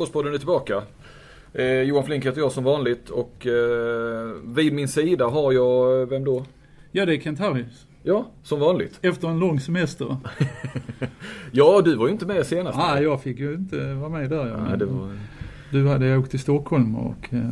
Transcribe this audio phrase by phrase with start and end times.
[0.00, 0.82] Handbollspodden är tillbaka.
[1.52, 6.24] Eh, Johan Flink heter jag som vanligt och eh, vid min sida har jag, vem
[6.24, 6.44] då?
[6.92, 7.86] Ja, det är Kent Harris.
[8.02, 8.98] Ja, som vanligt.
[9.02, 10.16] Efter en lång semester.
[11.50, 12.78] ja, du var ju inte med senast.
[12.78, 14.64] Nej, jag fick ju inte vara med där.
[14.68, 15.08] Nej, det var...
[15.70, 17.50] Du hade åkt till Stockholm och eh,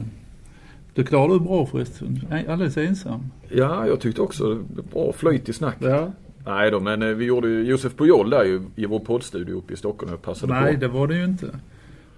[0.95, 2.21] du klarade det bra förresten.
[2.49, 3.31] Alldeles ensam.
[3.49, 5.89] Ja, jag tyckte också bra flyt i snacket.
[5.89, 6.13] Ja.
[6.47, 9.73] Nej då, men eh, vi gjorde ju Josef Pujol där ju i vår poddstudio uppe
[9.73, 10.81] i Stockholm och passade Nej, på.
[10.81, 11.47] det var det ju inte.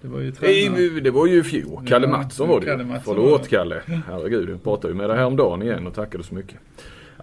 [0.01, 0.99] Det var ju tränare.
[0.99, 1.87] Det var ju i fjol.
[1.87, 2.89] Kalle Mattsson var det Kalle ju.
[2.89, 3.47] Mattsson Förlåt.
[3.47, 3.81] Kalle.
[4.07, 6.55] Herregud, jag pratade ju med dig häromdagen igen och tackade så mycket.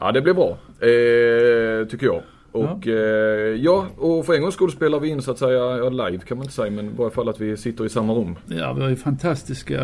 [0.00, 0.58] Ja, det blev bra.
[0.80, 2.22] Eh, tycker jag.
[2.52, 2.92] Och ja.
[2.92, 6.22] Eh, ja, och för en gångs skull spelar vi in så att säga, ja, live
[6.24, 8.36] kan man inte säga, men i varje fall att vi sitter i samma rum.
[8.46, 9.80] Ja, vi har ju fantastiska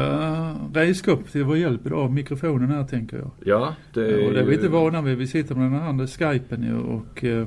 [0.74, 2.10] redskap till vår hjälp idag.
[2.12, 3.30] Mikrofonen här tänker jag.
[3.44, 5.18] Ja, det Och det är vi inte vana vid.
[5.18, 7.46] Vi sitter med den andra skypen ju och eh,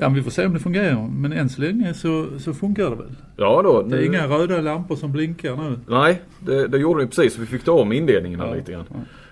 [0.00, 1.08] Ja, vi får se om det fungerar.
[1.10, 3.14] Men än så länge så, så funkar det väl.
[3.36, 3.82] Ja då.
[3.82, 5.78] Det är inga röda lampor som blinkar nu.
[5.88, 7.38] Nej, det, det gjorde ni precis.
[7.38, 8.84] Vi fick ta om inledningen här Ja, lite grann.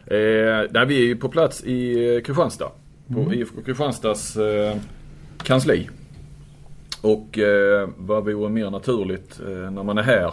[0.06, 2.70] Eh, nej, vi är ju på plats i eh, Kristianstad.
[3.14, 3.32] På Mm.
[3.32, 4.76] IFK Kristianstads eh,
[5.42, 5.88] kansli.
[7.00, 10.32] Och eh, vad vore mer naturligt eh, när man är här.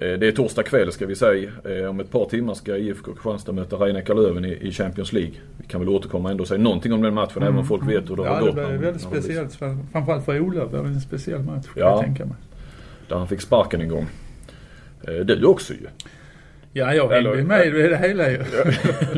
[0.00, 1.50] Eh, det är torsdag kväll ska vi säga.
[1.64, 5.32] Eh, om ett par timmar ska IFK Kristianstad möta Rhein Löven i, Champions League.
[5.56, 8.10] Vi kan väl återkomma ändå och säga någonting om den matchen även om folk vet
[8.10, 8.46] hur det har Mm.
[8.46, 8.68] Ja, det gått.
[8.70, 9.54] blir väldigt speciellt.
[9.54, 11.66] för- Framförallt för Ola blir det en speciell match.
[11.66, 11.90] kan Ja.
[11.90, 12.34] Jag tänka mig.
[13.08, 14.06] Där han fick sparken en gång.
[15.08, 15.86] Eh, du också ju.
[16.72, 18.38] Ja, jag Eller- bli med i det hela ju.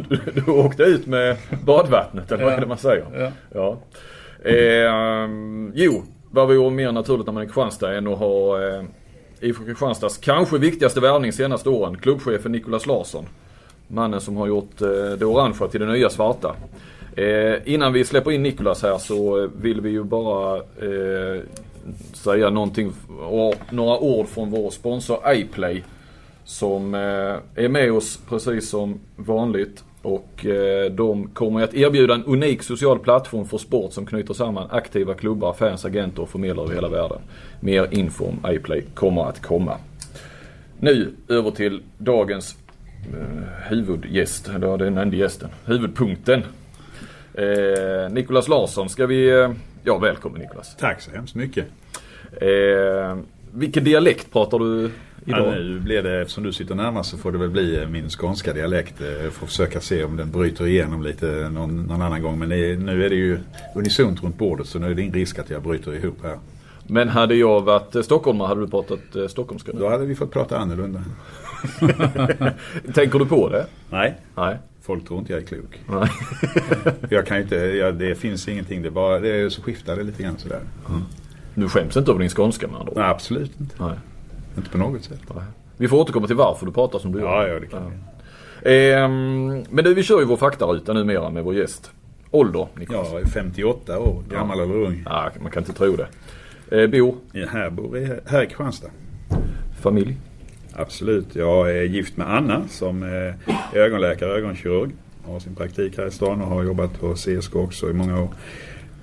[0.09, 2.57] du, du åkte ut med badvattnet eller vad Ja.
[2.57, 3.05] är det man säger?
[3.15, 3.33] Ja.
[3.55, 3.79] Ja.
[4.51, 5.29] Eh,
[5.75, 8.83] jo, vad vore mer naturligt när man är i Kristianstad än att ha eh,
[9.41, 11.99] IFK Kristianstads kanske viktigaste värvning senaste åren.
[11.99, 13.25] Klubbchefen Nicolas Larsson.
[13.89, 16.57] Mannen som har gjort eh, det orangea till det nya svarta.
[17.17, 21.43] Eh, innan vi släpper in Nicolas här så eh, vill vi ju bara eh,
[22.13, 22.93] säga någonting,
[23.29, 25.83] och, några ord från vår sponsor iPlay.
[26.45, 29.85] Som eh, är med oss precis som vanligt.
[30.03, 34.69] Och eh, de kommer att erbjuda en unik social plattform för sport som knyter samman
[34.71, 37.19] aktiva klubbar, fans, agenter och förmedlare över hela världen.
[37.61, 39.77] Mer info om iPlay kommer att komma.
[40.79, 42.57] Nu över till dagens
[43.13, 46.43] eh, huvudgäst, eller den enda gästen, huvudpunkten.
[47.35, 49.31] Eh, Nicolas Larsson, ska vi...
[49.31, 49.51] Eh,
[49.85, 50.77] ja, välkommen Nicolas.
[50.77, 51.67] Tack så hemskt mycket.
[52.41, 53.17] Eh,
[53.55, 54.91] vilken dialekt pratar du
[55.27, 55.47] idag?
[55.47, 58.09] Ja, nu blir det, eftersom du sitter närmast så får det väl bli eh, min
[58.09, 59.01] skånska dialekt.
[59.01, 62.39] Eh, Jag får försöka se om den bryter igenom lite någon, någon annan gång.
[62.39, 63.39] Men det nu är det ju
[63.75, 66.39] unisont runt bordet så nu är det ingen risk att jag bryter ihop här.
[66.87, 69.01] Men hade jag varit eh, stockholmare hade du pratat
[69.31, 69.81] stockholmska nu?
[69.81, 71.05] Då hade vi fått prata annorlunda.
[72.95, 73.67] Tänker du på det?
[73.91, 74.57] Nej, Nej.
[74.83, 75.81] folk tror inte jag är klok.
[75.89, 76.09] Nej.
[77.11, 78.83] Jag kan inte, jag, det finns ingenting.
[78.83, 80.61] Det, bara, det är så skiftar det lite grann sådär.
[81.55, 82.99] Du skäms inte över din skånska med andra ord?
[82.99, 83.75] Nej, absolut inte.
[83.85, 83.95] Nej.
[84.57, 85.21] Inte på något sätt.
[85.35, 85.45] Nej.
[85.77, 87.55] Vi får återkomma till varför du pratar som du Ja, gör.
[87.55, 87.97] ja det kan vi.
[88.93, 91.91] Ehm, men du, vi kör ju vår faktaruta numera med vår gäst.
[92.31, 93.09] Ålder, Niklas?
[93.13, 95.03] Jag är 58 år, gammal eller ung.
[95.07, 96.09] Ja, man kan inte tro det.
[96.83, 98.89] Eh, bor, Jag här bor i, här i Kristianstad.
[99.81, 100.17] familj?
[100.73, 101.35] Absolut.
[101.35, 103.35] Jag är gift med Anna som är
[103.73, 104.91] ögonläkare, ögonkirurg.
[105.27, 108.29] Har sin praktik här i stan och har jobbat på CSK också i många år.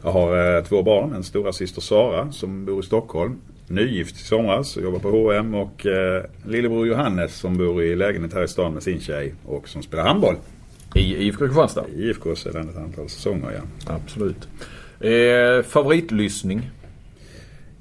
[0.04, 3.38] Jag har eh, två barn, en stora syster Sara som bor i Stockholm.
[3.68, 8.34] Nygift i somras och jobbar på H&M och eh, lillebror Johannes som bor i lägenhet
[8.34, 10.36] här i stan med sin tjej och som spelar handboll
[10.96, 11.86] I IFK Kristianstad?
[11.96, 13.52] i IFK sedan ett antal säsonger.
[13.52, 13.94] Ja.
[13.94, 14.48] Absolut.
[15.00, 16.70] Eh, favoritlyssning?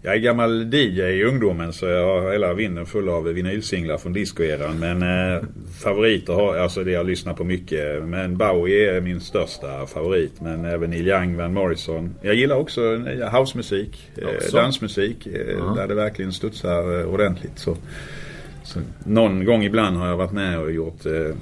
[0.07, 4.13] Jag är gammal DJ i ungdomen så jag har hela vinden full av vinylsinglar från
[4.13, 4.79] discoeran.
[4.79, 5.43] Men eh,
[5.83, 8.05] favoriter har, alltså det jag lyssnar på mycket.
[8.05, 10.41] Men Bowie är min största favorit.
[10.41, 12.15] Men även Neil Young, Van Morrison.
[12.23, 15.27] Jag gillar också eh, housemusik, eh, dansmusik.
[15.27, 15.75] Eh.
[15.75, 17.59] Där det verkligen studsar eh, ordentligt.
[17.59, 17.77] Så,
[18.63, 21.37] så någon gång ibland har jag varit med och gjort eh,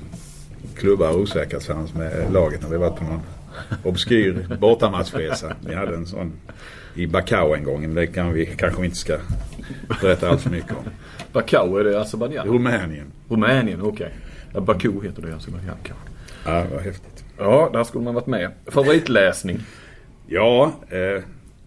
[0.77, 3.21] klubbar osäkra tillsammans med laget när vi varit på någon
[3.83, 5.57] obskyr bortamatchresa.
[5.67, 6.33] Vi hade en sån
[6.95, 7.81] i Bacau en gång.
[7.81, 9.17] Men det kan vi kanske inte ska
[10.01, 10.85] berätta allt för mycket om.
[11.33, 12.49] Baku, är det Azerbajdzjan?
[12.49, 13.07] Rumänien.
[13.29, 14.13] Rumänien, okej.
[14.53, 16.05] Ja, Baku heter det i Azerbajdzjan kanske.
[16.45, 17.25] Ja, vad häftigt.
[17.39, 18.51] Ja, där skulle man varit med.
[18.67, 19.61] Favoritläsning?
[20.27, 21.23] Ja, eh,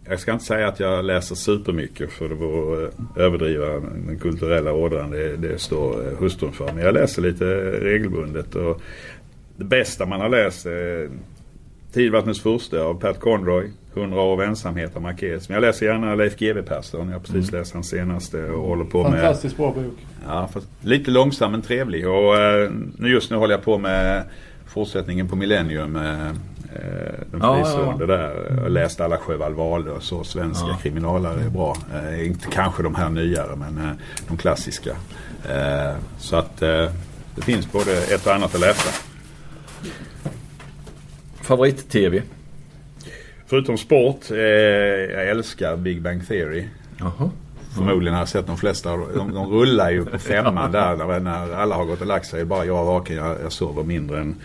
[0.10, 4.74] jag ska inte säga att jag läser supermycket för det vore eh, överdriva den kulturella
[4.74, 5.12] ådran.
[5.12, 6.74] Det, det står eh, hustrun för.
[6.74, 8.56] Men jag läser lite regelbundet.
[8.56, 8.82] Och
[9.58, 11.10] det bästa man har läst är
[11.98, 13.72] Tidvattnets furste av Pat Conroy.
[13.96, 15.50] 100 år av ensamhet av Marquez.
[15.50, 17.08] Men jag läser gärna Leif GW Persson.
[17.08, 19.94] Jag har precis läst hans senaste och håller på med Fantastiskt bra bok.
[20.28, 20.50] Ja,
[20.82, 22.08] lite långsam men trevlig.
[22.08, 24.24] Och eh, nu just nu håller jag på med
[24.68, 25.96] fortsättningen på Millennium.
[25.96, 26.28] Eh,
[26.76, 28.18] Eh, den Ja, fristående ja.
[28.18, 28.46] där.
[28.56, 30.24] Jag har läst alla Sjöwall Wahlöö och så.
[30.24, 30.78] Svenska Ja.
[30.84, 31.76] kriminalare är bra.
[31.96, 33.92] Eh, inte kanske de här nyare men eh,
[34.28, 34.90] de klassiska.
[35.50, 36.86] Eh, så att eh,
[37.36, 38.90] det finns både ett och annat att läsa.
[41.48, 42.22] Favorit-TV?
[43.46, 46.66] Förutom sport, eh, jag älskar Big Bang Theory.
[47.00, 47.30] Jaha.
[47.76, 48.90] Förmodligen har jag sett de flesta.
[48.98, 52.46] De, de rullar ju på femman där när, när alla har gått och lagt sig.
[52.46, 53.16] Bara jag vaken.
[53.16, 54.36] Jag, jag sover mindre än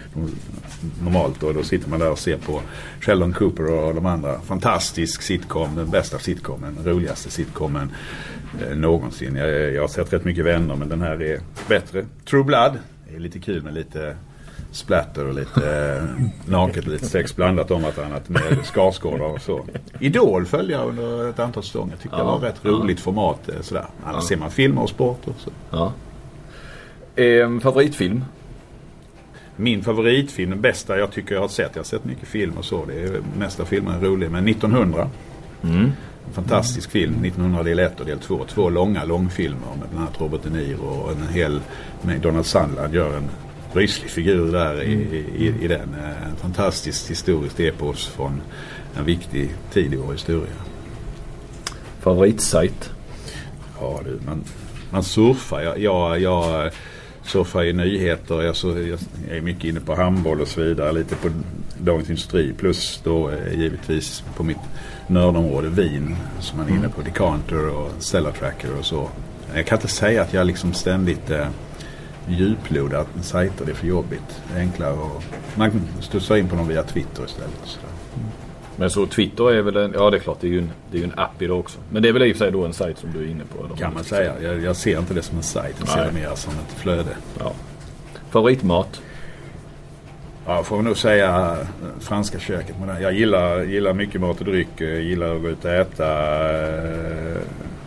[1.05, 1.43] normalt.
[1.43, 2.61] Och då sitter man där och ser på
[3.01, 4.41] Sheldon Cooper och de andra.
[4.41, 5.75] Fantastisk sitcom.
[5.77, 6.75] Den bästa sitcomen.
[6.75, 7.91] Den roligaste sitcomen
[8.67, 9.37] eh, någonsin.
[9.37, 12.05] Jag, jag har sett rätt mycket vänner men den här är bättre.
[12.31, 12.79] True Blood.
[13.09, 14.17] Det är lite kul med lite
[14.73, 19.65] splatter och lite eh, naket och lite sex blandat om vartannat med Skarsgård och så.
[20.01, 21.97] Idol följde jag under ett antal säsonger.
[21.97, 22.71] Tyckte det Ja, var rätt ja.
[22.71, 23.49] roligt format.
[23.49, 23.87] eh, Sådär.
[24.05, 25.51] Annars ser man filmer och sport och så.
[25.71, 25.93] Ja.
[27.17, 28.25] Ehm, favoritfilm?
[29.57, 31.71] Min favoritfilm, den bästa jag tycker jag har sett.
[31.75, 32.85] Jag har sett mycket film och så.
[32.85, 34.31] Det är mesta filmen är rolig.
[34.31, 35.09] Men 1900.
[35.63, 35.85] Mm.
[36.27, 37.13] En fantastisk film.
[37.25, 38.45] 1900 del 1 och del 2.
[38.49, 41.61] Två långa långfilmer med bland annat Robert De Niro och en hel
[42.03, 43.29] med Donald Sandland gör en
[43.75, 44.93] ryslig figur där i,
[45.37, 45.95] i, i den.
[45.95, 48.41] Eh, En fantastiskt historiskt epos från
[48.99, 50.53] en viktig tid i vår historia.
[52.01, 52.91] Favoritsajt?
[53.81, 54.45] Ja du, man,
[54.91, 55.61] man surfar.
[55.61, 56.71] Jag, jag, jag
[57.23, 58.43] surfar i nyheter.
[58.43, 58.99] Jag, jag
[59.37, 60.93] är mycket inne på handboll och så vidare.
[60.93, 61.29] Lite på
[61.79, 62.53] Dagens Industri.
[62.59, 64.59] Plus då eh, givetvis på mitt
[65.07, 66.17] nördområde vin.
[66.41, 67.03] Som man är inne på.
[67.03, 69.09] Decanter och Cellar Tracker och så.
[69.55, 71.47] Jag kan inte säga att jag liksom ständigt eh,
[72.29, 73.65] djuplodar sajter.
[73.65, 74.41] Det är för jobbigt.
[74.53, 75.23] Det är enklare att
[75.55, 75.71] man
[76.01, 77.51] studsar in på någon via Twitter istället.
[77.65, 78.23] Så där.
[78.77, 80.97] Men så Twitter är väl en, ja det är klart det är ju en, det
[80.97, 81.79] är ju en app idag också.
[81.91, 83.45] Men det är väl i och för sig då en sajt som du är inne
[83.45, 83.65] på?
[83.65, 83.77] eller?
[83.77, 84.33] Kan man säga.
[84.43, 85.77] Jag, jag ser inte det som en sajt.
[85.79, 87.17] Jag ser det mer som ett flöde.
[87.39, 87.53] Ja.
[88.31, 89.01] Favoritmat?
[90.47, 91.67] Ja, får nog säga eh,
[92.01, 92.77] franska köket.
[92.87, 94.69] Men jag gillar, gillar mycket mat och dryck.
[94.77, 96.07] Jag gillar att gå ut och äta.
[96.55, 97.37] eh,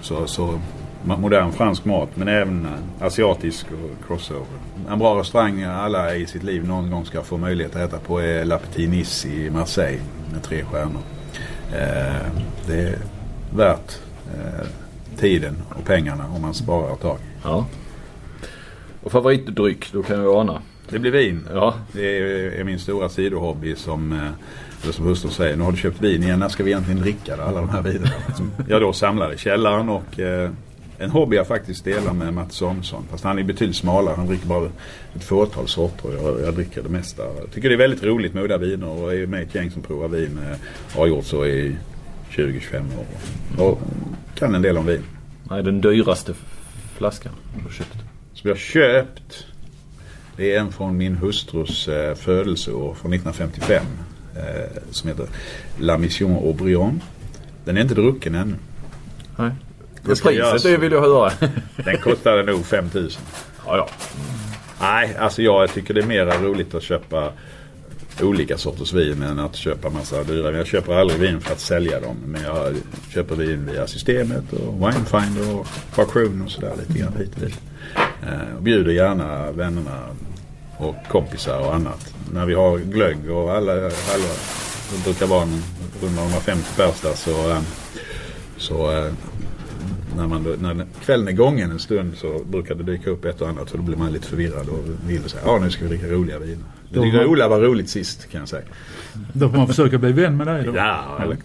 [0.02, 0.60] Så, så
[1.06, 2.10] modern fransk mat.
[2.16, 4.46] Men även eh, asiatisk och crossover.
[4.90, 8.19] En bra restaurang alla i sitt liv någon gång ska få möjlighet att äta på
[8.19, 10.02] är La Petite Nice i Marseille.
[10.34, 11.02] Med tre stjärnor.
[11.74, 12.28] Eh,
[12.68, 12.98] Det är
[13.56, 14.00] värt
[14.34, 14.68] eh,
[15.18, 17.18] tiden och pengarna om man sparar ett tag.
[17.44, 17.66] Ja.
[19.04, 19.92] Och favoritdryck?
[19.94, 20.62] Då kan jag ana.
[20.90, 21.48] Det blir vin.
[21.54, 21.74] Ja.
[21.92, 24.19] Det är, är min stora sidohobby som, eh,
[24.84, 25.56] eller som hustrun säger.
[25.58, 26.40] Nu har du köpt vin igen.
[26.40, 27.34] När ska vi egentligen dricka?
[27.44, 28.10] Alla de här vinerna.
[28.36, 30.50] Som jag då samlar i källaren och eh,
[30.97, 33.03] en hobby jag faktiskt delar med Mats Samuelsson.
[33.12, 34.15] Fast han är betydligt smalare.
[34.15, 34.69] Han dricker bara
[35.15, 36.09] ett fåtal sorter.
[36.21, 37.24] Jag, jag dricker det mesta.
[37.24, 39.71] Jag tycker det är väldigt roligt med udda viner och är med i ett gäng
[39.71, 40.39] som provar vin.
[40.51, 40.57] Eh,
[40.97, 41.75] har gjort så i
[42.31, 43.06] 20-25 år.
[43.65, 43.80] Och
[44.36, 45.03] kan en del om vin.
[45.50, 46.33] Nej, den dyraste
[46.98, 47.98] flaskan du har köpt.
[48.33, 49.45] Som jag köpt.
[50.38, 53.86] Det är en från min hustrus eh, födelseår från 1955.
[54.36, 55.27] Eh, som heter
[55.77, 57.01] La Mission Aubryon.
[57.65, 58.56] Den är inte drucken ännu.
[59.36, 59.51] Nej.
[60.07, 60.52] Göras.
[60.52, 61.31] Priset det vill jag höra.
[61.75, 63.22] Den kostade nog 5000.
[63.66, 63.90] ja, ja.
[64.81, 67.31] Nej, alltså jag tycker det är mer roligt att köpa
[68.22, 70.57] olika sorters vin än att köpa massa dyra vin.
[70.57, 72.18] Jag köper aldrig vin för att sälja dem.
[72.25, 72.75] Men jag
[73.13, 77.60] köper vin via systemet och Winefinder och Passion och sådär lite grann hit och dit.
[78.24, 80.00] Eh, och bjuder gärna vännerna
[80.77, 82.13] och kompisar och annat.
[82.34, 84.34] När vi har glögg och alla, alla
[84.91, 85.48] det brukar vara
[86.01, 87.62] runda 150 pers där så, eh,
[88.58, 89.12] så eh,
[90.15, 93.41] när, man, då- när kvällen är gången en stund så brukar det dyka upp ett
[93.41, 94.79] och annat så då blir man lite förvirrad och
[95.10, 96.63] vill säga ja nu ska vi dricka roliga viner.
[96.93, 98.63] Tyckte Då- Ola var roligt sist kan jag säga.
[99.34, 100.75] Då får man försöka bli vän med dig då.
[100.75, 101.38] Ja, eller,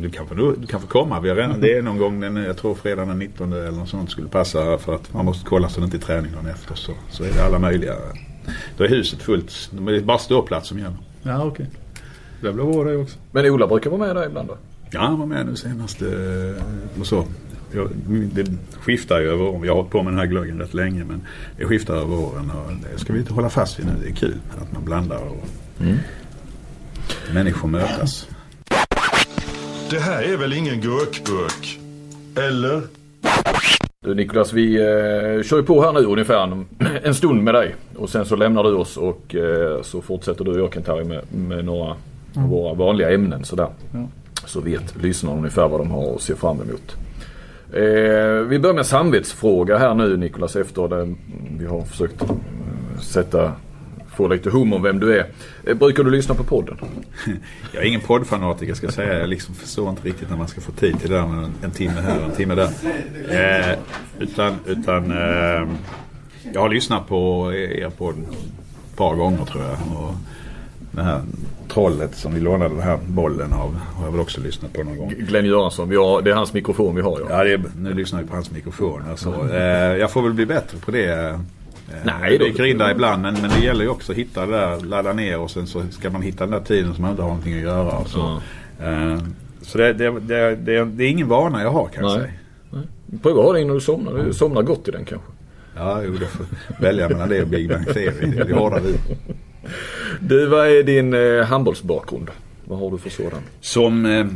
[0.00, 1.20] du, kan få, du kan få komma.
[1.20, 3.88] Vi har redan, det är någon gång, den, jag tror fredagen den 19 eller något
[3.88, 6.74] sånt skulle passa för att man måste kolla så det inte är träning dagen efter.
[6.74, 7.94] Så, så är det alla möjliga.
[8.76, 9.70] Då är huset fullt.
[9.72, 10.96] Det är bara ståplats som gäller.
[11.22, 11.66] Ja, okej.
[12.40, 13.18] Det blir bra det också.
[13.32, 14.56] Men Ola brukar vara med där ibland då?
[14.90, 16.02] Ja, han var med nu senast
[17.00, 17.24] och så.
[17.74, 17.88] Jag,
[18.34, 18.46] det
[18.80, 19.64] skiftar ju över åren.
[19.64, 21.22] Jag har hållit på med den här glöggen rätt länge men
[21.56, 23.92] det skiftar över åren och det ska vi inte hålla fast vid nu.
[24.02, 25.48] Det är kul att man blandar och
[27.34, 28.28] människor mötas.
[29.90, 31.78] Det här är väl ingen gurkburk?
[32.36, 32.82] Eller?
[34.00, 36.66] Du Niklas, vi eh, kör ju på här nu ungefär en,
[37.02, 37.74] en stund med dig.
[37.96, 41.20] Och sen så lämnar du oss och eh, så fortsätter du och jag Kent-Harry med,
[41.34, 41.96] med några
[42.36, 43.68] av våra vanliga ämnen sådär.
[43.92, 44.08] Ja.
[44.46, 46.96] Så vet lyssnarna ungefär vad de har att se fram emot.
[47.72, 51.18] Eh, vi börjar med samvetsfråga här nu Niklas efter den
[51.58, 52.28] vi har försökt eh,
[53.00, 53.52] sätta,
[54.16, 55.26] få lite hum om vem du är.
[55.66, 56.76] Eh, brukar du lyssna på podden?
[57.72, 59.18] Jag är ingen poddfanatiker ska jag säga.
[59.18, 61.52] Jag liksom förstår inte riktigt när man ska få tid till det där med en,
[61.62, 62.70] en timme här och en timme där.
[63.28, 63.78] Eh,
[64.18, 65.68] utan utan eh,
[66.52, 68.14] jag har lyssnat på er podd
[68.90, 69.72] ett par gånger tror jag.
[69.72, 70.14] Och
[70.90, 71.20] den här
[71.72, 73.74] Trollet som vi lånade den här bollen av.
[73.94, 75.14] Har jag väl också lyssnat på någon gång.
[75.18, 77.26] Glenn Göransson, har, det är hans mikrofon vi har ja.
[77.30, 79.02] Ja, det är, nu lyssnar vi på hans mikrofon.
[79.10, 79.60] Alltså, eh,
[79.96, 81.12] jag får väl bli bättre på det.
[81.28, 81.36] Eh,
[82.04, 84.52] Nej, då- dyker in där ibland men, men det gäller ju också att hitta det
[84.52, 87.22] där, ladda ner och sen så ska man hitta den där tiden som man inte
[87.22, 87.92] har någonting att göra.
[87.92, 88.40] Och så
[88.82, 89.18] eh,
[89.62, 92.26] så det, det, det, det, det är ingen vana jag har kan jag säga.
[93.22, 94.24] Pröva att ha den innan du somnar.
[94.24, 95.26] Du somnar gott i den kanske.
[95.76, 96.46] Ja, jo, det får
[96.80, 98.26] välja mellan det och Big Bang Theory.
[98.26, 98.94] Det är det hårda vi.
[100.20, 102.30] Du, vad är din eh, handbollsbakgrund?
[102.64, 103.40] Vad har du för sådan?
[103.60, 104.26] Som eh,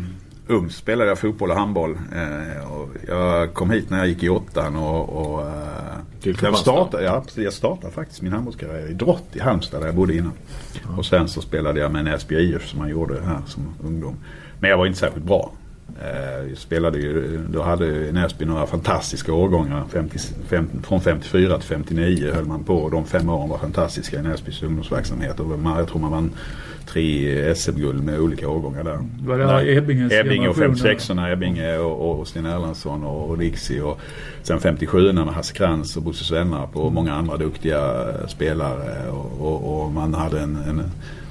[0.46, 1.98] ung spelade jag fotboll och handboll.
[2.14, 5.52] Eh, och jag kom hit när jag gick i åttan och, och eh,
[6.20, 9.94] Till jag, startade, ja, jag startade faktiskt min handbollskarriär i Drott i Halmstad där jag
[9.96, 10.32] bodde innan.
[10.96, 14.16] Och sen så spelade jag med Näsby IF som man gjorde här som ungdom.
[14.60, 15.52] Men jag var inte särskilt bra.
[16.02, 19.84] Eh, spelade ju, då hade Näsby några fantastiska årgångar.
[19.92, 24.18] 50, 50, från 54 till 59 höll man på och de fem åren var fantastiska
[24.18, 25.40] i Näsbys ungdomsverksamhet.
[25.40, 26.30] Och man, jag tror man vann
[26.86, 28.98] tre SM-guld med olika årgångar där.
[29.26, 33.38] Var det Ebbinges Ebbinge och generation, 56 orna Ebbinge och, och Sten Erlandsson och, och
[33.38, 34.00] Dixie och
[34.42, 39.84] sen 57 med Hasse Krantz och Bosse Svenarp och många andra duktiga spelare och, och,
[39.84, 40.82] och man hade en, en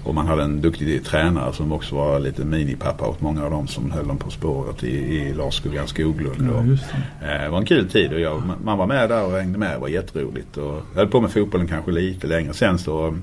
[0.05, 3.67] och man hade en duktig tränare som också var lite minipappa åt många av dem
[3.67, 6.49] som höll dem på spåret i, i Lars Skuggan Skoglund.
[6.49, 9.31] Ja, och, eh, det var en kul tid och jag, man var med där och
[9.31, 9.75] hängde med.
[9.75, 10.57] Det var jätteroligt.
[10.57, 12.53] Och jag höll på med fotbollen kanske lite längre.
[12.53, 13.17] Sen så,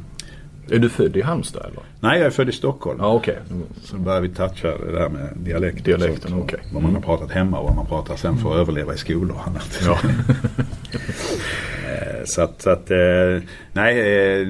[0.71, 1.83] Är du född i Halmstad eller?
[2.01, 2.99] nej jag är född i Stockholm.
[3.03, 3.39] Ja okej.
[3.83, 5.85] Så började vi toucha det där med dialekt.
[5.85, 6.53] Dialekten, sånt.
[6.53, 6.67] Mm.
[6.73, 9.37] Vad man har pratat hemma och vad man pratar sen för att överleva i skolor
[9.37, 9.81] och annat.
[9.85, 9.99] Ja.
[11.93, 13.99] Eh, så att, så att eh, nej,
[14.43, 14.49] eh,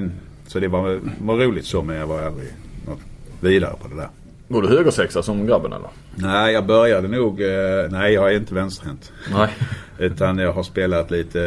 [0.53, 2.47] så det var, var roligt så men jag var aldrig
[2.87, 2.99] något
[3.41, 4.07] vidare på det där.
[4.47, 5.89] Var du högersexa som grabben eller?
[6.15, 7.49] Nej, jag började nog, eh,
[7.89, 9.11] nej jag är inte vänsterhänt.
[9.33, 9.49] Nej.
[9.97, 11.41] Utan jag har spelat lite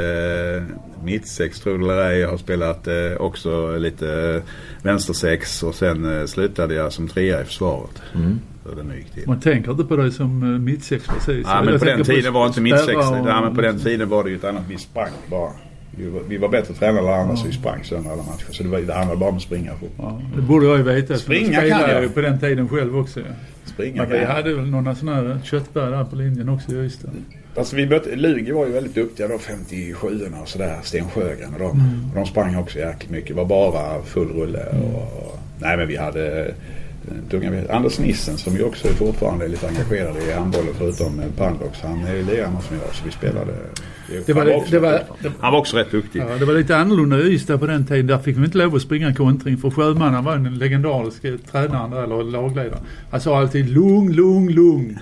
[0.68, 2.18] eh, mittsex tror du eller ej.
[2.18, 4.42] Jag har spelat eh, också lite
[4.82, 8.02] vänstersex och sen slutade jag som trea i försvaret.
[8.14, 8.40] Mm.
[9.26, 11.46] Man tänker inte på dig som mittsex precis.
[11.48, 12.96] Ja, men på den tiden var inte mittsex.
[12.96, 14.62] och- Ja, men på den tiden var det ju ett annat.
[14.68, 15.50] Vi sprang bara.
[16.28, 18.52] Vi var, bättre tränade än andra så vi sprang sönder alla matcher.
[18.52, 19.72] Så det, var, det handlade bara om att springa.
[19.72, 19.86] På.
[19.98, 21.16] Ja, det borde jag ju veta.
[21.16, 22.02] Springa jag kan jag.
[22.02, 23.20] ju på den tiden själv också.
[23.64, 27.10] Springa Men vi hade väl några sådana här köttberg där på linjen också i Ystad.
[27.56, 30.08] Alltså vi mötte, Lugi var ju väldigt duktiga då, 57
[30.42, 30.78] och sådär.
[30.82, 31.70] Sten Sjögren och de.
[31.70, 32.10] Mm.
[32.10, 33.28] Och de sprang också jäkligt mycket.
[33.28, 34.66] Det var bara full rulle.
[34.66, 36.54] Och, och, nej men vi hade
[37.30, 41.80] tunga, Anders Nissen som ju också fortfarande är lite engagerad i handbollen förutom Pandox.
[41.82, 43.52] Han är ju lirare som jag så vi spelade.
[44.26, 45.02] Det var, han, det, var,
[45.40, 46.20] han var också rätt duktig.
[46.20, 48.06] ja, det var lite annorlunda i Ystad på den tiden.
[48.06, 52.04] Där fick vi inte lov att springa kontring för Sjömannen var den legendariska tränaren där,
[52.04, 52.82] eller lagledaren.
[53.10, 54.98] Han sa alltid lugn, lugn, lugn.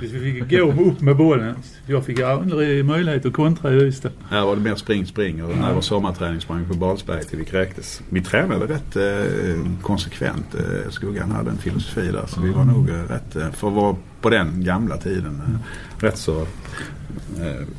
[0.00, 1.54] Vi fick gå upp med bollen.
[1.86, 4.10] Jag fick aldrig möjlighet att kontra i Ystad.
[4.30, 7.38] Här var det mer spring, spring och när det var sommarträning sprang på Balsberg till
[7.38, 8.02] vi kräktes.
[8.08, 10.54] Vi tränade rätt eh, konsekvent.
[10.54, 13.74] Eh, Skuggan hade en filosofi där så vi var nog eh, rätt, eh, för att
[13.74, 15.58] vara på den gamla tiden,
[15.98, 16.46] rätt så eh,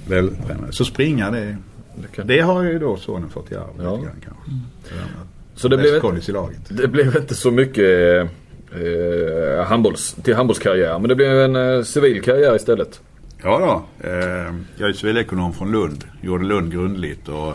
[0.07, 0.71] vältränade.
[0.73, 1.57] Så springa det,
[2.25, 3.95] Det har ju då sonen fått i arv Ja.
[3.95, 4.51] lite grann kanske.
[4.95, 5.03] Med
[5.55, 6.59] Så det blev, Västkollis i laget.
[6.69, 8.29] det blev inte så mycket
[8.81, 10.99] eh, handbolls, till handbollskarriär.
[10.99, 13.01] Men det blev en eh, civil karriär istället.
[13.43, 14.07] Ja då.
[14.07, 16.03] Eh, jag är civilekonom från Lund.
[16.21, 17.53] Gjorde Lund grundligt och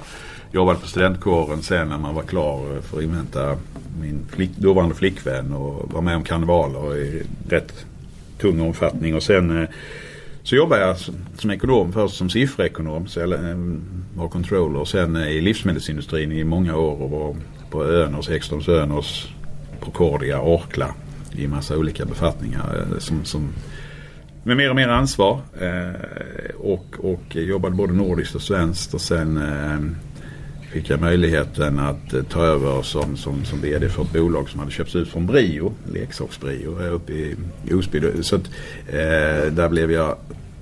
[0.52, 3.56] jobbade på studentkåren sen när man var klar för att invänta
[4.00, 7.84] min flick, dåvarande flickvän och var med om karnevaler i rätt
[8.38, 9.14] tung omfattning.
[9.14, 9.68] Och sen eh,
[10.42, 13.56] så jobbade jag som, som ekonom först som sifferekonom, så jag eh,
[14.14, 17.36] var controller och sen eh, i livsmedelsindustrin i många år och var
[17.70, 19.34] på Öners, Ekströms Öners,
[19.80, 20.94] Procordia, Orkla
[21.32, 23.48] i massa olika befattningar eh, som, som
[24.42, 29.36] med mer och mer ansvar eh, och, och jobbade både nordiskt och svenskt och sen
[29.36, 29.78] eh,
[30.72, 34.60] fick jag möjligheten att eh, ta över som, som, som VD för ett bolag som
[34.60, 37.36] hade köpts ut från Brio, leksaksbrio uppe i
[37.74, 38.22] Osby.
[38.22, 38.50] Så att,
[38.88, 40.16] eh, där blev jag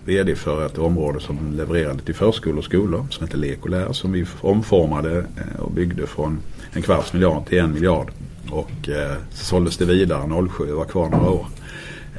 [0.04, 4.26] VD för ett område som levererade till förskolor och skolor som heter Lekolär som vi
[4.40, 6.38] omformade eh, och byggde från
[6.72, 8.10] en kvarts miljard till en miljard.
[8.50, 11.46] Och eh, så såldes det vidare 07 var kvar några år.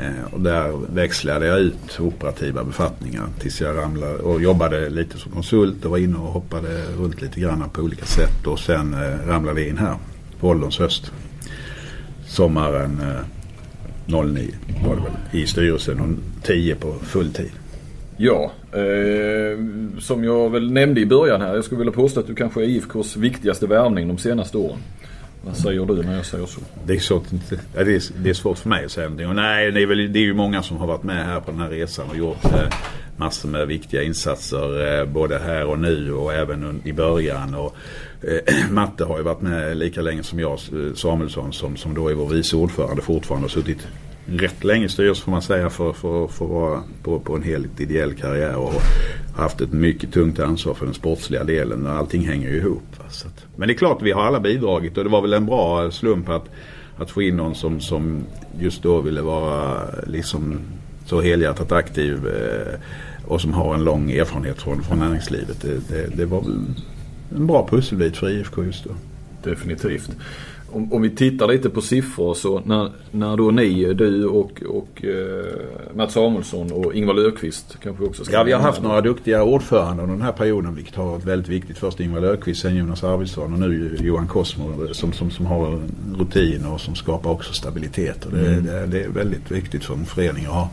[0.02, 5.32] Eh, och där växlade jag ut operativa befattningar tills jag ramlade och jobbade lite som
[5.32, 9.28] konsult och var inne och hoppade runt lite grann på olika sätt och sen eh,
[9.28, 9.96] ramlade jag in här
[10.40, 11.12] på ålderns höst.
[12.28, 14.52] Sommaren eh, 09
[14.86, 17.52] var det väl i styrelsen och 10 på fulltid.
[18.18, 19.60] Ja, eh,
[20.00, 21.56] som jag väl nämnde i början här.
[21.56, 24.80] Jag skulle vilja påstå att du kanske är IFKs viktigaste värvning de senaste åren.
[25.42, 26.62] Vad säger du när jag säger så?
[26.86, 27.24] Det är, svårt,
[27.74, 29.28] det, är, det är svårt för mig att säga någonting.
[29.28, 31.52] Och nej, det är, väl, det är ju många som har varit med här på
[31.52, 32.74] den här resan och gjort eh,
[33.18, 35.00] massor med viktiga insatser.
[35.00, 37.56] Eh, både här och nu och även i början.
[37.56, 37.76] Och,
[38.22, 42.08] eh, Matte har ju varit med lika länge som jag, eh, Samuelsson, som, som då
[42.08, 43.46] är vår vice ordförande fortfarande.
[43.46, 43.88] och suttit
[44.32, 47.44] rätt länge i styrelsen får man säga för, för, för att vara på, på en
[47.44, 48.56] helt ideell karriär.
[48.56, 48.82] Och
[49.40, 51.86] haft ett mycket tungt ansvar för den sportsliga delen.
[51.86, 52.84] Och allting hänger ju ihop.
[53.10, 55.46] Så att, men det är klart vi har alla bidragit och det var väl en
[55.46, 56.46] bra slump att,
[56.98, 58.24] att få in någon som, som
[58.60, 60.60] just då ville vara liksom
[61.06, 62.80] så helhjärtat aktiv eh,
[63.26, 65.62] och som har en lång erfarenhet från, från näringslivet.
[65.62, 66.66] Det, det, det var väl
[67.36, 68.92] en bra pusselbit för IFK just då.
[69.44, 70.12] Definitivt.
[70.72, 75.06] Om, om, vi tittar lite på siffror så när, när då ni, du och, och
[75.06, 79.44] eh, Mats Samuelsson och Ingvar Löfqvist kanske också ska Ja, vi har haft några duktiga
[79.44, 81.78] ordförande under den här perioden vilket har varit väldigt viktigt.
[81.78, 85.82] Först Ingvar Löfqvist, sen Jonas Arvidsson och nu Johan Cosmo som, som, som har
[86.20, 88.26] rutin och som skapar också stabilitet.
[88.26, 88.66] Och det, mm.
[88.66, 90.70] det, det är väldigt viktigt för en förening att ha.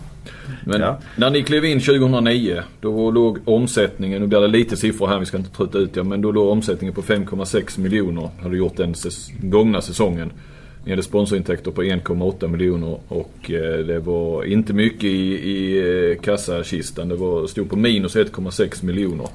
[0.65, 0.99] Men ja.
[1.17, 5.27] när ni klev in 2009 då låg omsättningen, nu blir det lite siffror här, vi
[5.27, 8.31] ska inte trötta ut er, men då låg omsättningen på 5,6 miljoner.
[8.43, 10.33] Hade gjort den ses gångna säsongen.
[10.85, 15.79] Ni hade sponsorintäkter på 1,8 miljoner och eh, det var inte mycket i, i
[16.11, 17.09] eh, kassakistan.
[17.09, 19.29] Det var, stod på minus 1,6 miljoner.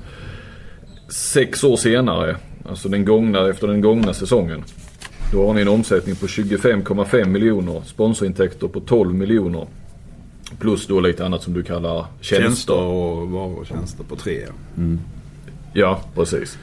[1.10, 2.36] Sex år senare,
[2.70, 4.64] alltså den gångna, efter den gångna säsongen.
[5.32, 7.82] Då har ni en omsättning på 25,5 miljoner.
[7.86, 9.68] Sponsorintäkter på 12 miljoner.
[10.62, 12.44] Plus då lite annat som du kallar tjänster.
[12.44, 14.40] Tjänster och varutjänster på tre.
[14.78, 15.00] Mm.
[15.74, 16.58] Ja, precis.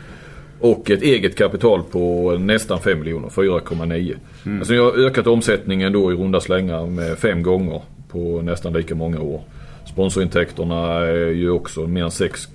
[0.60, 4.16] Och ett eget kapital på nästan 5 miljoner, 4,9.
[4.46, 4.58] Mm.
[4.58, 8.94] Alltså jag har ökat omsättningen då i runda slängar med fem gånger på nästan lika
[8.94, 9.42] många år.
[9.86, 12.48] Sponsorintäkterna är ju också mer än sex,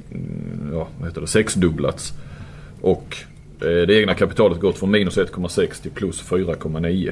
[0.72, 2.14] ja, vad heter det, sexdubblats.
[2.82, 3.18] Och
[3.62, 7.12] eh, det egna kapitalet gått från minus 1,6 till plus 4,9.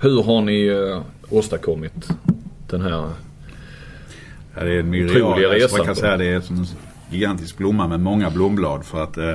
[0.00, 2.08] Hur har ni eh, åstadkommit
[2.70, 3.10] den här
[4.54, 5.78] ja, det är en otroliga resan.
[5.78, 6.66] Man kan säga det är som en
[7.10, 9.32] gigantisk blomma med många blomblad för att eh,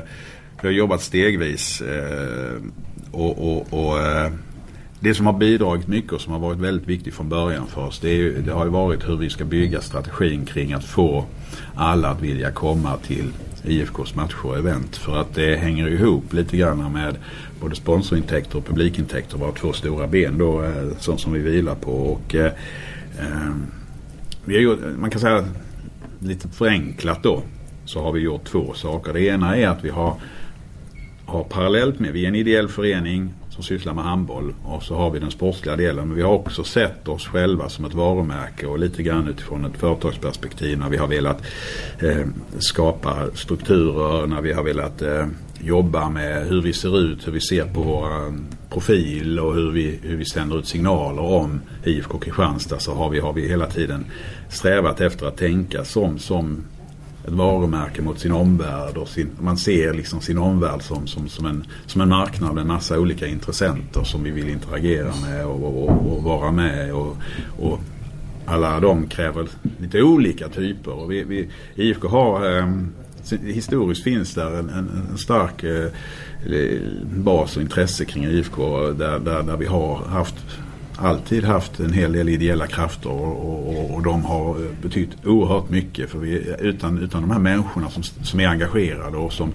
[0.62, 2.62] vi har jobbat stegvis eh,
[3.12, 4.32] och, och, och eh,
[5.00, 8.00] det som har bidragit mycket och som har varit väldigt viktigt från början för oss
[8.00, 11.26] det, är, det har ju varit hur vi ska bygga strategin kring att få
[11.76, 13.32] alla att vilja komma till
[13.64, 14.96] IFKs matcher och event.
[14.98, 17.16] För att det hänger ihop lite grann med
[17.62, 19.38] både sponsorintäkter och publikintäkter.
[19.38, 21.92] Våra två stora ben då, eh, som, som vi vilar på.
[21.92, 22.52] Och, Eh,
[23.20, 23.66] Ehm,
[24.46, 25.46] vi har gjort, man kan säga
[26.20, 27.44] lite förenklat då,
[27.86, 29.14] så har vi gjort två saker.
[29.14, 30.16] Det ena är att vi har,
[31.26, 35.12] har parallellt med, vi är en ideell förening som sysslar med handboll och så har
[35.12, 36.08] vi den sportsliga delen.
[36.08, 39.78] Men vi har också sett oss själva som ett varumärke och lite grann utifrån ett
[39.78, 41.42] företagsperspektiv när vi har velat
[42.00, 42.28] eh,
[42.60, 45.26] skapa strukturer, när vi har velat eh,
[45.66, 48.34] jobba med hur vi ser ut, hur vi ser på vår eh,
[48.70, 53.20] profil och hur vi, hur vi sänder ut signaler om IFK Kristianstad så har vi,
[53.20, 54.06] har vi hela tiden
[54.50, 56.66] strävat efter att tänka som, som
[57.28, 61.46] ett varumärke mot sin omvärld och sin, man ser liksom sin omvärld som, som, som,
[61.46, 65.84] en, som en marknad med en massa olika intressenter som vi vill interagera med och,
[65.84, 67.18] och, och vara med och,
[67.60, 67.80] och
[68.46, 69.48] alla de kräver
[69.78, 70.92] lite olika typer.
[70.92, 72.68] Och vi, vi IFK har eh,
[73.32, 75.90] historiskt finns där en, en, en stark eh,
[77.04, 80.36] bas och intresse kring IFK där, där, där vi har haft
[80.98, 86.10] alltid haft en hel del ideella krafter och, och, och de har betytt oerhört mycket.
[86.10, 89.52] För vi, utan, utan de här människorna som, som är engagerade och som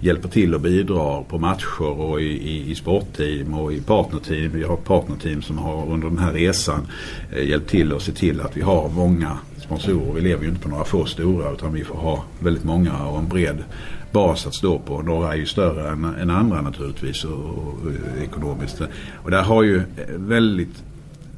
[0.00, 4.50] hjälper till och bidrar på matcher och i, i, i sportteam och i partnerteam.
[4.52, 6.86] Vi har partnerteam som har under den här resan
[7.32, 9.38] eh, hjälpt till och se till att vi har många
[9.70, 10.12] sponsorer.
[10.12, 13.18] Vi lever ju inte på några få stora utan vi får ha väldigt många och
[13.18, 13.64] en bred
[14.12, 15.02] bas att stå på.
[15.02, 18.80] Några är ju större än, än andra naturligtvis och, och, och, eh, ekonomiskt.
[19.14, 19.82] Och där har ju eh,
[20.16, 20.82] väldigt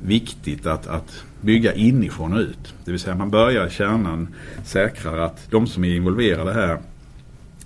[0.02, 2.74] viktigt att, att bygga inifrån och ut.
[2.84, 4.28] Det vill säga man börjar kärnan
[4.64, 6.78] säkrar att de som är involverade här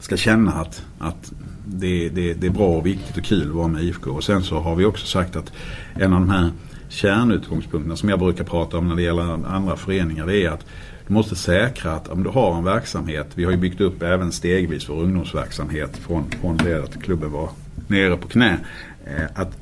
[0.01, 1.33] ska känna att, att
[1.67, 4.11] det, det, det är bra och viktigt och kul att vara med IFK.
[4.11, 5.53] Och sen så har vi också sagt att
[5.95, 6.51] en av de här
[6.89, 10.67] kärnutgångspunkterna som jag brukar prata om när det gäller andra föreningar det är att
[11.07, 14.33] du måste säkra att om du har en verksamhet, vi har ju byggt upp även
[14.33, 17.51] stegvis vår ungdomsverksamhet från, från det att klubben var
[17.89, 18.59] nere på knä.
[19.05, 19.57] Eh, att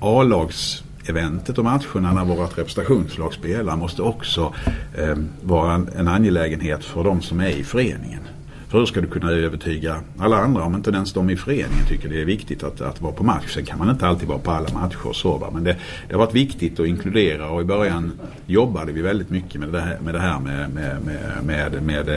[0.00, 4.54] A-lagseventet och matcherna när vårt representationslag spelar måste också
[4.94, 8.22] eh, vara en, en angelägenhet för de som är i föreningen.
[8.68, 12.08] För hur ska du kunna övertyga alla andra om inte ens de i föreningen tycker
[12.08, 13.54] det är viktigt att, att vara på match.
[13.54, 15.50] Sen kan man inte alltid vara på alla matcher och så va?
[15.52, 15.76] Men det,
[16.08, 18.12] det har varit viktigt att inkludera och i början
[18.46, 22.08] jobbade vi väldigt mycket med det här med, det här med, med, med, med, med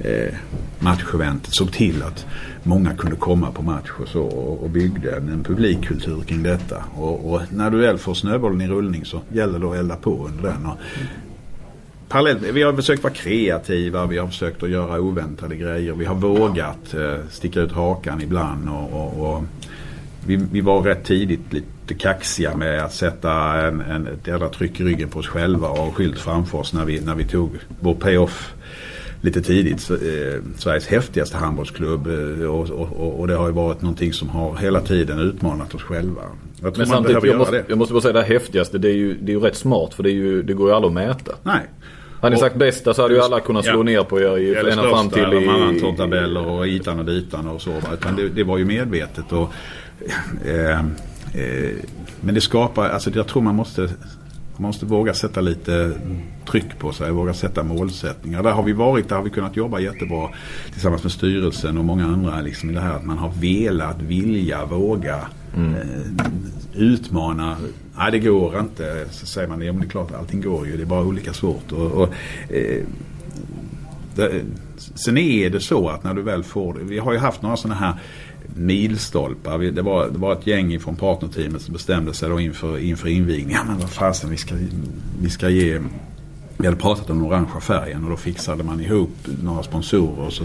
[0.00, 0.34] eh,
[0.78, 1.54] matcheventet.
[1.54, 2.26] Såg till att
[2.62, 6.84] många kunde komma på match och så och, och byggde en, en publikkultur kring detta.
[6.96, 10.26] Och, och, när du väl får snöbollen i rullning så gäller det att elda på
[10.26, 10.66] under den.
[10.66, 10.78] Och,
[12.10, 15.92] parallellt, vi har försökt vara kreativa, vi har försökt att göra oväntade grejer.
[15.92, 18.68] Vi har vågat eh, sticka ut hakan ibland.
[18.68, 19.42] Och, och, och
[20.26, 23.32] vi, vi, var rätt tidigt lite kaxiga med att sätta
[23.66, 26.72] en, en, ett jävla tryck i ryggen på oss själva och ha skylt framför oss
[26.72, 28.54] när vi, när vi tog vår payoff
[29.20, 29.80] lite tidigt.
[29.80, 34.28] Så, eh, Sveriges häftigaste handbollsklubb eh, och, och, och, det har ju varit någonting som
[34.28, 36.22] har hela tiden utmanat oss själva.
[36.62, 39.32] Jag Men samtidigt, jag måste, jag måste bara säga det häftigaste, det är ju, det
[39.32, 41.32] är ju rätt smart för det, ju, det går ju aldrig att mäta.
[41.42, 41.68] Nej.
[42.20, 43.82] Hade ni sagt bästa så hade ju alla kunnat slå ja.
[43.82, 45.22] ner på er i Eller ända fram till.
[45.22, 47.72] Eller tabeller och itan och ditan och så.
[47.92, 49.52] Utan det, det var ju medvetet och...
[50.44, 51.70] Eh, eh,
[52.20, 53.88] men det skapar, alltså jag tror man måste
[54.60, 55.92] man måste våga sätta lite
[56.50, 58.42] tryck på sig, våga sätta målsättningar.
[58.42, 60.28] Där har vi varit, där har vi kunnat jobba jättebra
[60.72, 62.40] tillsammans med styrelsen och många andra.
[62.40, 65.20] Liksom, i det här att man har velat, vilja, våga
[65.56, 65.74] mm.
[65.74, 66.26] eh,
[66.74, 67.56] utmana.
[67.98, 69.06] Nej det går inte.
[69.10, 70.76] Så säger man, ja men det är klart allting går ju.
[70.76, 71.72] Det är bara olika svårt.
[71.72, 72.14] Och, och
[72.52, 72.84] eh,
[74.14, 74.42] det,
[74.76, 76.80] sen är det så att när du väl får det.
[76.84, 77.94] Vi har ju haft några sådana här
[78.54, 79.58] milstolpar.
[79.58, 83.52] Det var, det var ett gäng från partnerteamet som bestämde sig då inför, inför invigningen.
[83.52, 84.54] Ja men vad fasen vi ska,
[85.20, 85.80] vi ska ge
[86.60, 90.32] vi hade pratat om den orangea färgen och då fixade man ihop några sponsorer och
[90.32, 90.44] så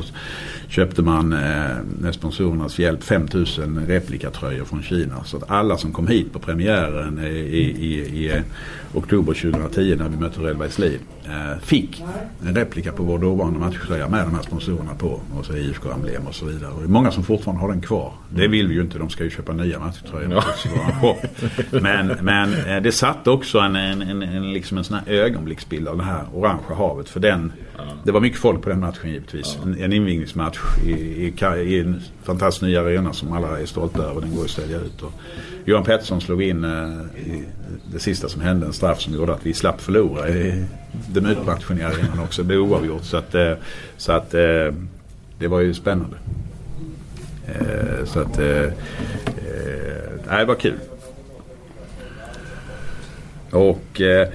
[0.68, 5.24] köpte man eh, med sponsorernas hjälp 5000 replikatröjor från Kina.
[5.24, 8.41] Så att alla som kom hit på premiären i, i, i
[8.94, 11.00] oktober 2010 när vi mötte Redbergslid
[11.61, 12.03] fick
[12.47, 15.21] en replika på vår dåvarande matchtröja med de här sponsorerna på.
[15.38, 16.71] Och så IFK-emblem och så vidare.
[16.71, 18.13] Och det är många som fortfarande har den kvar.
[18.29, 20.43] Det vill vi ju inte, de ska ju köpa nya matchtröjor.
[21.01, 21.17] Ja.
[21.81, 25.88] Men, men eh, det satt också en, en, en, en, liksom en sån här ögonblicksbild
[25.88, 27.09] av det här orangea havet.
[27.09, 27.53] För den,
[28.03, 29.57] det var mycket folk på den matchen givetvis.
[29.63, 31.33] En, en invigningsmatch i, i,
[31.65, 34.21] i, en fantastisk ny arena som alla är stolta över.
[34.21, 35.01] Den går att sälja ut.
[35.01, 35.13] Och
[35.65, 36.89] Johan Pettersson slog in eh,
[37.91, 40.65] det sista som hände, en straff som gjorde att vi slapp förlora i
[41.08, 42.41] debutmatchen i arenan också.
[42.41, 43.04] Det blev oavgjort.
[43.04, 43.54] Så att, eh,
[43.97, 44.73] så att eh,
[45.39, 46.17] det var ju spännande.
[47.47, 48.71] Eh, så att, eh, eh
[50.39, 50.80] det var kul.
[53.51, 54.28] Och eh,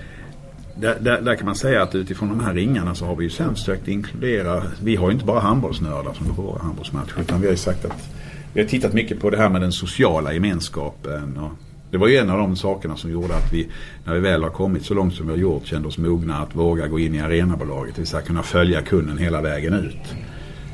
[0.74, 3.30] där, där, där, kan man säga att utifrån de här ringarna så har vi ju
[3.30, 7.40] sen försökt inkludera, vi har ju inte bara handbollsnördar som går på våra handbollsmatcher utan
[7.40, 8.08] vi har ju sagt att
[8.52, 11.36] vi har tittat mycket på det här med den sociala gemenskapen.
[11.36, 11.50] Och
[11.90, 13.68] det var ju en av de sakerna som gjorde att vi,
[14.04, 16.54] när vi väl har kommit så långt som vi har gjort, kände oss mogna att
[16.54, 17.94] våga gå in i arenabolaget.
[17.94, 20.14] Det vill säga kunna följa kunden hela vägen ut.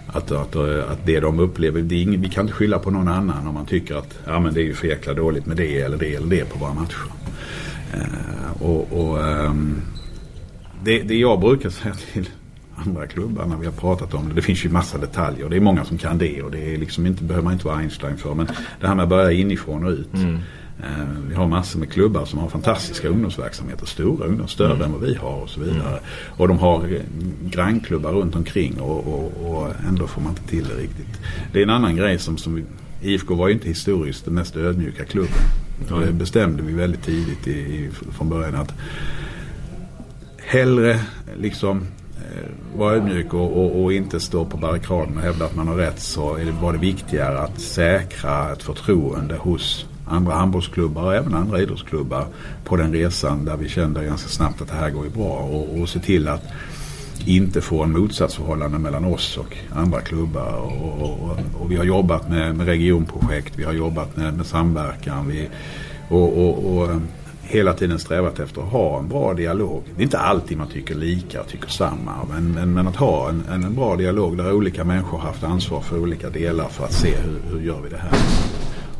[0.06, 3.46] Att, att, att det de upplever, det ingen, vi kan inte skylla på någon annan
[3.46, 5.96] om man tycker att ja, men det är ju för jäkla dåligt med det eller
[5.96, 7.06] det eller det på våra matcher.
[7.94, 9.82] Uh, och, och um,
[10.84, 12.28] det, det jag brukar säga till
[12.76, 14.34] andra klubbar när vi har pratat om det.
[14.34, 15.48] Det finns ju massa detaljer.
[15.48, 17.76] Det är många som kan det och det är liksom inte, behöver man inte vara
[17.76, 18.34] Einstein för.
[18.34, 18.46] Men
[18.80, 20.14] det här med att börja inifrån och ut.
[20.14, 20.38] Mm.
[20.82, 23.86] Eh, vi har massor med klubbar som har fantastiska ungdomsverksamheter.
[23.86, 24.82] Stora ungdomar, större mm.
[24.82, 25.88] än vad vi har och så vidare.
[25.88, 26.00] Mm.
[26.36, 27.00] Och de har eh,
[27.44, 31.20] grannklubbar runt omkring och, och, och, ändå får man inte till det riktigt.
[31.52, 32.64] Det är en annan grej som, som vi,
[33.02, 35.38] IFK var ju inte historiskt den mest ödmjuka klubben.
[35.88, 36.06] Mm.
[36.06, 38.74] Det bestämde vi väldigt tidigt i, i, från början att
[40.36, 41.00] hellre
[41.36, 41.86] liksom
[42.36, 45.74] Eh, vara ödmjuk och, och, och, inte stå på barrikaden och hävda att man har
[45.74, 51.60] rätt så var det viktigare att säkra ett förtroende hos andra handbollsklubbar och även andra
[51.60, 52.26] idrottsklubbar
[52.64, 55.80] på den resan där vi kände ganska snabbt att det här går ju bra och,
[55.80, 56.42] och se till att
[57.24, 60.52] inte få en motsatsförhållande mellan oss och andra klubbar.
[60.52, 65.28] Och, och, och vi har jobbat med, med, regionprojekt, vi har jobbat med, med samverkan.
[65.28, 65.48] Vi,
[66.08, 66.78] och,
[67.48, 69.82] hela tiden strävat efter att ha en bra dialog.
[69.96, 72.12] Det är inte alltid man tycker lika och tycker samma.
[72.30, 75.98] Men, men, men att ha en, en, bra dialog där olika människor haft ansvar för
[75.98, 78.18] olika delar för att se hur, hur gör vi det här.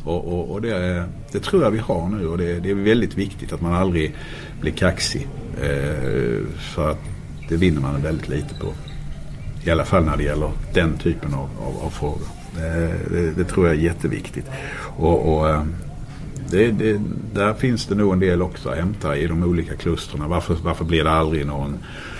[0.04, 3.14] Och, och, och det, det, tror jag vi har nu och det, det, är väldigt
[3.14, 4.14] viktigt att man aldrig
[4.60, 5.28] blir kaxig.
[5.62, 7.00] Eh, för att
[7.48, 8.66] det vinner man väldigt lite på.
[9.64, 12.28] I alla fall när det gäller den typen av, av, av frågor.
[12.56, 14.46] Eh, det, det, tror jag är jätteviktigt.
[14.96, 15.62] Och, och eh,
[16.50, 17.00] det, det,
[17.34, 20.28] där finns det nog en del också att hämta i de olika klustren.
[20.28, 21.78] Varför, varför blir det aldrig någon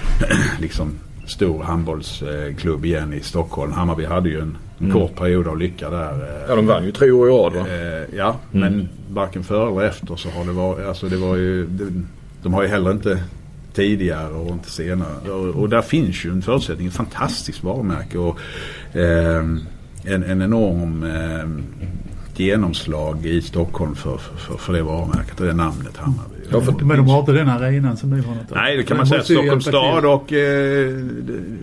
[0.61, 0.91] liksom,
[1.27, 3.73] stor handbollsklubb igen i Stockholm?
[3.73, 4.93] Hammarby hade ju en mm.
[4.93, 6.13] kort period av lycka där.
[6.13, 7.61] Eh, ja, de vann ju tre år i rad va?
[7.61, 8.75] Eh, ja, mm.
[8.75, 12.03] men varken före eller efter så har det varit, alltså det var ju, det,
[12.43, 13.23] de har ju heller inte
[13.73, 15.31] tidigare och inte senare.
[15.31, 18.39] Och, och där finns ju en förutsättning, ett fantastiskt varumärke och
[18.93, 19.45] eh,
[20.05, 21.49] en, en enorm eh,
[22.41, 26.35] genomslag i Stockholm för, för, för det varumärket och det namnet Hammarby.
[26.51, 28.35] Ja, för- Men de har inte den arenan som ni har.
[28.35, 28.51] något.
[28.55, 29.23] Nej, det kan man säga.
[29.23, 30.95] Stockholms stad och eh,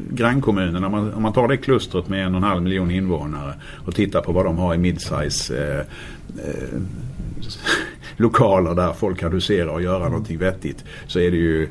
[0.09, 0.85] grannkommunerna.
[0.85, 3.53] Om man, om man tar det klustret med en och en halv miljon invånare
[3.85, 5.79] och tittar på vad de har i midsize eh,
[6.47, 6.79] eh,
[8.17, 10.83] lokaler där folk kan husera och göra någonting vettigt.
[11.07, 11.69] Så är det ju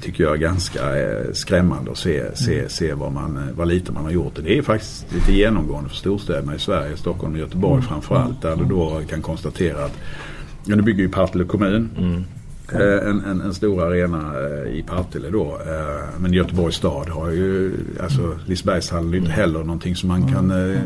[0.00, 4.04] tycker jag ganska eh, skrämmande att se, se, se vad, man, eh, vad lite man
[4.04, 4.38] har gjort.
[4.44, 8.42] Det är faktiskt lite genomgående för storstäderna i Sverige, Stockholm och Göteborg framförallt.
[8.42, 9.96] Där du då kan konstatera att
[10.64, 11.90] Ja, nu bygger ju Partille kommun.
[11.98, 12.37] eh,
[12.72, 15.58] En, en, en stor arena eh, i Partille då.
[15.66, 20.32] eh, Men Göteborgs stad har ju, alltså Lisebergshallen är ju inte heller någonting som man
[20.32, 20.80] kan eh,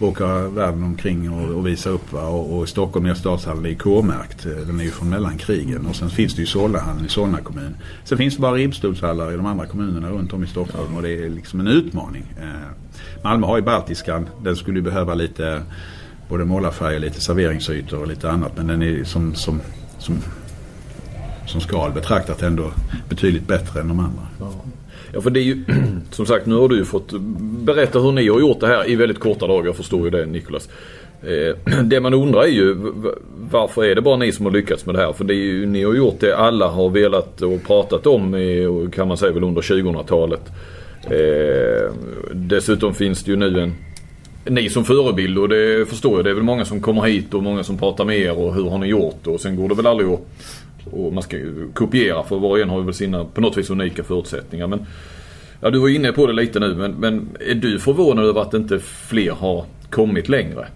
[0.00, 2.12] åka världen omkring och, och visa upp.
[2.12, 2.22] Va?
[2.22, 4.46] Och, och Stockholm är stadshallen är K-märkt.
[4.46, 5.86] Eh, Den är ju från mellankrigen.
[5.86, 7.74] Och sen finns det ju Solnahallen i Solna kommun.
[8.04, 10.96] Sen finns det bara ribbstolshallar i de andra kommunerna runt om i Stockholm.
[10.96, 12.24] Och det är liksom en utmaning.
[12.40, 12.44] Eh,
[13.24, 14.28] Malmö har ju Baltiskan.
[14.42, 15.62] Den skulle ju behöva lite
[16.28, 18.52] både målarfärg och lite serveringsytor och lite annat.
[18.56, 19.60] Men den är som, som,
[19.98, 20.16] som,
[21.48, 22.70] som skal betraktat ändå
[23.08, 24.22] betydligt bättre än de andra.
[25.12, 25.64] Ja för det är ju
[26.10, 28.96] som sagt nu har du ju fått berätta hur ni har gjort det här i
[28.96, 29.66] väldigt korta dagar.
[29.66, 30.68] Jag förstår ju det Nikolas.
[31.22, 32.76] Eh, Det man undrar är ju
[33.50, 35.12] varför är det bara ni som har lyckats med det här?
[35.12, 38.88] För det är ju, ni har gjort det alla har velat och pratat om i,
[38.92, 40.42] kan man säga väl under 2000-talet.
[41.04, 41.92] Eh,
[42.32, 43.74] dessutom finns det ju nu en
[44.50, 46.24] ni som förebild och det förstår jag.
[46.24, 48.70] Det är väl många som kommer hit och många som pratar med er och hur
[48.70, 50.20] har ni gjort och sen går det väl aldrig att
[50.92, 51.36] och man ska
[51.74, 54.66] kopiera för var och en har ju väl sina på något vis unika förutsättningar.
[54.66, 54.86] Men,
[55.60, 58.54] ja, du var inne på det lite nu men, men är du förvånad över att
[58.54, 60.66] inte fler har kommit längre?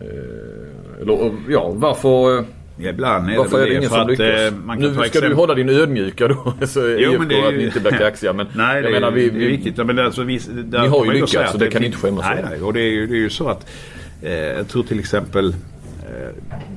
[0.00, 2.44] Eh, eller ja, varför,
[2.78, 4.26] Ibland är varför det är väl det ingen som att lyckas?
[4.26, 6.54] eh, nu ska exempel- du hålla din ödmjuka då.
[6.66, 8.32] Så Jo, men det är att ju- ni inte blir kaxiga.
[8.32, 9.76] Men Nej, det, jag menar, är, vi, det är vi, viktigt.
[9.76, 12.26] Men alltså, vi, där Ni har ju lyckats, så att det kan ni inte skämmas
[12.34, 12.44] nej.
[12.50, 13.66] Nej, och det är ju, det är ju så att
[14.22, 15.54] eh, jag tror till exempel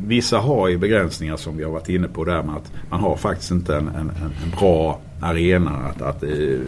[0.05, 3.15] Vissa har ju begränsningar som vi har varit inne på där med att man har
[3.15, 6.59] faktiskt inte en, en, en bra arena att, att, eh,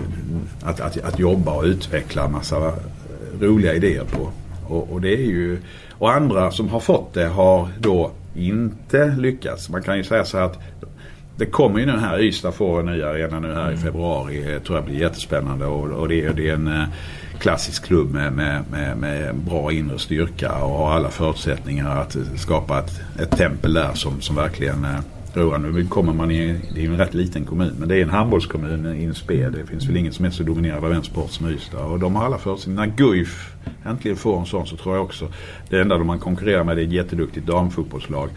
[0.63, 2.73] att, att, att jobba och utveckla massa eh,
[3.39, 4.30] roliga idéer på.
[4.67, 5.58] Och, och det är ju,
[5.91, 9.69] och andra som har fått det har då inte lyckats.
[9.69, 10.60] Man kan ju säga så här att
[11.38, 14.51] det kommer ju nu här, Ystad får en ny arena nu här i februari.
[14.54, 16.84] Jag tror jag blir jättespännande och, och det, det är en eh,
[17.39, 22.80] klassisk klubb med, med, med, med bra inre styrka och har alla förutsättningar att skapa
[22.80, 25.00] ett, ett tempel där som, som verkligen eh,
[25.38, 25.58] roar.
[25.58, 28.10] Nu kommer man i, det är ju en rätt liten kommun men det är en
[28.10, 29.52] handbollskommun i en spel.
[29.52, 32.15] Det finns väl ingen som är så dominerad av en sport som Ystad och de
[32.15, 32.86] har alla förutsättningar.
[32.86, 33.52] När Guif
[33.86, 35.28] äntligen får en sån så tror jag också
[35.69, 38.30] det enda de man konkurrerar med är ett jätteduktigt damfotbollslag.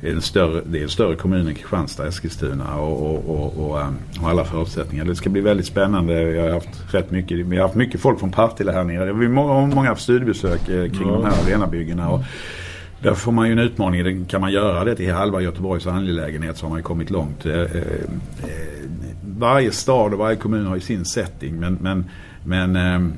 [0.00, 3.70] Det är en större, det är en större kommun än Kristianstad, Eskilstuna och, och, och,
[3.70, 5.04] och, um, och alla förutsättningar.
[5.04, 6.22] Det ska bli väldigt spännande.
[6.22, 9.12] Jag har haft rätt mycket, vi har haft mycket folk från Partille här nere.
[9.12, 12.10] Vi har många, haft studiebesök eh, kring de här arenabyggena.
[12.10, 12.20] Och
[13.04, 14.24] där får man ju en utmaning.
[14.24, 17.46] Kan man göra det till halva Göteborgs angelägenhet så har man ju kommit långt.
[17.46, 17.68] Eh, eh,
[19.38, 22.04] varje stad och varje kommun har ju sin setting men, men,
[22.44, 23.10] men eh,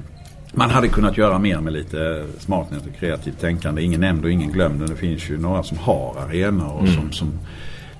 [0.52, 3.82] man hade kunnat göra mer med lite smartnät och kreativt tänkande.
[3.82, 4.88] Ingen nämnd och ingen glömd.
[4.88, 7.32] Det finns ju några som har arenor och som, som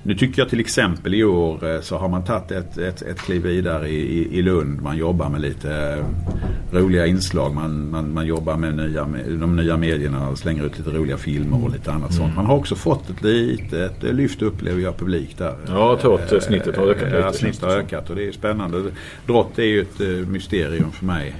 [0.03, 3.19] nu tycker jag till exempel i år eh, så har man tagit ett, ett, ett
[3.19, 4.81] kliv vidare i, i, Lund.
[4.81, 5.73] Man jobbar med lite
[6.71, 7.55] eh, roliga inslag.
[7.55, 9.07] Man, man, man jobbar med, nya,
[9.39, 12.35] de nya medierna och slänger ut lite roliga filmer och lite annat sånt.
[12.35, 15.55] Man har också fått ett litet lyft upplever jag publik där.
[15.67, 18.83] Ja, eh, snittet har ökat lite, Ja, snittet har ökat och det är spännande.
[19.25, 21.35] Drott är ju ett eh, mysterium för mig.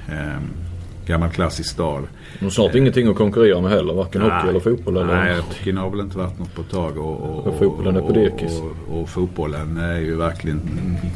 [1.07, 2.03] Eh, Gammal klassisk stad.
[2.45, 3.93] och snart ingenting att konkurrera med heller.
[3.93, 4.97] Varken hockey eller fotboll.
[4.97, 6.97] Eller, Nej, hockeyn har väl inte varit något på ett tag.
[6.97, 8.61] Och, och, Och fotbollen är på dekis.
[8.89, 10.61] Och, och, fotbollen är ju verkligen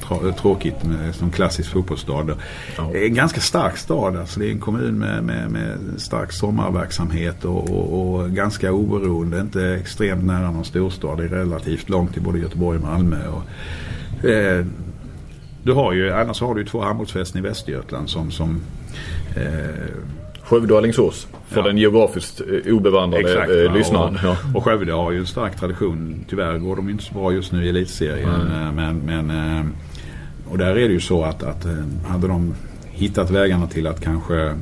[0.03, 2.29] tra- tråkigt med, som klassisk fotbollsstad.
[2.93, 4.15] Är en ganska stark stad.
[4.17, 9.39] Alltså det är en kommun med, med, med stark sommarverksamhet och, ganska oberoende.
[9.39, 11.17] Inte extremt nära någon storstad.
[11.17, 13.17] Det är relativt långt till både Göteborg och Malmö.
[14.23, 14.65] Eh,
[15.63, 18.61] du har ju, annars har du ju två handbollsfästen i Västergötland som, som
[19.35, 19.43] eh,
[20.43, 21.27] Skövde och Alingsås.
[21.47, 21.67] För Ja.
[21.67, 24.13] den geografiskt eh, obevandrade Exakt, eh, lyssnaren.
[24.15, 24.37] Och, Ja.
[24.55, 26.25] och Skövde har ju en stark tradition.
[26.29, 28.29] Tyvärr går de inte så bra just nu i elitserien.
[28.29, 29.65] Eh, Men, men, eh,
[30.49, 31.65] och där är det ju så att, att
[32.07, 32.53] hade de
[32.91, 34.53] hittat vägarna till att kanske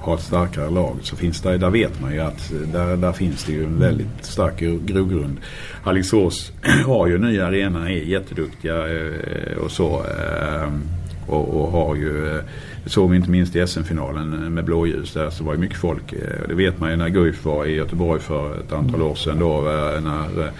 [0.00, 3.44] ha ett starkare lag så finns det, där vet man ju att där, där finns
[3.44, 5.36] det ju en väldigt stark gro- grogrund.
[5.84, 6.52] Alingsås
[6.86, 8.74] har ju en ny arena, är jätteduktiga
[9.64, 10.02] och så.
[11.28, 12.42] Eh, Och, och har ju, eh,
[12.86, 16.12] såg vi inte minst i SM-finalen med blåljus där så var det mycket folk.
[16.12, 19.38] Eh, Det vet man ju när Guif var i Göteborg för ett antal år sedan
[19.38, 20.50] då eh, när eh,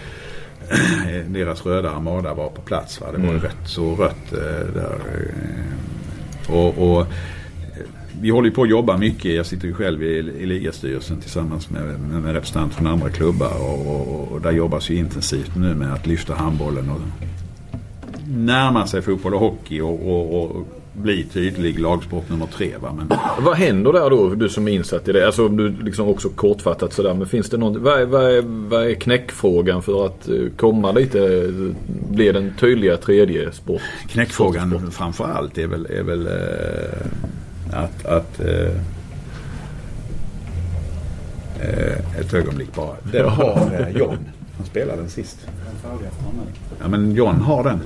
[1.29, 3.01] deras röda armada var på plats.
[3.01, 3.07] Va?
[3.13, 4.99] Det var ju rätt så rött eh, där.
[6.49, 7.07] eh, Och, och eh,
[8.21, 9.35] vi håller ju på att jobba mycket.
[9.35, 13.53] Jag sitter ju själv i, i ligastyrelsen tillsammans med, med, med representanter från andra klubbar.
[13.61, 17.01] Och, och, och där jobbas ju intensivt nu med att lyfta handbollen och
[18.29, 22.73] närma sig fotboll och hockey och, och, och bli tydlig lagsport nummer tre.
[22.81, 22.93] Va?
[22.93, 25.27] Men, Vad händer där då, du som är insatt i det?
[25.27, 27.15] Alltså om du liksom också kortfattat sådär.
[27.15, 30.93] Men finns det någon, vad är, vad är, vad är knäckfrågan för att eh, komma
[30.93, 31.51] lite,
[32.11, 33.83] bli den tydliga tredje sport?
[34.09, 38.71] knäckfrågan framför allt är väl, är väl eh, att, att eh,
[42.21, 42.97] ett ögonblick bara.
[43.13, 44.19] Den har eh, John.
[44.57, 45.47] Han spelade den sist.
[46.81, 47.81] Ja men John har den.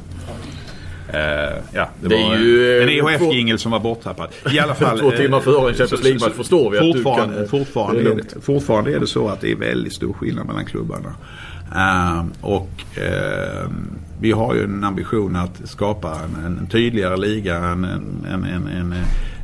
[1.13, 4.29] Eh, ja, det, Det är var ju, en eh, EHF-jingel som var borttappad.
[4.53, 4.99] I alla fall.
[4.99, 8.11] Två timmar eh, före en Champions League-match förstår vi att du fortfarande, kan, Fortfarande, det
[8.11, 11.15] är det, fortfarande är det så att det är väldigt stor skillnad mellan klubbarna.
[11.77, 17.85] Ehm, och ehm, vi har ju en ambition att skapa en, en tydligare liga, en,
[17.85, 18.95] en, en, en,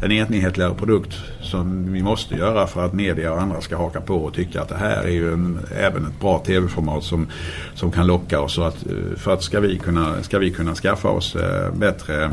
[0.03, 4.15] en, enhetligare produkt som vi måste göra för att media och andra ska haka på
[4.15, 7.27] och tycka att det här är ju en, även ett bra tv-format som,
[7.75, 8.59] som kan locka oss.
[8.59, 12.31] Att, eh, för att ska vi kunna, ska vi kunna skaffa oss eh, bättre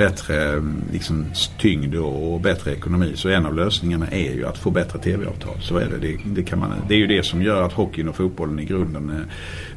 [0.00, 1.24] bättre liksom,
[1.58, 3.12] tyngd och, bättre ekonomi.
[3.14, 5.56] Så en av lösningarna är ju att få bättre tv-avtal.
[5.60, 5.98] Så är det.
[5.98, 8.64] Det, det, kan man, det är ju det som gör att hockeyn och fotbollen i
[8.64, 9.16] grunden eh,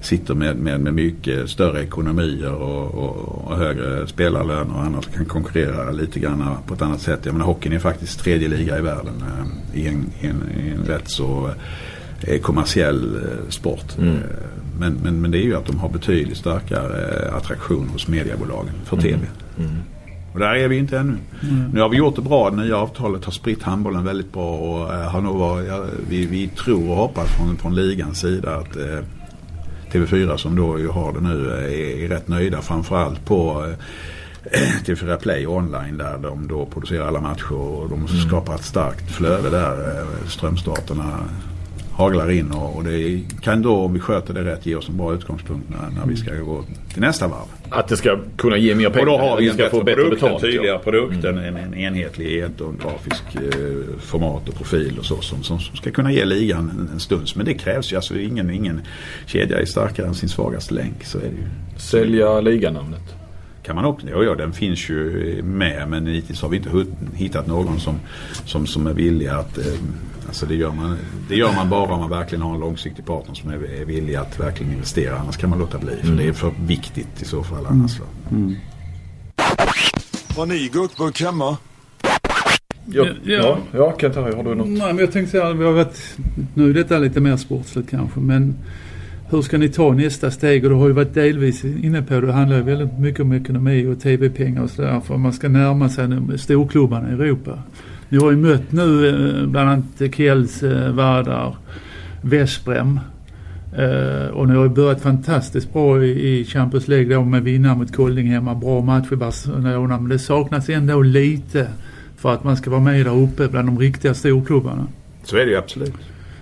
[0.01, 5.25] sitter med, med, med mycket större ekonomier och, och, och högre spelarlöner och annat kan
[5.25, 7.19] konkurrera lite grann på ett annat sätt.
[7.23, 10.69] Jag menar, hockeyn är faktiskt tredje liga i världen eh, i, en, i, en, i
[10.69, 11.51] en rätt så
[12.21, 13.97] eh, kommersiell sport.
[13.97, 14.17] Mm.
[14.79, 18.97] Men, men, men det är ju att de har betydligt starkare attraktion hos mediebolagen för
[18.97, 19.19] tv.
[19.59, 19.71] Mm.
[20.33, 21.17] Och där är vi inte ännu.
[21.43, 21.69] Mm.
[21.73, 22.49] Nu har vi gjort det bra.
[22.49, 26.25] Det nya avtalet har spritt handbollen väldigt bra och eh, har nog varit, ja, vi,
[26.25, 28.99] vi tror och hoppas från, från ligans sida att eh,
[29.91, 33.65] TV4 som då har det nu eh, är, är rätt nöjda framförallt på
[34.43, 39.11] eh, TV4 Play online där de då producerar alla matcher och de skapar ett starkt
[39.11, 40.05] flöde där.
[40.27, 41.19] Strömstarterna
[41.95, 44.97] haglar in och, och det kan då om vi sköter det rätt ge oss en
[44.97, 47.47] bra utgångspunkt när, när vi ska gå till nästa varv.
[47.69, 48.99] Att det ska kunna ge mer pengar.
[48.99, 50.41] Och då har vi en ska bättre, få bättre produkt, en betalt.
[50.41, 50.91] tydligare ja.
[50.91, 53.41] produkt, en, en, en enhetlighet och en grafisk eh,
[53.99, 57.35] format och profil och så som, som, som ska kunna ge ligan en, en stunds.
[57.35, 57.95] Men det krävs ju.
[57.95, 58.81] Alltså, ingen, ingen
[59.25, 61.03] kedja är starkare än sin svagaste länk.
[61.03, 61.47] Så är det ju.
[61.77, 63.22] Sälja liganamnet.
[63.63, 67.47] Kan man också, ja, ja den finns ju med men hittills har vi inte hittat
[67.47, 67.99] någon som,
[68.45, 69.65] som, som är villig att eh,
[70.27, 70.97] Alltså det gör, man,
[71.29, 74.15] det gör man bara om man verkligen har en långsiktig partner som är, är villig
[74.15, 75.17] att verkligen investera.
[75.17, 75.95] Annars kan man låta bli.
[76.03, 77.99] För det är för viktigt i så fall annars.
[77.99, 78.05] Va?
[80.35, 81.57] Har ni guckburk hemma?
[82.85, 83.13] Ja, Ja.
[83.23, 83.57] ja.
[83.71, 84.67] ja Kent, har du något?
[84.67, 86.17] Nej, men jag tänkte säga, vi har varit,
[86.53, 88.55] nu är detta lite mer sportsligt kanske, men
[89.33, 90.63] hur ska ni ta nästa steg?
[90.63, 92.27] Och du har ju varit delvis inne på det.
[92.27, 94.99] Det handlar ju väldigt mycket om ekonomi och tv-pengar och sådär.
[94.99, 97.59] För man ska närma sig storklubbarna i Europa.
[98.09, 101.55] Ni har ju mött nu eh, bland annat Kiels, eh, Vardar,
[102.21, 102.99] Vesprem.
[103.77, 107.95] Eh, och ni har ju börjat fantastiskt bra i, Champions League då med vinnare mot
[107.95, 108.55] Kolding hemma.
[108.55, 109.99] Bra match i Barcelona.
[109.99, 111.67] Men det saknas ändå lite
[112.17, 114.87] för att man ska vara med där uppe bland de riktiga storklubbarna.
[115.23, 115.93] Så är det ju absolut.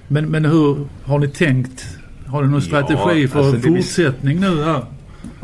[0.08, 2.01] Men, men hur har ni tänt?
[2.32, 4.86] Har ni någon Ja, strategi för alltså det vi- fortsättning nu här?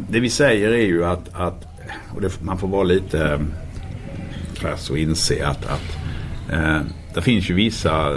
[0.10, 1.65] Det vi säger är ju att, att
[2.15, 3.39] och det, man får vara lite eh,
[4.56, 5.97] krass och inse att, att
[6.54, 6.80] eh,
[7.13, 8.10] det finns ju vissa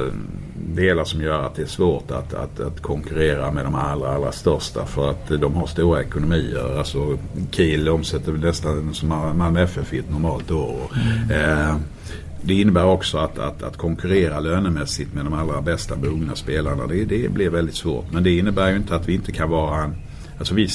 [0.74, 4.32] delar som gör att det är svårt att, att, att konkurrera med de allra, allra
[4.32, 6.78] största för att de har stora ekonomier.
[6.78, 7.18] Alltså
[7.50, 10.80] Kiel omsätter nästan som Malmö FF i ett normalt år.
[11.32, 11.76] Eh,
[12.42, 16.86] det innebär också att, att, att konkurrera lönemässigt med de allra bästa mogna spelarna.
[16.86, 18.12] Det, det blir väldigt svårt.
[18.12, 19.94] Men det innebär ju inte att vi inte kan vara en
[20.40, 20.68] Alltså vi,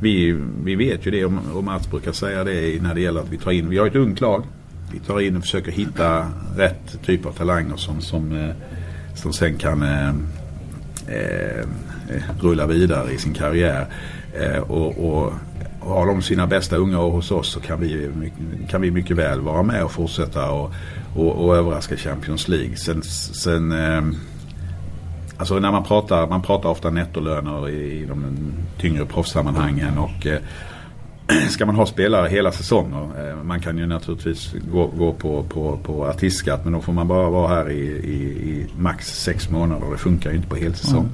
[0.00, 3.38] vi, vi vet ju det och Mats brukar säga det när det gäller att vi
[3.38, 4.44] tar in, vi har ett ungt lag.
[4.92, 6.26] Vi tar in och försöker hitta
[6.56, 8.50] rätt typ av talanger som, som, eh,
[9.14, 10.08] som sen kan eh,
[11.06, 11.58] eh,
[12.08, 13.86] eh, rulla vidare i sin karriär.
[14.40, 15.32] Eh, och, och,
[15.80, 19.16] har de sina bästa unga år hos oss så kan vi, mycket- kan vi mycket
[19.16, 20.72] väl vara med och fortsätta och,
[21.18, 22.76] och, och överraska Champions League.
[22.76, 24.02] Sen, sen eh,
[25.38, 28.36] Alltså när man pratar, man pratar ofta nettolöner i, i de
[28.80, 30.38] tyngre proffssammanhangen och eh,
[31.50, 33.30] ska man ha spelare hela säsonger.
[33.30, 37.08] Eh, man kan ju naturligtvis gå, gå på, på, på artistskatt men då får man
[37.08, 39.86] bara vara här i, i, i max sex månader.
[39.92, 41.08] Det funkar ju inte på helsäsong.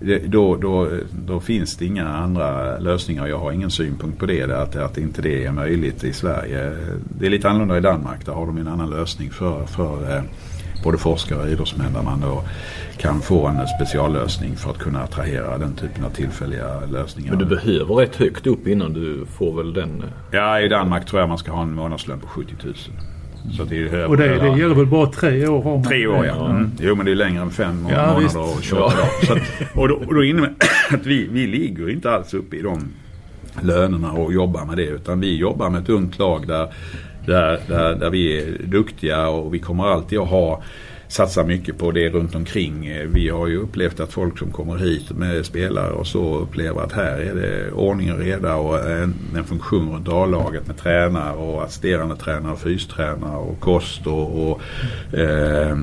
[0.00, 0.90] Det, då, då,
[1.26, 3.26] då finns det inga andra lösningar.
[3.26, 4.62] Jag har ingen synpunkt på det.
[4.62, 6.72] Att, att inte det är möjligt i Sverige.
[7.18, 8.26] Det är lite annorlunda i Danmark.
[8.26, 10.22] Där har de en annan lösning för, för eh,
[10.82, 12.42] både forskare och idrottsmän där man då
[12.98, 17.30] kan få en speciallösning för att kunna attrahera den typen av tillfälliga lösningar.
[17.30, 20.00] Men du behöver rätt högt upp innan du får väl den.
[20.02, 22.74] eh, Ja, i Danmark tror jag man ska ha en månadslön på 70 000.
[23.56, 25.62] Så det är Och det, det gäller väl bara tre år?
[25.62, 26.50] Har man Tre år ja.
[26.50, 26.70] Mm.
[26.80, 28.36] Jo men det är längre än fem Ja, månader visst.
[28.36, 29.26] och 28 dagar.
[29.26, 29.38] Så att,
[29.76, 30.52] och, då, och då innebär
[30.94, 32.88] att vi, vi ligger inte alls uppe i de
[33.62, 34.84] lönerna och jobbar med det.
[34.86, 36.68] Utan vi jobbar med ett ungt lag där,
[37.26, 40.62] där, där, där vi är duktiga och vi kommer alltid att ha
[41.08, 42.90] satsa mycket på det runt omkring.
[43.12, 46.92] Vi har ju upplevt att folk som kommer hit med spelare och så upplever att
[46.92, 51.62] här är det ordning och reda och en, en funktion runt A-laget med tränare och
[51.62, 54.60] assisterande tränare och fystränare och kost och, och
[55.18, 55.78] eh,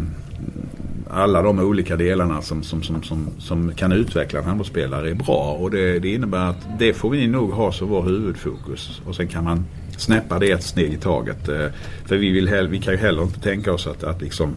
[1.10, 5.58] alla de olika delarna som, som, som, som, som kan utveckla en handbollsspelare är bra.
[5.60, 9.02] Och det, det innebär att det får vi nog ha som vår huvudfokus.
[9.06, 9.66] Och sen kan man
[9.98, 11.50] snäppa det ett steg i taget.
[11.50, 11.68] Eh,
[12.06, 14.56] för vi, vill hell- vi kan ju heller inte tänka oss att, att liksom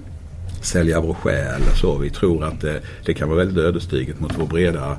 [0.61, 1.99] sälja vår själ så.
[1.99, 4.97] Vi tror att det, det kan vara väldigt ödesdigert mot vår breda,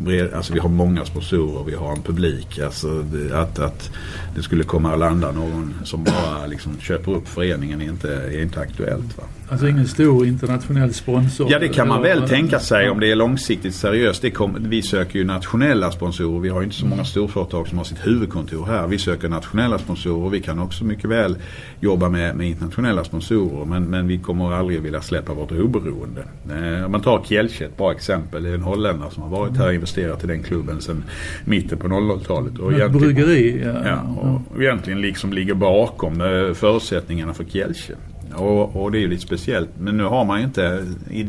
[0.00, 2.58] bred, alltså vi har många sponsorer, vi har en publik.
[2.58, 3.90] Alltså det, att, att
[4.34, 8.42] det skulle komma att landa någon som bara liksom köper upp föreningen är inte, är
[8.42, 9.18] inte aktuellt.
[9.18, 9.24] Va?
[9.50, 11.52] Alltså ingen stor internationell sponsor?
[11.52, 14.34] Ja det kan man väl tänka sig om det är långsiktigt seriöst.
[14.34, 16.40] Kom, vi söker ju nationella sponsorer.
[16.40, 18.86] Vi har ju inte så många storföretag som har sitt huvudkontor här.
[18.86, 20.30] Vi söker nationella sponsorer.
[20.30, 21.36] Vi kan också mycket väl
[21.80, 23.64] jobba med, med internationella sponsorer.
[23.64, 26.24] Men, men vi kommer aldrig vilja släppa vårt oberoende.
[26.50, 28.42] Eh, om man tar Kielce, ett bra exempel.
[28.42, 31.04] Det är en holländare som har varit här investerat i den klubben sedan
[31.44, 32.58] mitten på 00-talet.
[32.58, 33.62] Och Ett bryggeri?
[33.64, 33.82] Ja.
[33.84, 37.92] Ja, och egentligen liksom ligger bakom eh, förutsättningarna för Kielce.
[38.34, 39.70] Och, och det är ju lite speciellt.
[39.78, 40.84] Men nu har man ju inte,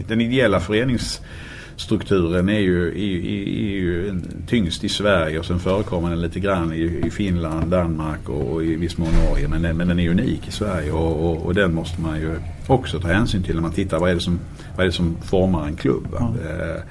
[0.08, 6.10] den ideella föreningsstrukturen är ju, är, är, är ju tyngst i Sverige och sen förekommer
[6.10, 9.48] den lite grann i, i Finland, Danmark och i viss mån Norge.
[9.48, 12.36] Men, men den är unik i Sverige och, och, och den måste man ju
[12.68, 14.40] också ta hänsyn till när man tittar vad är det som,
[14.76, 16.08] vad är det som formar en klubb.
[16.12, 16.34] va?
[16.50, 16.82] Eh,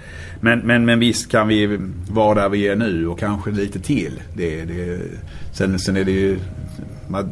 [0.41, 1.79] Men, men, men visst kan vi
[2.11, 4.21] vara där vi är nu och kanske lite till.
[4.35, 5.01] Det, det,
[5.53, 6.39] sen, sen är det ju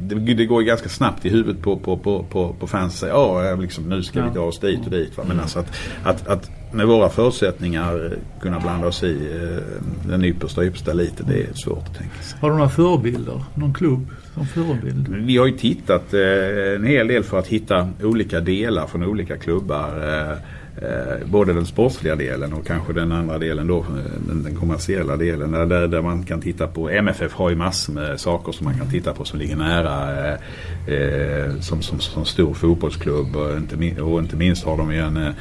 [0.00, 3.54] det, det går ju ganska snabbt i huvudet på, på, på, på, på fans ja,
[3.54, 4.34] liksom, nu ska vi Ja.
[4.34, 5.16] dra oss dit och dit.
[5.16, 5.24] Va?
[5.28, 5.68] Men alltså att,
[6.02, 11.42] att, att med våra förutsättningar kunna blanda oss i eh, den yppersta yppersta lite, det
[11.42, 12.38] är svårt att tänka sig.
[12.40, 13.42] Har du några förebilder?
[13.54, 15.08] Någon klubb som förebild?
[15.08, 19.36] Vi har ju tittat eh, en hel del för att hitta olika delar från olika
[19.36, 19.88] klubbar.
[20.32, 20.38] Eh,
[21.26, 23.86] både den sportsliga delen och kanske den andra delen då,
[24.44, 25.52] den, kommersiella delen.
[25.52, 28.90] Där, där, man kan titta på, MFF har ju massor med saker som man kan
[28.90, 30.38] titta på som ligger nära
[31.60, 33.36] som, som, som stor fotbollsklubb.
[33.36, 33.56] Och
[34.18, 35.34] inte, minst har de ju en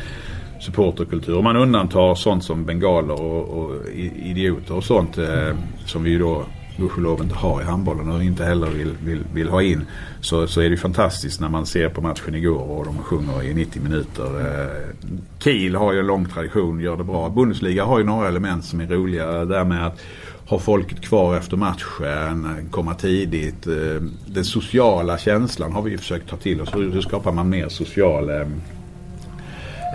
[0.60, 1.38] supporterkultur.
[1.38, 3.90] Om man undantar sånt som bengaler och, och
[4.24, 5.56] idioter och sånt eh,
[5.86, 6.46] som vi ju då
[6.78, 9.86] gudskelov inte har i handbollen och inte heller vill, vill, vill ha in.
[10.22, 13.44] Så, så är det ju fantastiskt när man ser på matchen igår och de sjunger
[13.44, 14.40] i 90 minuter.
[14.40, 14.94] Eh,
[15.40, 17.30] Kiel har ju en lång tradition, gör det bra.
[17.30, 19.46] Bundesliga har ju några element som är roliga.
[19.46, 20.02] Där med att
[20.48, 23.68] ha folket kvar efter matchen, komma tidigt.
[23.68, 26.76] Eh, Den sociala känslan har vi ju försökt ta till oss.
[26.76, 28.48] Hur hur skapar man mer social eh,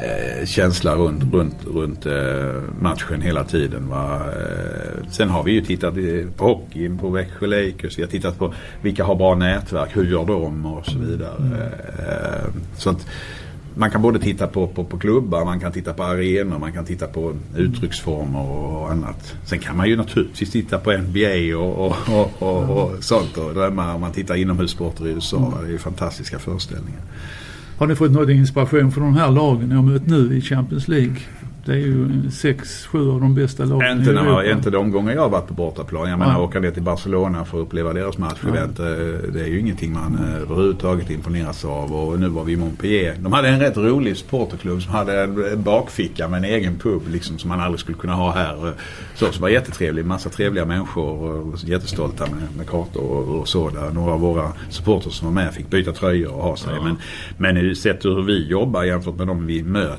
[0.03, 3.89] eh, känsla runt, runt, runt eh, matchen hela tiden.
[3.89, 4.21] Va?
[4.27, 5.95] Eh, sen har vi ju tittat
[6.37, 7.99] på hockeyn, på Växjö Lakers.
[7.99, 11.71] Vi har tittat på vilka har bra nätverk, hur gör de och så vidare.
[11.99, 13.07] Eh, så att
[13.75, 16.85] man kan både titta på, på, på klubbar, man kan titta på arenor, man kan
[16.85, 19.35] titta på uttrycksformer och annat.
[19.45, 23.55] Sen kan man ju naturligtvis titta på NBA och, och, och, och, och sånt och
[23.55, 25.39] drömma om man tittar inomhussporter i USA.
[25.39, 25.59] va?
[25.61, 27.01] Det är ju fantastiska föreställningar.
[27.79, 30.89] Har ni fått någon inspiration från de här lagen ni har mött nu i Champions
[30.89, 31.17] League?
[31.65, 34.45] Det är ju sex, sju av de bästa lagen Inte, i när Europa.
[34.51, 36.11] inte de gånger jag har varit på bortaplan.
[36.11, 36.41] Jag menar Ja.
[36.41, 38.79] åka ner till Barcelona för att uppleva deras matchevent.
[38.79, 38.87] eh,
[39.33, 41.93] Det är ju ingenting man eh, överhuvudtaget imponeras av.
[41.95, 43.15] Och nu var vi i Montpellier.
[43.19, 47.03] De hade en rätt rolig supporterklubb som hade en en bakficka med en egen pub
[47.11, 48.67] liksom, som man aldrig skulle kunna ha här.
[48.69, 48.73] Eh,
[49.15, 50.05] Så, som var jättetrevlig.
[50.07, 53.71] Massa trevliga människor jättestolta med, med kartor och, och så.
[53.71, 56.73] Där några av våra supporters som var med fick byta tröjor och ha sig.
[56.85, 56.97] Men,
[57.39, 59.99] men i- sett hur vi jobbar jämfört med dem vi möter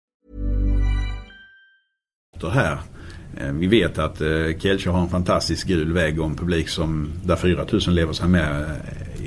[2.49, 2.77] Här.
[3.37, 4.27] Eh, Vi vet att eh,
[4.59, 8.61] Kielce har en fantastisk gul vägg och en publik som, där 4000 lever sig med
[8.61, 8.67] eh,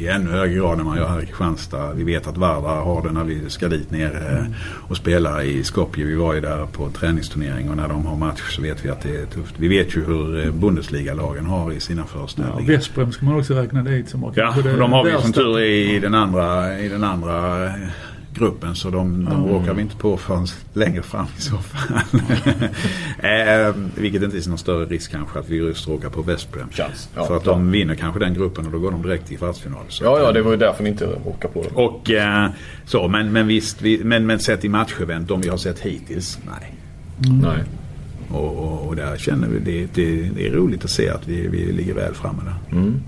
[0.00, 1.92] i ännu högre grad än man gör här i Kristianstad.
[1.92, 4.46] Vi vet att Vardar har det när vi ska dit ner
[4.88, 6.04] och spela i Skopje.
[6.04, 9.00] Vi var ju där på träningsturnering och när de har match så vet vi att
[9.00, 9.54] det är tufft.
[9.56, 12.72] Vi vet ju hur Bundesliga-lagen har i sina Ja, föreställningar.
[12.72, 15.98] Vesprem ska man också räkna dit som Ja, och de har vi som tur i
[15.98, 17.70] den andra, i den andra
[18.34, 22.20] gruppen så de, de råkar vi inte på förrän längre fram i så fall.
[23.18, 26.68] eh, vilket inte är någon större risk kanske att vi just råkar på Vesprem.
[26.70, 27.08] Chans.
[27.14, 27.56] Ja, För att klart.
[27.56, 29.84] de vinner kanske den gruppen och då går de direkt till kvartsfinal.
[29.88, 31.68] Så Ja, ja, eh, det var ju därför ni inte åkade på det.
[31.74, 32.50] Och eh,
[32.84, 36.38] så, men, men visst, vi, men, men sett i matchevent, de vi har sett hittills,
[36.46, 36.74] nej.
[37.42, 37.64] Nej.
[38.30, 41.48] Och, och, och där känner vi det, det, det är roligt att se att vi,
[41.48, 42.78] vi ligger väl framme där.
[42.78, 43.00] Mm.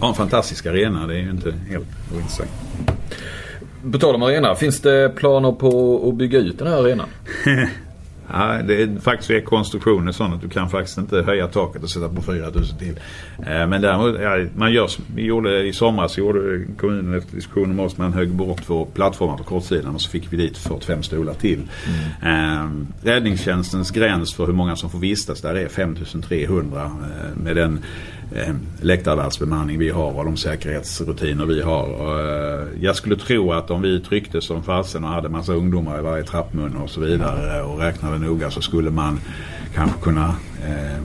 [0.00, 2.50] Ja, en fantastisk arena, det är ju inte helt ointressant.
[3.92, 7.08] På tal om arena, finns det planer på att bygga ut den här arenan?
[8.32, 11.90] Ja, det är faktiskt är konstruktionen sån att du kan faktiskt inte höja taket och
[11.90, 13.00] sätta på 4000 till.
[13.38, 17.84] Eh, Men däremot, ja, man gör, vi gjorde i somras gjorde kommunen efter diskussion med
[17.84, 21.34] oss, man högg bort två plattformar på kortsidan och så fick vi dit 45 stolar
[21.34, 21.68] till.
[22.22, 22.68] Eh,
[23.02, 27.80] räddningstjänstens gräns för hur många som får vistas där är 5300 eh, med den
[28.34, 31.82] eh, läktarvärdsbemanning vi har och de säkerhetsrutiner vi har.
[31.82, 35.98] Och, eh, jag skulle tro att om vi tryckte som fasen och hade massa ungdomar
[35.98, 39.20] i varje trappmun och så vidare och räknade noga så skulle man
[39.74, 40.34] kanske kunna
[40.66, 41.00] eh,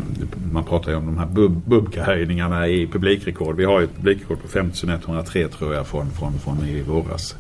[0.52, 3.56] man pratar ju om de här bub, bubka-höjningarna i publikrekord.
[3.56, 7.36] Vi har ju ett publikrekord på 5103 tror jag från, från, från i våras.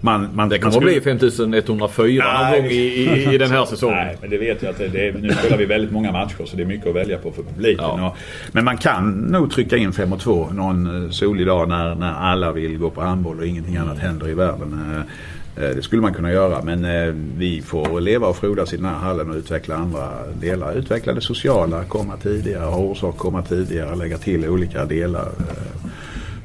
[0.00, 2.60] Man, man, Det kommer skulle- bli 5104 någon Nej.
[2.60, 3.96] gång i, i, i den här säsongen.
[3.96, 6.56] Nej, men det vet jag att det, det nu spelar vi väldigt många matcher så
[6.56, 7.84] det är mycket att välja på för publiken.
[7.84, 8.08] Ja.
[8.08, 8.16] Och,
[8.52, 12.12] men man kan nog trycka in 5 och 2 någon eh, solig dag när, när
[12.12, 14.80] alla vill gå på handboll och ingenting annat händer i världen.
[15.56, 16.86] Eh, eh, Det skulle man kunna göra men
[17.38, 20.08] vi får leva och frodas i den här hallen och utveckla andra
[20.40, 20.72] delar.
[20.78, 25.28] Utveckla det sociala, komma tidigare, ha orsak komma tidigare, lägga till olika delar.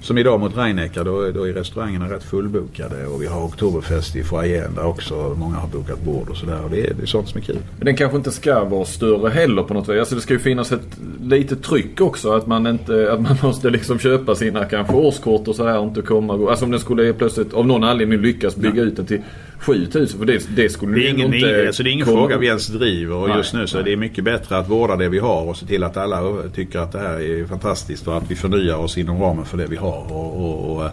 [0.04, 4.24] Som idag mot Reinecka, då, då är restaurangerna rätt fullbokade och vi har Oktoberfest i
[4.24, 5.36] foajén där också.
[5.39, 6.64] Många har bokat bord och sådär.
[6.64, 7.58] Och det, är- det är sånt som är kul.
[7.78, 9.99] Men den kanske inte ska vara större heller på något vis.
[9.99, 10.88] Alltså det ska ju finnas ett
[11.24, 12.32] litet tryck också.
[12.32, 16.01] Att man inte, att man måste liksom köpa sina kanske årskort och sådär och inte
[16.01, 16.49] komma och gå.
[16.49, 19.22] Alltså om den skulle plötsligt av någon anledning lyckas bygga ut den till
[19.64, 20.20] 7000.
[20.20, 22.38] För det, det skulle Det är ingen, inte det alltså det är ingen komma fråga
[22.38, 25.09] vi ens driver och Nej, just nu så är det mycket bättre att vårda det
[25.09, 26.22] vi har och se till att alla
[26.55, 29.66] tycker att det här är fantastiskt och att vi förnyar oss inom ramen för det
[29.68, 30.11] vi har.
[30.14, 30.89] Och, och, och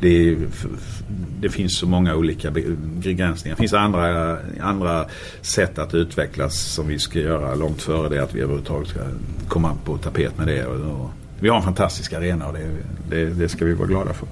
[0.00, 1.02] det, f- f-
[1.40, 2.62] det finns så många olika be-
[2.96, 3.56] begränsningar.
[3.56, 5.04] Det finns andra, andra
[5.40, 9.00] sätt att utvecklas som vi ska göra långt före det att vi överhuvudtaget ska
[9.48, 10.66] komma på tapet med det.
[10.66, 11.10] Och, och,
[11.40, 12.66] vi har en fantastisk arena och det,
[13.10, 14.28] det, det ska vi vara glada för.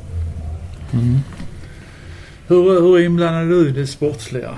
[2.50, 4.50] Hur, hur inblandad är du i det sportsliga?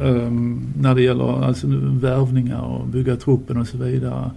[0.00, 1.66] Um, när det gäller alltså,
[2.00, 4.30] värvningar och bygga truppen och så vidare.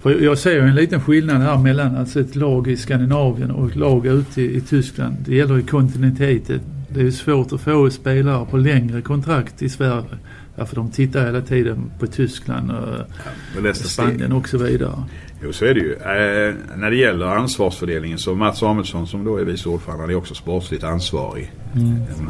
[0.00, 3.70] För jag ser ju en liten skillnad här mellan alltså ett lag i Skandinavien och
[3.70, 5.16] ett lag ute i, i Tyskland.
[5.26, 6.60] Det gäller ju kontinuiteten.
[6.88, 10.18] Det är ju svårt att få spelare på längre kontrakt i Sverige.
[10.56, 13.06] Därför de tittar hela tiden på Tyskland och
[13.54, 15.04] Jag läste Spanien och så vidare.
[15.44, 15.92] Jo, så är det ju.
[15.92, 20.34] Eh, när det gäller ansvarsfördelningen så Mats Samuelsson som då är vice ordförande är också
[20.34, 21.52] sportsligt ansvarig.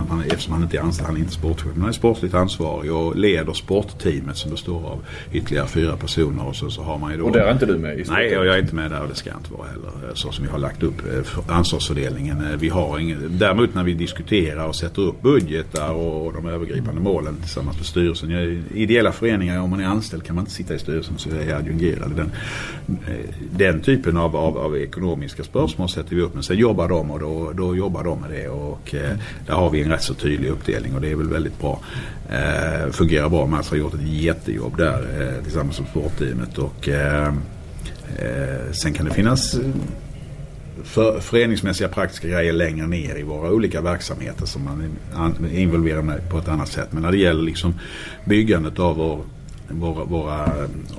[0.08, 1.70] Han, eftersom han inte är anställd, han är inte sportchef.
[1.72, 6.46] Men han är sportsligt ansvarig och leder sportteamet som består av ytterligare fyra personer.
[6.46, 7.24] Och så, så har man ju då...
[7.24, 9.08] Och där är inte du med i Nej, och jag är inte med där och
[9.08, 10.08] det ska jag inte vara heller.
[10.08, 12.40] eh, Så som vi har lagt upp eh, för- ansvarsfördelningen.
[12.50, 17.00] Eh, Vi har ingen, däremot när vi diskuterar och sätter upp budgetar och de övergripande
[17.00, 18.30] målen tillsammans med styrelsen.
[18.30, 21.48] Är- ideella föreningar, om man är anställd kan man inte sitta i styrelsen så är
[21.48, 22.12] jag adjungerad.
[22.16, 22.30] Den,
[23.08, 26.34] Eh, den typen av, av, av ekonomiska spörsmål sätter vi upp.
[26.34, 28.48] Men sen jobbar de och då, då jobbar de med det.
[28.48, 31.60] Och eh, där har vi en rätt så tydlig uppdelning och det är väl väldigt
[31.60, 31.80] bra.
[32.30, 33.46] Eh, fungerar bra.
[33.46, 36.58] Mats har gjort ett jättejobb där eh, tillsammans med sportteamet.
[36.58, 37.32] Och, eh,
[38.18, 39.60] Eh, sen kan det finnas eh,
[40.84, 44.96] för, föreningsmässiga praktiska grejer längre ner i våra olika verksamheter som man
[45.52, 46.88] involverar an- med på ett annat sätt.
[46.90, 47.74] Men när det gäller liksom
[48.24, 49.24] byggandet av vår,
[49.68, 50.44] våra, våra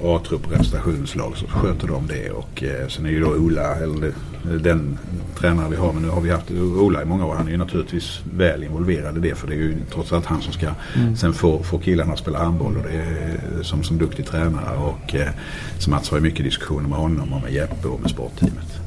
[0.03, 2.29] A-trupp och representationslag så sköter de det.
[2.29, 4.11] Och eh, sen är ju då Ola, eller
[4.63, 4.97] den
[5.39, 7.35] tränare vi har, men nu har vi haft Ola i många år.
[7.35, 10.41] Han är ju naturligtvis väl involverad i det för det är ju trots allt han
[10.41, 10.67] som ska
[11.17, 14.77] sen få, få killarna att spela handboll och det är, som, som duktig tränare.
[14.77, 15.29] Och eh,
[15.79, 18.79] så Mats har ju mycket diskussioner med honom och med Jeppe och med sportteamet.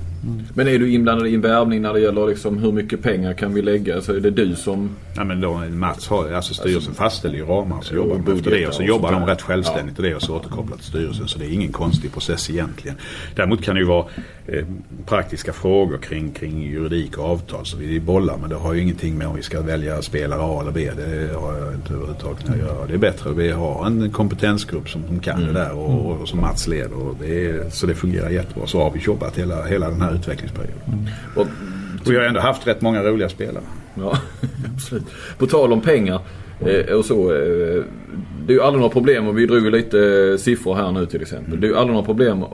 [0.54, 3.54] Men är du inblandad i en värvning när det gäller liksom hur mycket pengar kan
[3.54, 4.00] vi lägga?
[4.00, 4.90] Så är det du som...
[5.18, 8.50] Ja, men då, Mats har, alltså styrelsen fastställer ju ramar så Ja, jobbar de efter
[8.50, 11.28] det och så jobbar de rätt självständigt och det och så återkopplat till styrelsen.
[11.28, 12.96] Så det är ingen konstig process egentligen.
[13.36, 14.06] Däremot kan det ju vara
[14.46, 14.66] eh,
[15.06, 19.18] praktiska frågor kring, kring juridik och avtal så vi bollar men det har ju ingenting
[19.18, 20.90] med om vi ska välja spelare A eller B.
[20.96, 22.86] Det har jag inte överhuvudtaget att göra.
[22.86, 26.28] Det är bättre att vi har en kompetensgrupp som, som kan det där och, och
[26.28, 27.08] som Mats leder.
[27.08, 28.66] Och det är, så det fungerar jättebra.
[28.66, 31.10] Så har vi jobbat hela, hela den här utvecklingsperioden.
[31.36, 31.46] Och
[32.04, 33.64] Och vi har ändå haft rätt många roliga spelare.
[34.00, 34.18] Ja,
[34.74, 35.04] absolut.
[35.38, 36.20] På tal om pengar
[36.60, 37.32] eh, och så.
[37.32, 37.82] Eh,
[38.46, 41.06] det är ju aldrig några problem och vi drog ju lite eh, siffror här nu
[41.06, 41.60] till exempel.
[41.60, 42.44] Det är ju aldrig några problem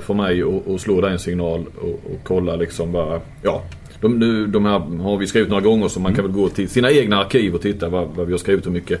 [0.00, 3.62] för mig att, slå den signal och, kolla liksom bara, ja.
[4.00, 6.68] De, nu, de här har vi skrivit några gånger så man kan väl gå till
[6.68, 9.00] sina egna arkiv och titta vad, vad vi har skrivit och mycket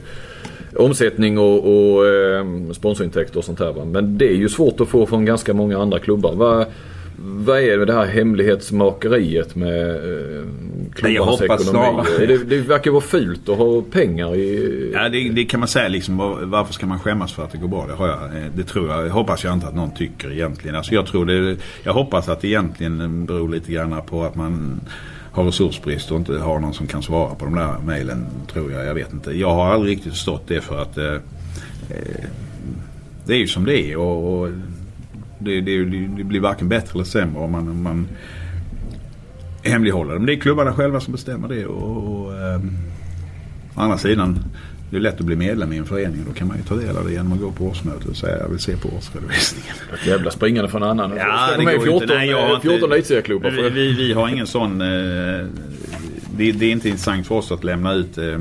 [0.76, 3.72] omsättning och, och eh, sponsorintäkter och sånt här.
[3.72, 3.84] Va?
[3.84, 6.34] Men det är ju svårt att få från ganska många andra klubbar.
[6.34, 6.66] Vad,
[7.24, 10.42] vad är det här hemlighetsmakeriet med eh,
[10.94, 11.62] klubbarnas ekonomi?
[11.64, 14.90] snarare- Det, det verkar vara fult att ha pengar i...
[14.94, 16.16] Ja, det, det kan man säga liksom.
[16.16, 17.86] var- Varför ska man skämmas för att det går bra?
[17.86, 19.06] Det, har jag, eh, det tror jag.
[19.06, 20.76] Jag hoppas jag inte att någon tycker egentligen.
[20.76, 24.80] Alltså jag, tror det, jag hoppas att det egentligen beror lite grann på att man
[25.32, 28.26] har resursbrist och inte har någon som kan svara på de där mejlen.
[28.52, 28.86] Tror jag.
[28.86, 29.30] Jag vet inte.
[29.32, 31.12] Jag har aldrig riktigt förstått det för att eh,
[31.90, 32.24] eh,
[33.26, 33.96] det är ju som det är.
[33.96, 34.48] Och, och
[35.44, 35.84] det, det,
[36.16, 38.08] det blir varken bättre eller sämre om man, om man
[39.62, 40.18] hemlighåller det.
[40.18, 41.66] Men det är klubbarna själva som bestämmer det.
[41.66, 42.70] Och, och, ehm,
[43.74, 44.44] Å andra sidan,
[44.90, 46.24] det är lätt att bli medlem i en förening.
[46.28, 48.38] Då kan man ju ta del av det genom att gå på årsmötet och säga
[48.38, 49.74] jag vill se på årsredovisningen.
[50.00, 51.12] Ett jävla springande från annan.
[51.16, 51.86] Ja, det går ju inte.
[51.90, 53.50] 14, Nej, jag har inte- 14 elitserieklubbar?
[53.50, 54.80] Vi, vi, vi har ingen sån...
[54.80, 54.86] Eh,
[56.36, 58.38] det, det är inte intressant för oss att lämna ut eh,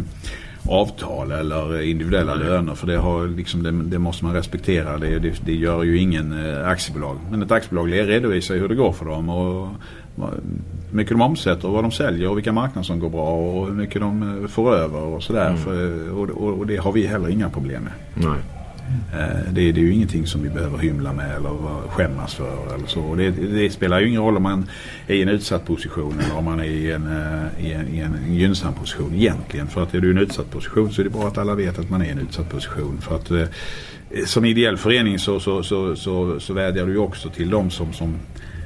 [0.69, 2.75] avtal eller individuella löner.
[2.75, 4.97] För det, har, liksom, det, det måste man respektera.
[4.97, 7.17] Det, det, det gör ju ingen eh, aktiebolag.
[7.31, 9.29] Men ett aktiebolag redovisar hur det går för dem.
[9.29, 9.69] Och,
[10.15, 13.67] hur mycket de omsätter och vad de säljer och vilka marknader som går bra och
[13.67, 15.55] hur mycket de eh, får över och sådär.
[15.55, 17.93] För, och, och, och det har vi heller inga problem med.
[18.13, 18.60] Nej.
[19.13, 22.75] Eh, Det, det är ju ingenting som vi behöver hymla med eller skämmas för.
[22.75, 23.15] Eller så.
[23.15, 24.65] Det, det spelar ju ingen roll om man
[25.07, 27.99] är i en utsatt position eller om man är i en, eh, i en, i
[27.99, 29.67] en gynnsam position egentligen.
[29.67, 31.79] För att är du i en utsatt position så är det bra att alla vet
[31.79, 33.01] att man är i en utsatt position.
[33.01, 33.45] För att eh,
[34.25, 37.93] som ideell förening så, så, så, så, så vädjar du ju också till de som,
[37.93, 38.15] som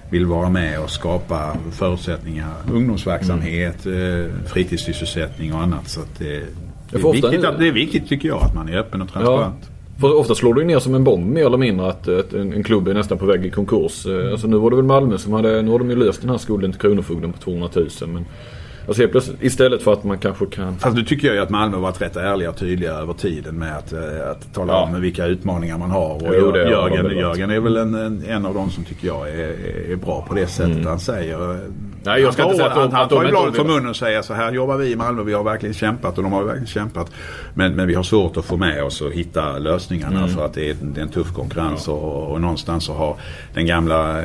[0.10, 2.54] vill vara med och skapa förutsättningar.
[2.74, 5.90] Ungdomsverksamhet, eh, fritidssysselsättning och annat.
[5.90, 6.44] Så det,
[7.02, 9.70] får är viktigt att, det är viktigt tycker jag att man är öppen och transparent.
[10.00, 12.54] För ofta slår det ju ner som en bomb mer eller mindre att, att en,
[12.54, 14.06] en klubb är nästan på väg i konkurs.
[14.06, 16.30] Eh, Alltså nu var det väl Malmö som hade, nu har de ju löst den
[16.30, 17.88] här skulden till Kronofogden på 200 000.
[18.08, 18.26] Men
[18.88, 20.78] alltså helt plötsligt, istället för att man kanske kan...
[20.78, 23.78] Fast nu tycker jag ju att Malmö varit rätt ärliga och tydliga över tiden med
[23.78, 24.84] att, eh, att tala Ja.
[24.96, 26.14] om vilka utmaningar man har.
[26.16, 27.18] Och Jo, det Jörgen.
[27.18, 29.54] Jörgen är väl en, en, en av de som tycker jag är,
[29.92, 31.60] är bra på det sättet han säger.
[32.06, 32.14] Mm.
[32.16, 33.68] Nej, jag ska han inte säga att de- han, han att de tar bladet från
[33.68, 35.24] munnen och säger så här jobbar vi i Malmö.
[35.24, 37.12] Vi har verkligen kämpat och de har verkligen kämpat.
[37.54, 40.30] Men, men vi har svårt att få med oss och hitta lösningarna Mm.
[40.30, 41.88] för att det är, det är en tuff konkurrens.
[41.88, 43.16] Och, och någonstans så har
[43.54, 44.24] den gamla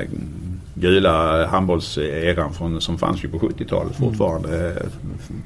[0.74, 4.87] gula handbollseran från, som fanns ju på 70-talet fortfarande eh,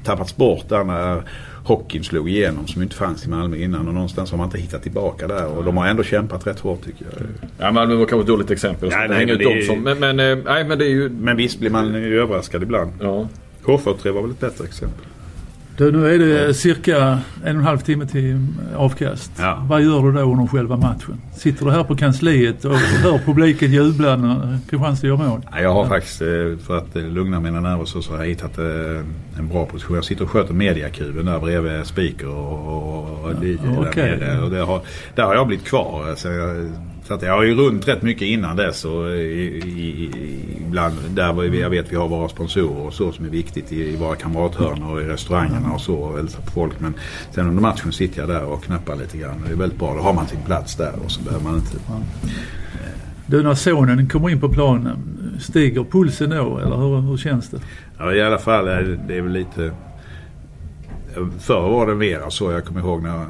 [0.03, 1.21] tappats bort där när
[1.65, 4.83] hockeyn slog igenom som inte fanns i Malmö innan och någonstans har man inte hittat
[4.83, 7.27] tillbaka där och de har ändå kämpat rätt hårt tycker jag.
[7.57, 8.89] Ja Malmö var kanske ett dåligt exempel.
[8.89, 11.09] Nej, Nej, men ut det dem är- som, men, men, nej, men det är ju...
[11.09, 12.91] Men visst blir man ju överraskad ibland.
[13.01, 13.27] Ja.
[13.63, 15.05] K43 var väl ett bättre exempel.
[15.77, 19.31] Du, nu är det cirka en och en halv timme till avkast.
[19.39, 19.65] Ja.
[19.69, 21.21] Vad gör du då under själva matchen?
[21.33, 25.41] Sitter du här på kansliet och hör publiken jubla när Kristianstad gör mål?
[25.51, 26.27] Nej, Jag har faktiskt, eh,
[26.67, 28.65] för att eh, lugna mina nerver så, så har jag hittat eh,
[29.37, 29.95] en bra position.
[29.95, 34.17] Jag sitter och sköter mediakuben där bredvid speaker och, och, och det, där okej.
[34.17, 34.41] nere.
[34.41, 34.81] Och det har,
[35.15, 36.15] där har jag blivit kvar.
[36.15, 36.71] Så jag,
[37.07, 40.09] så att jag har ju runt rätt mycket innan dess och i, i,
[40.67, 43.93] ibland där vi- jag vet vi har våra sponsorer och så som är viktigt i,
[43.93, 46.79] i våra kamrathörn och i restaurangerna och så och hälsar på folk.
[46.79, 46.93] Men
[47.31, 49.43] sen under matchen sitter jag där och knappar lite grann.
[49.47, 49.93] Det är väldigt bra.
[49.95, 51.77] Då har man sin plats där och så behöver man inte
[53.27, 54.97] Du, när sonen kommer in på planen,
[55.39, 57.57] stiger pulsen då eller hur, hur känns det?
[57.97, 59.71] Ja, i alla fall är det, det är väl lite...
[61.39, 62.51] Förr var det mera så.
[62.51, 63.25] Jag kommer ihåg när,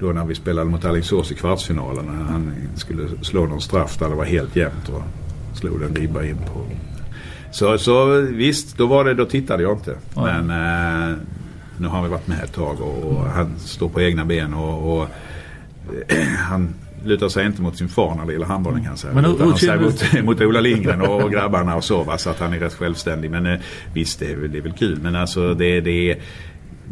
[0.00, 2.04] då när vi spelade mot Alingsås i kvartsfinalen.
[2.04, 5.02] När han skulle slå någon straff där det var helt jämnt och
[5.54, 6.66] slog den ribba in på.
[7.50, 9.96] Så, så visst, då, var det, då tittade jag inte.
[10.14, 11.16] Men eh,
[11.78, 14.96] nu har vi varit med ett tag och, och han står på egna ben och,
[14.96, 15.08] och
[16.08, 16.74] eh, han
[17.04, 19.14] lutar sig inte mot sin far när det gäller handbollen kan jag säga.
[19.14, 22.02] Men Utan han säger mot, mot Ola Lindgren och, och grabbarna och så.
[22.02, 22.18] Va?
[22.18, 23.30] Så att han är rätt självständig.
[23.30, 23.60] Men eh,
[23.94, 24.98] visst, det är, det är väl kul.
[25.02, 26.18] Men alltså det, det,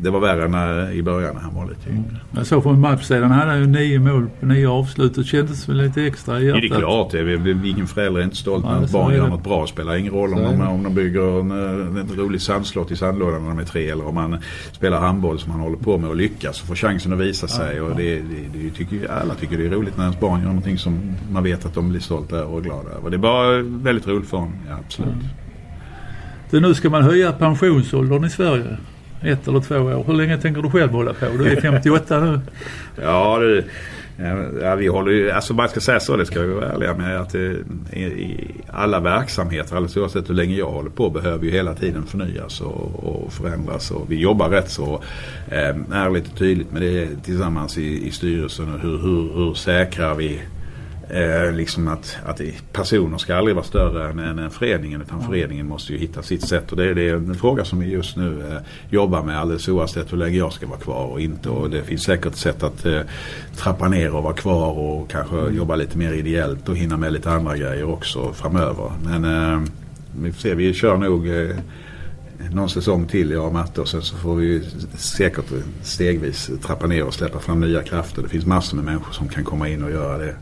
[0.03, 2.17] det var värre när, i början när han var lite yngre.
[2.37, 5.15] Jag såg på en match sedan, han hade ju nio mål på nio avslut.
[5.15, 6.71] Det kändes väl lite extra i Ja, hjärtat.
[6.71, 7.11] det är klart.
[7.11, 9.63] Det är, ingen förälder är inte stolt Ja, när ett så barn gör något bra.
[9.63, 12.91] Det spelar ingen roll om Så de, om de bygger en, eh, en rolig sandslott
[12.91, 14.39] i sandlådan när de är tre eller om man
[14.73, 17.81] spelar handboll som han håller på med och lyckas och får chansen att visa sig.
[17.81, 18.23] Och det, det,
[18.59, 20.99] det tycker, alla tycker det är roligt när ens barn gör någonting som
[21.33, 23.11] man vet att de blir stolta och glada över.
[23.11, 24.55] Det är bara väldigt roligt för honom.
[24.69, 25.15] Ja, absolut.
[26.51, 28.79] Du, nu ska man höja pensionsåldern i Sverige
[29.23, 30.05] ett eller två år.
[30.07, 31.27] Hur länge tänker du själv hålla på?
[31.39, 32.41] Du är 58 nu.
[33.03, 33.65] Ja, du,
[34.63, 37.21] ja, vi håller ju, alltså man ska säga så, det ska vi vara ärliga med
[37.21, 37.57] att det,
[37.93, 42.07] i, i alla verksamheter, alldeles oavsett hur länge jag håller på, behöver ju hela tiden
[42.07, 43.91] förnyas och, och förändras.
[43.91, 45.03] Och vi jobbar rätt så
[45.49, 48.75] eh, ärligt och tydligt med det tillsammans i, i styrelsen.
[48.75, 50.41] Och hur, hur, hur säkrar vi
[51.11, 52.41] Eh, liksom att, att
[52.73, 56.71] personer ska aldrig vara större än, än föreningen utan föreningen måste ju hitta sitt sätt.
[56.71, 60.13] Och det, det är en fråga som vi just nu eh, jobbar med alldeles oavsett
[60.13, 61.49] hur länge jag ska vara kvar och inte.
[61.49, 63.01] Och det finns säkert sätt att eh,
[63.57, 65.57] trappa ner och vara kvar och kanske mm.
[65.57, 68.93] jobba lite mer ideellt och hinna med lite andra grejer också framöver.
[69.05, 69.61] Men eh,
[70.23, 71.57] vi får se, vi kör nog eh,
[72.53, 74.63] någon säsong till jag och Matte och sen så får vi
[74.97, 75.45] säkert
[75.83, 78.23] stegvis trappa ner och släppa fram nya krafter.
[78.23, 80.35] Det finns massor med människor som kan komma in och göra det.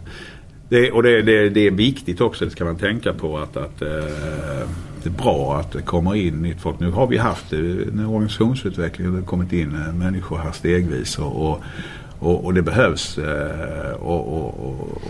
[0.69, 3.83] Det, och det, det, det, är viktigt också, det ska man tänka på att, att
[3.83, 3.89] eh,
[5.03, 6.81] det är bra att det kommer in nytt folk.
[6.81, 10.53] Nu har vi haft eh, en organisationsutveckling och det har kommit in eh, människor här
[10.53, 11.61] stegvis och, och,
[12.19, 13.19] och, och det behövs.
[13.19, 15.03] Eh, och, och,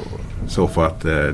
[0.48, 1.32] så för att eh,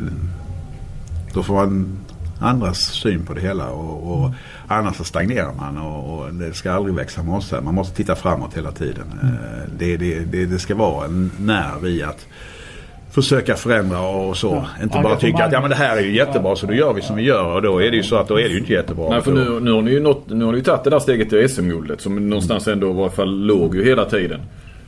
[1.34, 1.98] då får man
[2.38, 4.30] andras syn på det hela och, och
[4.68, 7.60] annars så stagnerar man och, och, det ska aldrig växa mossa.
[7.60, 9.04] Man måste titta framåt hela tiden.
[9.22, 9.34] Mm.
[9.78, 12.26] Det, det, det, det ska vara en nerv i att
[13.12, 14.48] försöka förändra och så.
[14.76, 14.82] Ja.
[14.82, 17.02] Inte bara tycka att ja men det här är ju jättebra så då gör vi
[17.02, 18.72] som vi gör och då är det ju så att då är det ju inte
[18.72, 19.10] jättebra.
[19.10, 21.30] Nej för nu, nu har ni ju nått, nu har ni tagit det där steget
[21.30, 24.40] till SM-guldet som någonstans ändå i varje fall låg ju hela tiden.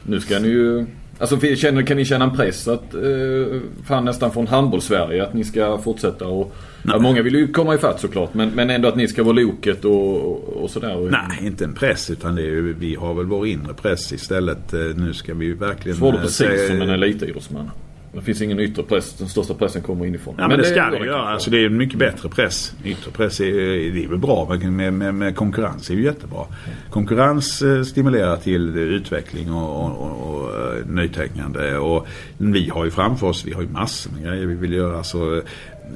[0.03, 0.87] Nu ska ni ju
[1.19, 5.45] Alltså känner, kan ni känna en press att, eh, fan nästan från handbolls-Sverige att ni
[5.45, 6.55] ska fortsätta och...
[6.83, 9.85] Ja, många vill ju komma ifatt såklart men, men ändå att ni ska vara loket
[9.85, 11.11] och, och sådär.
[11.11, 14.73] Nej, inte en press utan det är ju, vi har väl vår inre press istället.
[14.75, 15.99] Eh, nu ska vi verkligen...
[15.99, 17.71] Får du precis säga, som en elitidrottsman.
[18.15, 19.15] Det finns ingen yttre press.
[19.19, 20.35] Den största pressen kommer inifrån.
[20.39, 21.29] Ja, men, men det, det ska det göra.
[21.29, 22.75] Alltså, det är en mycket bättre press.
[22.85, 23.53] Yttre press är,
[23.93, 24.57] det är väl bra.
[24.63, 26.47] Med, med, med konkurrens är ju jättebra.
[26.91, 31.77] Konkurrens eh, stimulerar till utveckling och, och, och, och eh, nytänkande.
[31.77, 32.07] Och
[32.39, 35.05] vi har ju framför oss, vi har ju massor med grejer vi vill göra.
[35.05, 35.43] Så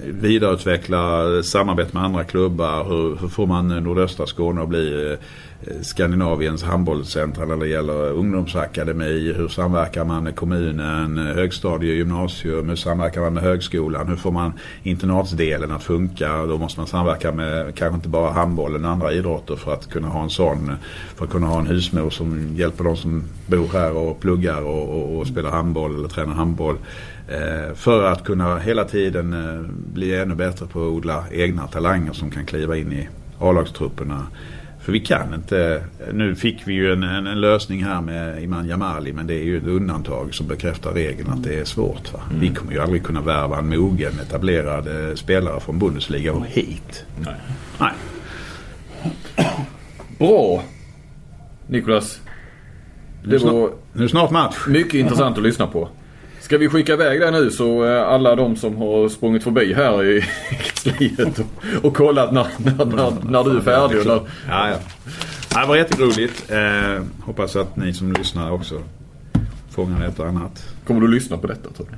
[0.04, 2.84] vidareutveckla samarbete med andra klubbar.
[2.84, 5.18] Hur, hur får man nordöstra Skåne att bli eh,
[5.62, 9.32] Eh, Skandinaviens handbollscentra när det gäller ungdomsakademi.
[9.36, 14.30] Hur samverkar man med kommunen, eh, högstadie, gymnasium, hur samverkar man med högskolan, hur får
[14.30, 14.52] man
[14.82, 16.46] internatsdelen att funka.
[16.46, 20.08] Då måste man samverka med kanske inte bara handbollen, och andra idrotter för att kunna
[20.08, 20.72] ha en sån,
[21.16, 24.88] för att kunna ha en husmor som hjälper de som bor här och pluggar och,
[24.88, 26.76] och, och spelar handboll eller tränar handboll.
[27.28, 32.12] Eh, för att kunna hela tiden eh, bli ännu bättre på att odla egna talanger
[32.12, 34.26] som kan kliva in i A-lagstrupperna.
[34.88, 38.68] För vi kan inte, nu fick vi ju en, en, en, lösning här med Iman
[38.68, 42.12] Jamali men det är ju ett undantag som bekräftar regeln att det är svårt.
[42.14, 42.40] Mm.
[42.40, 47.04] Vi kommer ju aldrig kunna värva en mogen etablerad eh, spelare från Bundesliga och hit.
[47.18, 47.34] Nej.
[47.80, 47.92] Nej.
[50.18, 50.62] Bra.
[51.66, 52.20] Nikolas.
[53.24, 54.56] Det var nu är det snart match.
[54.68, 55.88] Mycket intressant att lyssna på.
[56.48, 60.04] Ska vi skicka iväg det nu så eh, alla de som har sprungit förbi här
[60.04, 60.24] i
[60.60, 64.06] kansliet och, och kollat när, när, när, när du är färdig.
[64.06, 64.20] När...
[64.48, 64.76] Ja, ja.
[65.60, 66.50] Det var jätteroligt.
[66.50, 68.82] Eh, hoppas att ni som lyssnar också
[69.70, 70.74] fångar ett och annat.
[70.86, 71.96] Kommer du lyssna på detta tror du?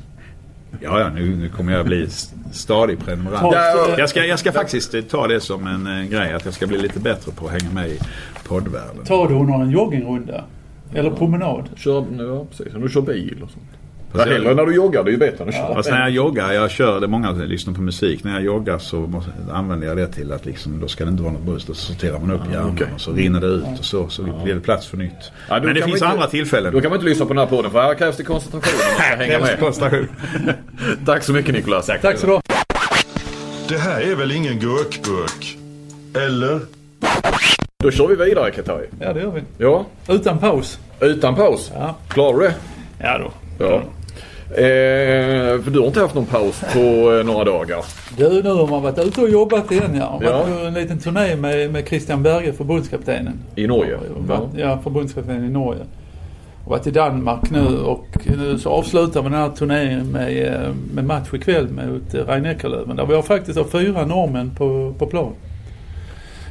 [0.81, 2.09] Ja, ja nu, nu kommer jag bli
[2.53, 3.55] stadig prenumerant.
[3.99, 6.79] Jag ska, jag ska faktiskt ta det som en, en grej att jag ska bli
[6.79, 7.99] lite bättre på att hänga med i
[8.49, 9.05] poddvärlden.
[9.05, 10.45] Tar du någon joggingrunda?
[10.95, 11.69] Eller promenad?
[11.77, 12.75] Kör, ja, precis.
[12.75, 13.80] Om du kör bil och sånt.
[14.13, 15.75] Ja, hellre när du joggar, det är ju bättre än att köra.
[15.75, 18.25] Fast när jag joggar, jag kör, det många lyssnar på musik.
[18.25, 21.23] När jag joggar så måste, använder jag det till att liksom, då ska det inte
[21.23, 21.65] vara någon buss.
[21.65, 22.87] Då sorterar man upp hjärnan okay.
[22.95, 25.33] och så rinner det ut och så, så blir det plats för nytt.
[25.49, 26.73] Ja, Men det finns inte, andra tillfällen.
[26.73, 29.39] Då kan man inte lyssna på den här podden för här krävs det koncentration hänga
[29.39, 29.61] med.
[29.61, 30.09] koncentration.
[31.07, 31.87] Tack så mycket Nicolas.
[31.87, 32.39] Tack, Tack så du
[33.69, 35.57] Det här är väl ingen gurkburk?
[36.15, 36.61] Eller?
[37.83, 38.87] Då kör vi vidare Katari.
[39.01, 39.43] Ja det gör vi.
[39.59, 39.87] Ja.
[40.09, 40.79] Utan paus.
[41.01, 41.73] Utan paus?
[41.75, 41.97] Ja.
[42.09, 42.55] Klarar du det?
[42.99, 43.33] Ja då.
[43.65, 43.83] Ja.
[44.51, 47.85] Eh, för du har inte haft någon paus på eh, några dagar?
[48.17, 50.11] Du, nu har man varit ute och jobbat igen ja.
[50.13, 50.61] Varit ja.
[50.61, 53.39] på en liten turné med, med Christian Berge, förbundskaptenen.
[53.55, 53.99] I Norge?
[54.29, 55.81] Ja, ja förbundskaptenen i Norge.
[56.65, 58.07] Och varit i Danmark nu och
[58.39, 63.07] nu så avslutar vi den här turnén med, eh, med match ikväll mot rhein Där
[63.07, 65.33] vi har faktiskt har fyra norrmän på, på plan.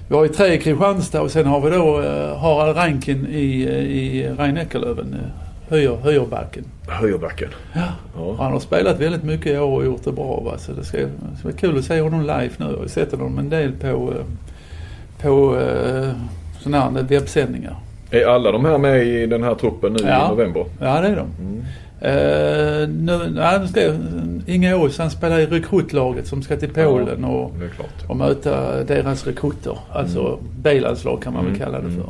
[0.08, 3.64] Vi har ju tre i Kristianstad och sen har vi då uh, Harald Rankin i,
[3.64, 4.58] i rhein
[5.70, 6.64] Höjer, höjerbacken.
[6.88, 7.50] Höjerbacken.
[7.74, 7.82] Ja.
[8.16, 8.36] ja.
[8.40, 10.40] Han har spelat väldigt mycket i år och gjort det bra.
[10.40, 10.58] Va?
[10.58, 12.66] Så det ska, det ska bli kul att se honom live nu.
[12.66, 14.26] Jag har sett honom en del på, eh,
[15.22, 16.12] på uh,
[16.60, 17.76] sådana här webbsändningar.
[18.12, 20.26] Är alla de här med i den här truppen nu ja.
[20.26, 20.66] i november?
[20.80, 21.28] Ja det är de.
[21.40, 21.64] Mm.
[22.02, 23.96] Uh, nu, nej, ska,
[24.52, 27.52] Inge Ås han spelar i rekrytlaget som ska till Polen och,
[28.08, 29.78] och möta deras rekryter.
[29.92, 30.40] Alltså mm.
[30.62, 31.66] B-landslag kan man väl mm.
[31.66, 32.10] kalla det för.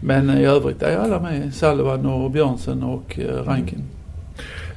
[0.00, 1.54] Men i övrigt är alla med.
[1.54, 3.82] Salvan och Björnsen och eh, Rankin.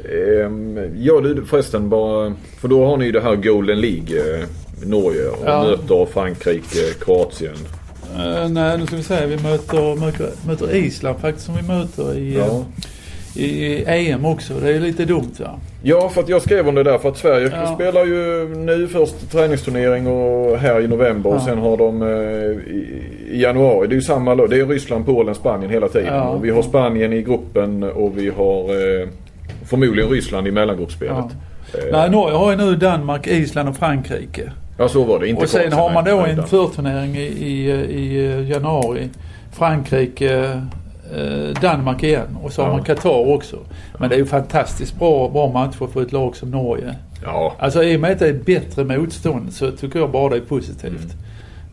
[0.05, 4.39] Ehm, ja du förresten bara, för då har ni ju det här Golden League.
[4.39, 4.45] Eh,
[4.85, 5.63] Norge och Ja.
[5.63, 7.55] möter Frankrike, Kroatien.
[8.17, 9.25] Eh, nej, nu ska vi se.
[9.25, 12.65] Vi möter, möter, möter Island faktiskt som vi möter i, Ja.
[13.35, 14.53] Eh, i EM också.
[14.53, 15.59] Det är lite dumt va?
[15.83, 17.75] Ja, för att jag skrev om det där för att Sverige Ja.
[17.75, 21.45] spelar ju nu först träningsturnering och här i november och Ja.
[21.45, 22.07] sen har de eh,
[22.73, 23.87] i, i januari.
[23.87, 24.35] Det är ju samma.
[24.35, 26.13] Det är Ryssland, Polen, Spanien hela tiden.
[26.13, 26.23] Ja.
[26.29, 28.63] Och vi har Spanien i gruppen och vi har
[29.01, 29.07] eh,
[29.65, 31.15] förmodligen Ryssland i mellangruppspelet.
[31.73, 31.79] Ja.
[31.79, 34.51] Eh, Nej, Norge har ju nu Danmark, Island och Frankrike.
[34.77, 35.27] ja, så var det.
[35.27, 39.09] Inte och sen har man då en förturnering i, i, i januari.
[39.51, 40.59] Frankrike, eh,
[41.61, 42.75] Danmark igen och så har Ja.
[42.75, 43.57] man Qatar också.
[43.99, 46.95] Men det är ju fantastiskt bra, bra matcher för ett lag som Norge.
[47.23, 50.35] Ja, Alltså i och med att det är bättre motstånd så tycker jag bara det
[50.35, 50.91] är positivt.
[51.03, 51.09] Mm.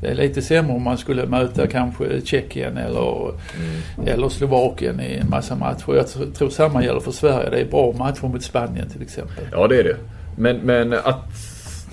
[0.01, 4.09] Det är lite sämre om man skulle möta kanske Tjeckien eller, Mm.
[4.09, 5.85] eller Slovakien i en massa matcher.
[5.95, 7.51] Jag tr- tror samma gäller för Sverige.
[7.51, 9.45] Det är bra matcher mot Spanien till exempel.
[9.53, 9.97] ja det är det.
[10.37, 11.29] Men, men att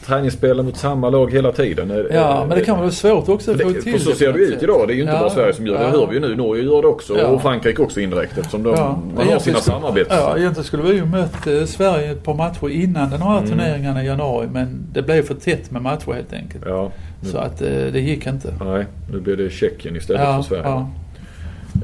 [0.07, 1.91] träningsspela mot samma lag hela tiden.
[1.91, 4.39] är- Ja, men det kan vara svårt också att få till för så ser det
[4.39, 4.87] ju ut idag.
[4.87, 5.83] Det är ju inte Ja, bara Sverige som gör det.
[5.83, 6.35] Det hör vi ju nu.
[6.35, 7.17] Norge gör det också.
[7.17, 7.27] Ja.
[7.27, 10.09] Och Frankrike också indirekt eftersom de, Ja, man har sina samarbets...
[10.11, 13.49] Ja, egentligen skulle vi ju mött eh, Sverige ett par matcher innan den här Mm.
[13.49, 14.47] turneringarna i januari.
[14.51, 16.63] Men det blev för tätt med matcher helt enkelt.
[16.67, 16.91] Ja,
[17.31, 18.53] Så att eh, det gick inte.
[18.65, 18.85] nej.
[19.11, 20.85] Nu blir det Tjeckien istället för Sverige.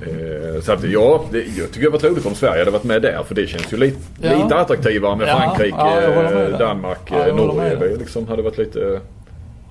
[0.02, 3.02] Eh, så att ja, det, jag tycker det var roligt om Sverige hade varit med
[3.02, 3.24] där.
[3.28, 4.44] För det känns ju lite, Ja.
[4.44, 6.58] lite attraktivare med Ja, Frankrike, ja, jag med eh.
[6.60, 7.76] Danmark, jag eh, Norge.
[7.76, 9.00] Det liksom hade varit lite,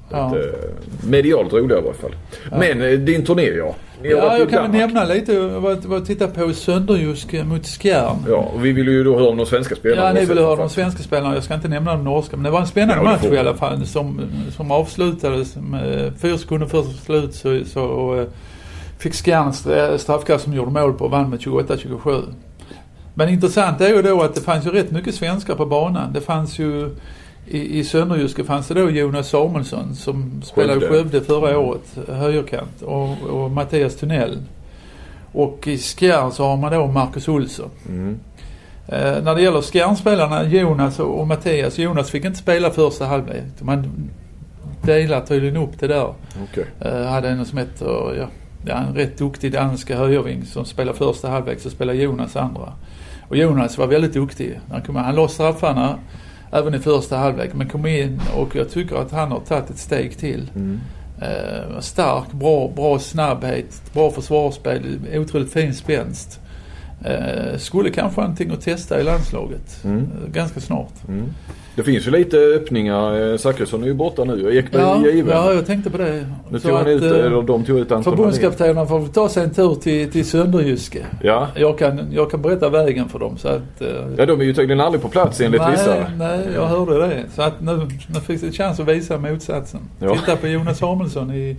[0.08, 0.52] lite
[1.06, 2.14] medialt roligare i varje fall.
[2.58, 3.74] Men din turné ja.
[4.04, 8.16] Ja, jag kan väl nämna lite vad vad titta på Sönderjysk mot Skjern.
[8.28, 10.06] Ja, och vi vill ju då höra om de svenska spelarna.
[10.06, 10.72] Ja, ni vill höra de Framförallt.
[10.72, 11.34] svenska spelarna.
[11.34, 12.36] Jag ska inte nämna de norska.
[12.36, 14.20] Men det var en spännande Ja, match i alla fall som,
[14.56, 18.26] som avslutades med fyra sekunder före slut så, så
[19.02, 22.22] fick Skjern stra- straffkast som gjorde mål på och vann med 28-27.
[23.14, 26.12] Men intressant är ju då att det fanns ju rätt mycket svenskar på banan.
[26.12, 26.90] Det fanns ju
[27.46, 31.20] i, i Sönderjyske fanns det då Jonas Samuelsson som spelade i Skövde.
[31.20, 34.38] Förra året, högerkant, och, och Mattias Tunnell.
[35.32, 37.70] Och i Skjern så har man då Marcus Olsson.
[37.88, 38.18] Mm.
[38.88, 41.78] Eh, när det gäller Skjärnspelarna, Jonas och, och Mattias.
[41.78, 43.42] Jonas fick inte spela första halvlek.
[43.58, 44.10] Man
[44.82, 46.14] delar tydligen upp det där.
[46.44, 46.66] Okej.
[46.80, 48.26] Eh, hade en som heter, ja,
[48.66, 52.72] en rätt duktig danska högerving som spelar första halvlek så spelar Jonas andra.
[53.28, 54.60] Och Jonas var väldigt duktig.
[54.70, 55.98] Han, kom, han la straffarna
[56.52, 59.78] även i första halvlek men kom in och jag tycker att han har tagit ett
[59.78, 60.50] steg till.
[60.54, 60.80] Mm.
[61.20, 66.40] Eh, stark, bra, bra snabbhet, bra försvarsspel, otroligt fin spänst.
[67.04, 69.98] Eh, skulle kanske ha någonting att testa i landslaget Mm.
[69.98, 71.08] eh, ganska snart.
[71.08, 71.26] Mm.
[71.74, 73.30] Det finns ju lite öppningar.
[73.32, 75.36] Eh, Zachrisson är ju borta nu och Ekberg Ja, är given.
[75.36, 76.26] ja, jag tänkte på det.
[76.50, 78.16] Nu tog han ut, eh, eller de tog ut Anton.
[78.16, 81.06] Förbundskaptenerna får ta sig en tur till, till Sönderjyske.
[81.22, 81.48] Ja.
[81.54, 83.80] Jag kan, jag kan berätta vägen för dem så att...
[83.80, 86.06] eh, ja, de är ju tydligen aldrig på plats enligt nej, vissa.
[86.18, 87.24] nej, jag hörde det.
[87.34, 89.80] Så att nu, nu finns det chans att visa motsatsen.
[90.00, 90.14] Ja.
[90.16, 91.56] Titta på Jonas Samuelsson i,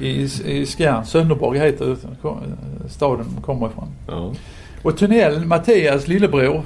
[0.00, 1.04] i, i Skjern.
[1.04, 1.96] Sönderborg heter
[2.88, 3.88] staden de kommer ifrån.
[4.08, 4.32] Ja.
[4.82, 6.62] Och Tunnell, Mattias lillebror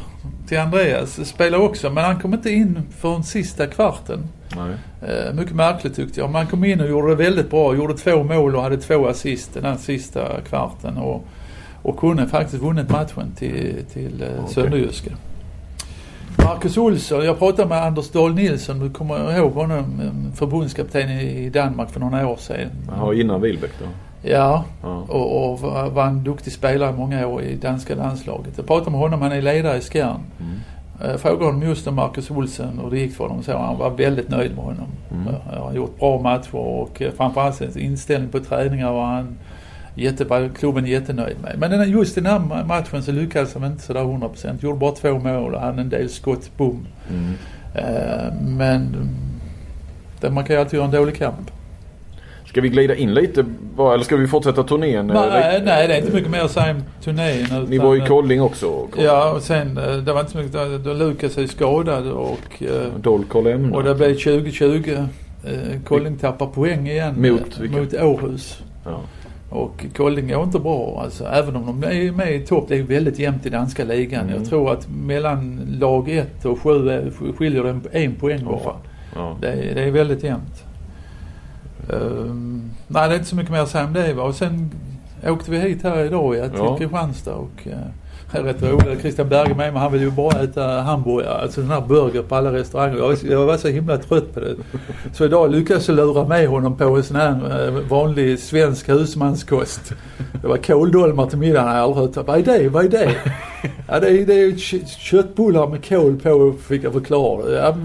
[0.49, 4.29] till Andreas, spelar också men han kom inte in förrän sista kvarten.
[4.57, 4.75] Nej.
[5.11, 6.29] Eh, mycket märkligt tyckte jag.
[6.29, 7.75] Men han kom in och gjorde det väldigt bra.
[7.75, 10.97] Gjorde två mål och hade två assist den här sista kvarten.
[10.97, 11.25] Och,
[11.83, 14.55] och kunde faktiskt vunnit matchen till, till eh, Okej.
[14.55, 15.11] Sönderjyske.
[16.39, 21.51] Marcus Olsson, jag pratade med Anders Dahl Nilsson, du kommer ihåg honom, eh, förbundskapten i
[21.51, 22.71] Danmark för några år sedan.
[22.89, 23.85] Jaha, innan Wilbäck då?
[24.23, 25.05] Ja, Ja.
[25.09, 25.61] och, och
[25.93, 28.53] var en duktig spelare i många år i danska landslaget.
[28.57, 30.17] Jag pratade med honom, han är ledare i Skjern.
[30.41, 30.53] Mm.
[31.11, 33.59] Jag frågade honom just om Marcus Olsson och det gick för honom så.
[33.59, 34.87] Han var väldigt nöjd med honom.
[35.11, 35.35] Mm.
[35.51, 39.39] Han har gjort bra matcher och eh, framförallt sin inställning på träningar var han
[39.95, 41.59] jättebra, klubben jättenöjd med.
[41.71, 44.63] Men just den här ma- matchen så lyckades han inte sådär 100%.
[44.65, 46.87] Gjorde bara två mål och hade en del skott, bom.
[47.11, 47.33] Mm.
[47.75, 48.97] Eh, Men
[50.31, 51.51] man kan ju alltid göra en dålig kamp.
[52.53, 53.45] Ska vi glida in lite
[53.77, 55.07] bara, eller ska vi fortsätta turnén?
[55.07, 57.37] Nej, nej, det är inte mycket mer att säga om turnén.
[57.69, 58.89] Ni utan, var i Kolling också?
[58.99, 60.85] Ja, och sen eh, det var inte så mycket.
[60.85, 62.69] Då, Lukas är skadad och eh,
[63.01, 63.77] Dolkol lämnar.
[63.77, 64.91] Och det blev 2020.
[65.45, 67.77] Eh, Kolling tappar poäng igen Mot vilka?
[67.77, 68.63] mot Åhus.
[68.85, 69.01] Ja.
[69.51, 71.25] Och Kolling går inte bra alltså.
[71.25, 72.65] Även om de är med i topp.
[72.69, 74.21] Det är väldigt jämnt i danska ligan.
[74.25, 74.35] Mm.
[74.35, 78.75] Jag tror att mellan lag 1 och 7 skiljer det en, poäng bara.
[79.15, 79.37] Ja.
[79.41, 80.65] Det, är- det är väldigt jämnt.
[81.93, 84.13] Ehm, nej, det är inte så mycket mer att säga om det.
[84.13, 84.23] Va?
[84.23, 84.71] Och sen
[85.27, 86.77] åkte vi hit här idag ja, till Ja.
[86.79, 87.73] Kristianstad och eh,
[88.33, 89.01] Det är rätt roligt.
[89.01, 91.35] Christian Berge med men han vill ju bara äta hamburgare.
[91.43, 92.97] Alltså den här burger på alla restauranger.
[92.97, 94.55] Jag, var- jag var så himla trött på det.
[95.13, 99.93] Så idag lyckades jag lura med honom på en sån här eh, vanlig svensk husmanskost.
[100.43, 101.67] Det var kåldolmar till middagen.
[101.69, 102.27] Jag aldrig hört.
[102.27, 102.69] Vad är det?
[102.69, 103.11] Vad är det?
[103.89, 104.57] Ja, det är, det är
[104.99, 107.51] köttbullar med kål på fick jag förklara.
[107.53, 107.77] Ja,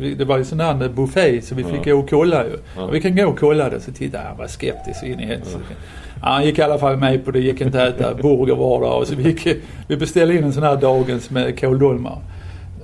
[0.00, 2.56] det var ju sån här buffé så vi fick gå och kolla ju.
[2.76, 2.86] Ja.
[2.86, 3.80] Vi kan gå och kolla det.
[3.80, 5.74] Så tittade han var skeptisk in i helsike.
[6.22, 7.40] Ja, han gick i alla fall med på det.
[7.40, 9.06] gick inte att äta burger var dag.
[9.06, 9.46] Så vi, gick,
[9.88, 12.18] vi beställde in en sån här dagens med kåldolmar.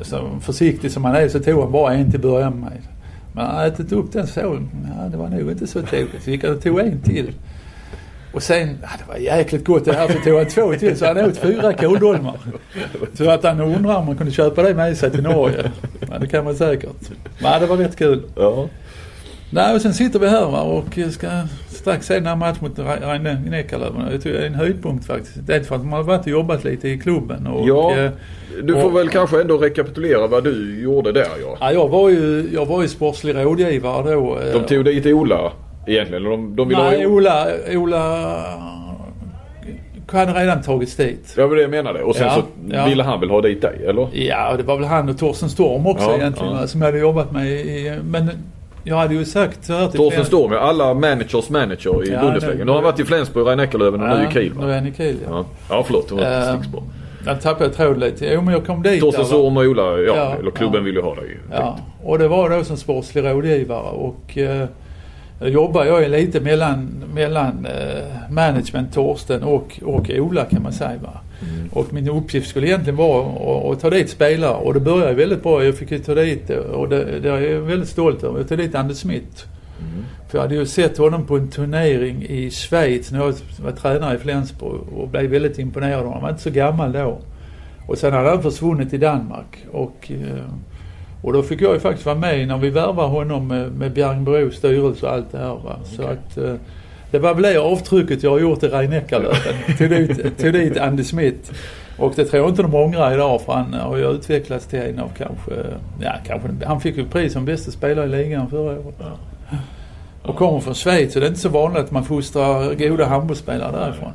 [0.02, 2.78] Så försiktig som han är så tog han bara en till början med.
[3.32, 4.58] Men han hade ätit upp den så.
[4.98, 6.22] Ja, det var nog inte så trevligt.
[6.22, 7.32] Så gick han och tog en till.
[8.36, 11.06] Och sen, ja, det var jäkligt gott det här, så tog han två till så
[11.06, 12.34] han åt fyra kåldolmar.
[13.14, 15.70] Så att han undrar om man kunde köpa det med sig till Norge.
[16.10, 16.90] Men det kan man säkert.
[17.42, 18.22] Men det var rätt kul.
[18.36, 18.68] Ja.
[19.50, 21.26] Nej, och sen sitter vi här va, och ska
[21.68, 24.02] strax se den här matchen mot Reine Neckarlöven.
[24.12, 25.34] Jag tycker det är en höjdpunkt faktiskt.
[25.46, 27.46] Det är för att man har varit och jobbat lite i klubben.
[27.46, 27.96] Och, Ja.
[27.96, 28.10] eh,
[28.62, 31.56] Du får Och- väl kanske ändå rekapitulera vad du gjorde där ja.
[31.60, 34.38] ja, jag var ju, jag var ju sportslig rådgivare då.
[34.38, 35.52] eh, De tog dit Ola
[35.86, 36.24] egentligen.
[36.24, 37.10] De, de ville Nej, ha...
[37.12, 38.42] Ola, Ola
[40.12, 41.34] hade redan tagits dit.
[41.36, 42.02] Ja, men det jag menade.
[42.02, 42.42] Och sen Ja, så
[42.74, 42.84] ja.
[42.86, 44.08] ville han väl ha dit dig, eller?
[44.12, 46.66] Ja, det var väl han och Torsten Storm också Ja, egentligen ja.
[46.66, 48.30] som jag hade jobbat med i, Men
[48.84, 52.54] jag hade ju sagt Torsten Storm, ja, alla managers manager i Ja, Bundesliga.
[52.54, 54.70] nu- Nu har han varit i Flensburg, Rhein Neckarlöven och nu i Kiel Nu va?
[54.72, 55.44] är han i Kiel ja.
[55.70, 56.08] Ja, förlåt.
[56.08, 56.82] Det var ett Eh, stickspår.
[57.24, 58.26] Där tappade jag tråden lite.
[58.26, 59.24] Jo men jag kom dit Torsten.
[59.24, 60.84] Storm och Ola, ja, eller klubben ja.
[60.84, 61.38] vill ju ha dig.
[61.52, 64.66] Ja, och det var då som sportslig rådgivare och då
[65.40, 70.98] jobbar jag lite mellan, mellan eh, management, Torsten och, och Ola kan man säga.
[71.02, 71.20] Va?
[71.40, 71.68] Mm.
[71.72, 75.42] Och min uppgift skulle egentligen vara att, att ta dit spelare och det började väldigt
[75.42, 75.64] bra.
[75.64, 78.58] Jag fick ju ta dit, och det, det är jag väldigt stolt över, jag tog
[78.58, 79.44] dit Anders Smith.
[79.80, 80.04] Mm.
[80.28, 83.34] För jag hade ju sett honom på en turnering i Schweiz när jag
[83.64, 86.12] var tränare i Flensburg och blev väldigt imponerad av honom.
[86.12, 87.18] Han var inte så gammal då.
[87.86, 89.66] Och sen hade han försvunnit i Danmark.
[89.72, 90.44] Och, eh,
[91.22, 94.54] och då fick jag ju faktiskt vara med när vi värvade honom med, med Bjärringbros
[94.54, 95.54] styrelse och allt det här.
[95.64, 95.76] Va?
[95.84, 96.54] Så att, eh,
[97.10, 99.02] det var väl det avtrycket jag har gjort i rhein
[99.78, 101.52] tog, dit, tog dit Andy Smith.
[101.98, 104.98] Och det tror jag inte de ångrar idag för han har ju utvecklats till en
[104.98, 105.52] av kanske,
[106.00, 108.94] ja kanske, han fick ju pris som bästa spelare i ligan förra året.
[110.22, 113.72] Och kommer från Schweiz och det är inte så vanligt att man fostrar goda handbollsspelare
[113.72, 114.12] därifrån.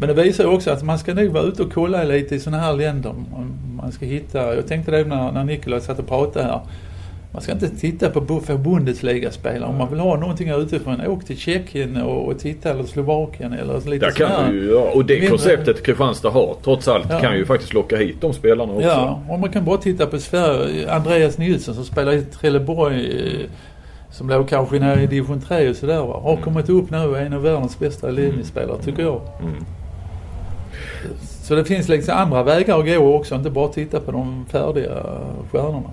[0.00, 2.62] Men det visar också att man ska nog vara ute och kolla lite i sådana
[2.62, 3.10] här länder.
[3.10, 6.60] Om Man ska hitta, jag tänkte det när, när Nikola satt och pratade här.
[7.32, 9.68] Man ska inte titta på för Bundesliga-spelare.
[9.70, 13.90] Om man vill ha någonting utifrån, åk till Tjeckien och, och titta eller Slovakien eller
[13.90, 17.20] lite Där kan du ju, ja, och det mindre- konceptet Kristianstad har trots allt Ja.
[17.20, 18.86] kan ju faktiskt locka hit de spelarna också.
[18.88, 20.90] Ja, och man kan bara titta på Sverige.
[20.92, 23.40] Andreas Nilsson som spelar i Trelleborg.
[23.42, 23.46] eh,
[24.12, 25.96] Som låg kanske nere i division 3 och sådär.
[26.00, 29.20] Har kommit upp nu och är en av världens bästa linjespelare tycker jag.
[29.42, 29.54] Mm.
[31.42, 33.34] Så det finns liksom andra vägar att gå också.
[33.34, 35.06] Inte bara titta på de färdiga
[35.52, 35.90] stjärnorna.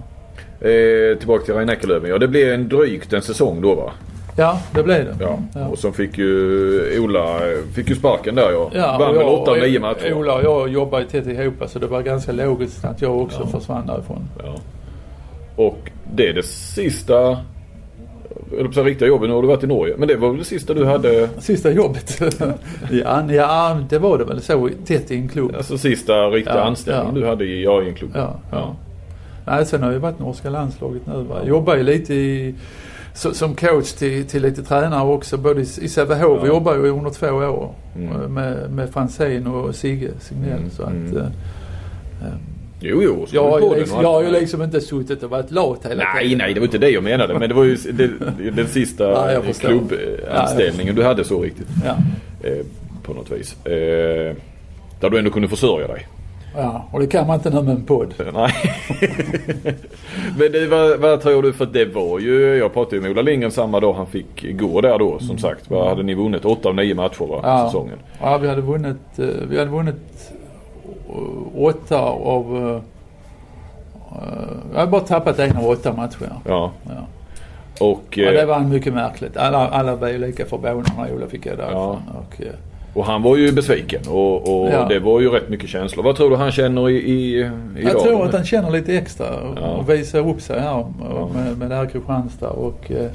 [0.62, 2.10] Eh, tillbaka till Rhein Neckarlöven.
[2.10, 3.92] Ja, det blev en drygt en säsong då va?
[4.38, 5.16] Ja, det blev det.
[5.20, 5.40] Ja.
[5.56, 5.68] Ja.
[5.68, 7.40] Och så fick ju Ola
[7.76, 8.70] fick ju sparken där ja.
[8.74, 10.14] Ja, Vann väl jag- 8 av 9 matcher.
[10.14, 13.48] Ola och jag jobbar ju tätt ihop så det var ganska logiskt att jag också
[13.48, 14.30] försvann därifrån.
[14.44, 14.56] Ja.
[15.56, 15.78] Och
[16.16, 17.38] det är det sista,
[18.60, 19.96] eller på riktiga jobbet, nu har du varit i Norge.
[19.98, 22.22] Men det var väl det sista du hade, Sista jobbet.
[22.92, 25.56] ja, ja, det var det väl så tätt i en klubb.
[25.58, 27.22] alltså sista riktiga Ja, anställningen ja.
[27.22, 28.12] du hade i, ja, i en klubb.
[28.16, 28.76] Ja, ja.
[29.46, 31.14] Nej, sen har jag varit i norska landslaget nu.
[31.24, 31.36] Va?
[31.40, 32.56] Jag jobbar ju lite i,
[33.16, 35.38] så, som coach till, till lite tränare också.
[35.38, 36.40] Både i, i Sävehof.
[36.42, 36.48] Ja.
[36.48, 38.34] jobbar ju under två år Mm.
[38.34, 40.58] med, med Franzén och Sigge Signell.
[40.58, 41.32] Mm, Så att, mm.
[42.82, 43.26] Eh, Jo, jo.
[43.28, 46.04] så jag, har på liksom, jag har ju liksom inte suttit och varit lat hela
[46.14, 46.38] Nej, tiden.
[46.38, 47.40] nej, det var inte det jag menade.
[47.40, 48.10] Men det var ju det,
[48.52, 49.04] den sista
[49.34, 51.68] Ja, klubbanställningen du hade så riktigt.
[51.86, 51.96] Ja.
[52.50, 52.66] Eh,
[53.04, 53.66] på något vis.
[53.66, 54.36] Eh,
[55.00, 56.08] där du ändå kunde försörja dig.
[56.56, 58.14] ja, och det kan man inte nu med en podd.
[58.34, 58.54] Nej.
[60.38, 61.54] Men det, vad, vad tror du?
[61.54, 64.82] För det var ju, jag pratade ju med Ola Lindgren samma dag han fick gå
[64.82, 65.70] där då som sagt.
[65.70, 66.46] Vad hade ni vunnit?
[66.46, 67.40] 8 av 9 matcher va?
[67.44, 67.66] Ja.
[67.66, 67.98] Säsongen.
[68.22, 69.96] Ja, vi hade vunnit, eh, vi hade vunnit
[70.32, 70.37] eh,
[71.56, 72.58] åtta av...
[72.58, 72.82] eh,
[74.18, 76.30] eh, Jag hade bara tappat en av åtta matcher.
[76.48, 76.72] Ja.
[76.84, 76.92] Ja.
[77.86, 79.38] Och, Ja, det eh, var mycket märkligt.
[79.38, 81.98] Alla, alla var ju lika förbannade när Ola fick gå därifrån.
[82.18, 82.48] Och, eh,
[82.94, 84.86] och han var ju besviken och, och Ja.
[84.90, 86.04] det var ju rätt mycket känslor.
[86.04, 87.94] Vad tror du han känner i, i, idag?
[87.94, 89.68] jag tror att han känner lite extra och, Ja.
[89.68, 91.30] och visar upp sig här och Ja.
[91.34, 92.50] med, med det här Kristianstad.
[92.50, 93.12] Och, eh, eh,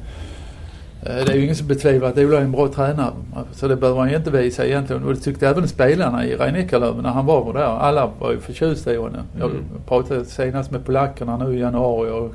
[1.02, 3.12] det är ju ingen som betvivlar att Ola är en bra tränare.
[3.52, 5.04] Så det behöver han ju inte visa egentligen.
[5.04, 6.66] Och det tyckte även spelarna i rhein
[7.02, 7.62] när han var där.
[7.62, 9.20] Alla var ju förtjusta i honom.
[9.38, 9.62] Jag Mm.
[9.86, 12.34] pratade senast med polackerna nu i januari och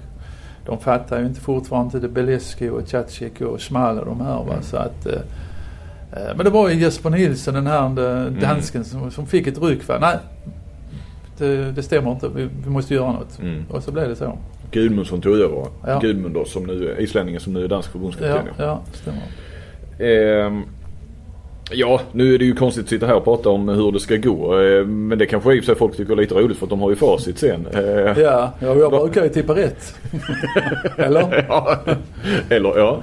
[0.65, 4.36] de fattar ju inte fortfarande inte Beleski och Cacik och Schmal och de här.
[4.43, 4.55] Va?
[4.61, 5.13] Så att, eh,
[6.11, 8.39] Eh, Men det var ju Jesper Nilsson, den här eh, Mm.
[8.39, 10.18] dansken, som, som fick ett ryck nej,
[11.38, 12.30] det, det stämmer inte.
[12.36, 13.39] Vi, vi måste göra något.
[13.39, 13.63] Mm.
[13.70, 14.38] Och så blev det så.
[14.72, 15.65] Gudmundsson tog över.
[15.88, 15.99] Ja.
[15.99, 18.47] Gudmund då, som nu islänningen som nu är dansk Ja, förbundskapten.
[18.57, 19.22] ja, stämmer.
[19.99, 20.61] Ehm,
[21.72, 24.15] ja, nu är det ju konstigt att sitta här och prata om hur det ska
[24.15, 24.53] gå.
[24.55, 26.70] Ehm, men det kanske i och för sig folk tycker är lite roligt för att
[26.70, 27.68] de har ju facit sen.
[27.74, 29.95] Ehm, Ja, ja jag brukar ju tippa rätt.
[30.97, 31.45] Eller?
[31.49, 31.78] ja.
[32.49, 33.01] Eller ja.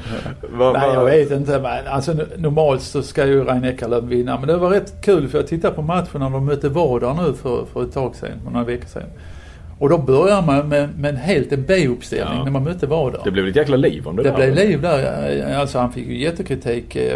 [0.52, 1.60] Va, Nej, jag vet inte.
[1.60, 4.38] Men alltså, normalt så ska ju Rein Eckerlöf vinna.
[4.38, 7.32] Men det var rätt kul för jag tittade på matchen när de mötte Vardar nu
[7.32, 9.02] för, för ett tag sedan, för några veckor sedan.
[9.84, 12.44] Och då börjar man med, med en helt en B-uppställning Ja.
[12.44, 13.20] när man mötte Vardar.
[13.24, 14.36] Det blev ett jäkla liv om det, Det där.
[14.36, 15.54] blev liv där.
[15.60, 16.96] Alltså han fick ju jättekritik.
[16.96, 17.12] Eh,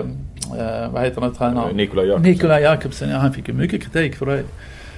[0.59, 1.77] eh, vad heter den tränaren?
[1.77, 2.33] Nikola Jakobsen.
[2.33, 3.11] Nikola Jakobsen.
[3.11, 4.43] Ja, han fick ju mycket kritik för det.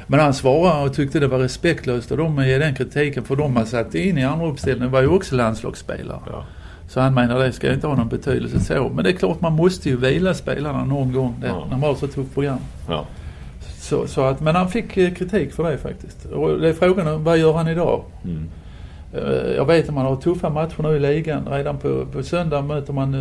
[0.07, 3.37] Men han svarade och tyckte det var respektlöst av dem att ge den kritiken för
[3.37, 6.19] de man satte in i andra uppställningen var ju också landslagsspelare.
[6.27, 6.45] Ja.
[6.89, 8.91] Så han menar det ska inte ha någon betydelse så.
[8.95, 11.61] Men det är klart man måste ju vila spelarna någon gång där, Ja.
[11.71, 12.59] när man har så tufft program.
[12.89, 13.05] Ja.
[13.91, 16.25] Så, så att, men han fick eh, kritik för det faktiskt.
[16.25, 18.03] Och det är frågan vad gör han idag?
[18.25, 18.49] Mm.
[19.15, 21.49] Eh, Jag vet att man har tuffa matcher nu i ligan.
[21.49, 23.17] Redan på, på söndag möter man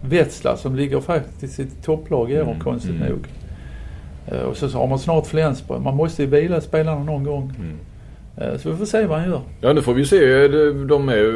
[0.00, 3.08] Wetzlar som ligger faktiskt i topplag i år Mm, konstigt mm.
[3.08, 3.26] nog.
[4.26, 5.82] Eh, och så, så har man snart Flensburg.
[5.82, 7.52] Man måste ju vila spelarna någon gång.
[7.58, 7.76] Mm.
[8.40, 9.40] Eh, så vi får se vad han gör.
[9.60, 10.48] Ja nu får vi se.
[10.48, 11.32] De- De är,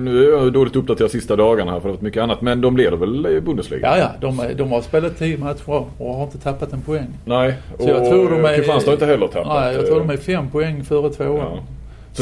[0.00, 2.40] nu är jag dåligt uppdaterad sista dagarna här för det har varit mycket annat.
[2.40, 3.80] Men de leder väl i Bundesliga?
[3.96, 4.10] Ja, ja.
[4.20, 7.06] De, de har spelat tio matcher och har inte tappat en poäng.
[7.24, 7.54] Nej.
[7.78, 9.60] Så jag tror de är- Kristianstad har inte heller tappat.
[9.64, 11.36] Nej, jag tror de är fem poäng före tvåan.
[11.38, 11.58] Ja.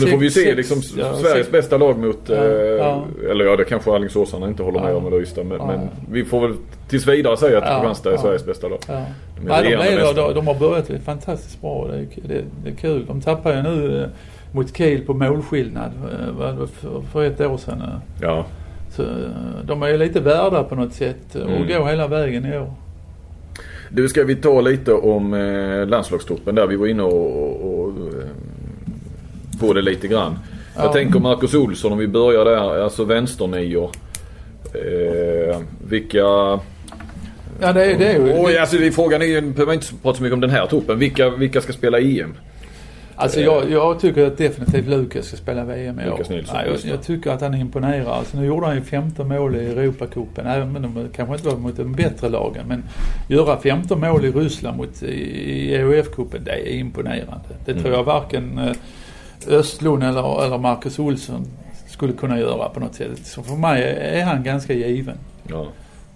[0.01, 3.05] Så nu får vi se liksom ja, Sveriges bästa lag mot, Ja, eh, ja.
[3.31, 4.97] eller ja det kanske Alingsåsarna inte håller med Ja.
[4.97, 5.45] om eller Ystad.
[5.45, 5.67] Men, Ja.
[5.67, 5.81] men
[6.13, 6.57] vi får väl
[6.89, 8.21] tills vidare säga att Ja, Kristianstad är ja.
[8.21, 8.79] Sveriges bästa lag.
[8.89, 9.03] Ja.
[9.41, 10.15] De är Nej, de, mästare.
[10.29, 11.89] de, de har börjat fantastiskt bra.
[11.89, 13.05] Det är, det, det är kul.
[13.07, 14.09] De tappar ju nu eh,
[14.53, 15.91] mot Kiel på målskillnad
[16.41, 17.81] eh, för, för ett år sedan.
[17.83, 17.89] eh.
[18.23, 18.47] Ja.
[18.91, 19.03] Så
[19.65, 21.69] de är ju lite värda på något sätt och Mm.
[21.69, 22.73] går hela vägen i år.
[23.91, 26.67] Du ska vi ta lite om eh, landslagstruppen där.
[26.67, 27.93] Vi var inne och, och
[29.61, 30.39] på det lite grann.
[30.77, 30.83] Ja.
[30.83, 32.83] Jag tänker Marcus Olsson om vi börjar där.
[32.83, 33.91] Alltså vänsternior.
[34.75, 36.19] Eh, vilka...
[37.61, 38.35] Ja det är, det är ju...
[38.39, 40.99] Oj, alltså det- frågan är ju, behöver inte prata så mycket om den här truppen.
[40.99, 42.35] Vilka, vilka ska spela EM?
[43.19, 46.11] Alltså jag, jag tycker att definitivt Lukas ska spela VM i år.
[46.11, 46.67] Lukas Nilsson, det.
[46.71, 48.11] jag, jag tycker att han imponerar.
[48.13, 50.47] Alltså nu gjorde han ju 15 mål i Europacupen.
[50.47, 52.65] Även om det kanske inte var mot de bättre lagen.
[52.69, 52.85] Men
[53.29, 57.49] göra 15 mål i Ryssland mot, i, i EUF-cupen, det är imponerande.
[57.65, 57.93] Det tror Mm.
[57.93, 58.73] jag varken eh,
[59.49, 61.47] Östlund eller, eller Marcus Olsson
[61.89, 63.27] skulle kunna göra på något sätt.
[63.27, 65.19] Så för mig är han ganska given.
[65.49, 65.67] Ja.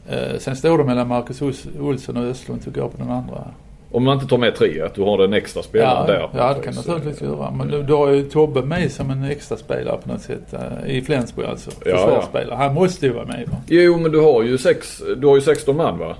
[0.08, 3.44] Eh, sen står det mellan Marcus Ols- Olsson och Östlund tycker jag på den andra.
[3.92, 6.28] Om man inte tar med tre, att du har den extra spelaren Ja, där.
[6.34, 7.50] ja det kan du naturligtvis göra.
[7.50, 10.52] Men du, du har ju Tobbe med som en extra spelare på något sätt.
[10.84, 11.70] eh, I Flensburg alltså.
[11.84, 12.56] Ja, Försvarsspelare.
[12.56, 13.56] Han måste ju vara med va?
[13.66, 16.14] Jo men du har ju, sex, du har ju 16 man va?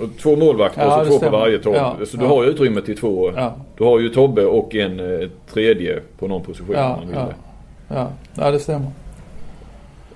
[0.00, 1.30] Och två målvakter Ja, och det så två stämmer.
[1.32, 1.76] på varje Tobbe.
[1.78, 3.32] Ja, så du har ju utrymme till två.
[3.36, 7.06] Ja, Du har ju Tobbe och en eh, tredje på någon position om ja, man
[7.08, 7.34] vill.
[7.88, 8.88] Ja, ja det stämmer.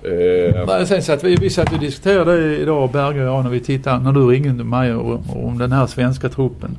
[0.05, 4.03] Eh, sen satt vi, vi satt och diskuterade idag Berge och jag när vi tittade,
[4.03, 6.77] när du ringde mig om den här svenska truppen.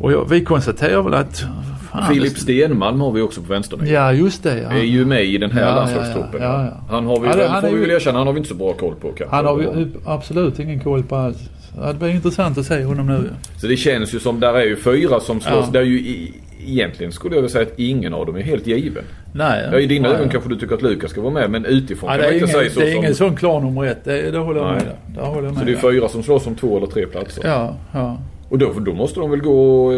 [0.00, 1.44] Och jag, vi konstaterar väl att...
[1.90, 3.86] Fan, Filip Stenmalm har vi också på vänstern.
[3.86, 4.58] Ja just det.
[4.58, 4.70] Ja.
[4.70, 6.42] Är ju med i den här Ja, landslagstruppen.
[6.42, 6.72] ja, ja.
[6.90, 8.38] Han har vi, Ja, det- väl, han får vi ju- väl erkänna, han har vi
[8.38, 9.36] inte så bra koll på kanske.
[9.36, 11.38] Han har vi absolut ingen koll på alls.
[11.76, 13.30] Ja, det blir intressant att se honom nu.
[13.56, 15.64] Så det känns ju som, där är ju fyra som slåss.
[15.66, 15.70] Ja.
[15.72, 16.34] Där är ju i,
[16.66, 19.04] egentligen skulle jag vilja säga att ingen av dem är helt given.
[19.34, 19.68] Nej.
[19.72, 22.16] Ja, I dina ögon kanske du tycker att Lukas ska vara med men utifrån Ja,
[22.16, 22.80] kan det man är inte ingen, säga så.
[22.80, 24.04] det är som, ingen sån klar nummer ett.
[24.04, 24.84] Det, det håller jag Nej.
[24.84, 25.14] med.
[25.16, 27.42] Det håller jag med så det är fyra som slåss om två eller tre platser.
[27.46, 28.18] Ja, ja.
[28.48, 29.92] Och då, då måste de väl gå,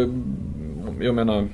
[1.01, 1.47] jag menar,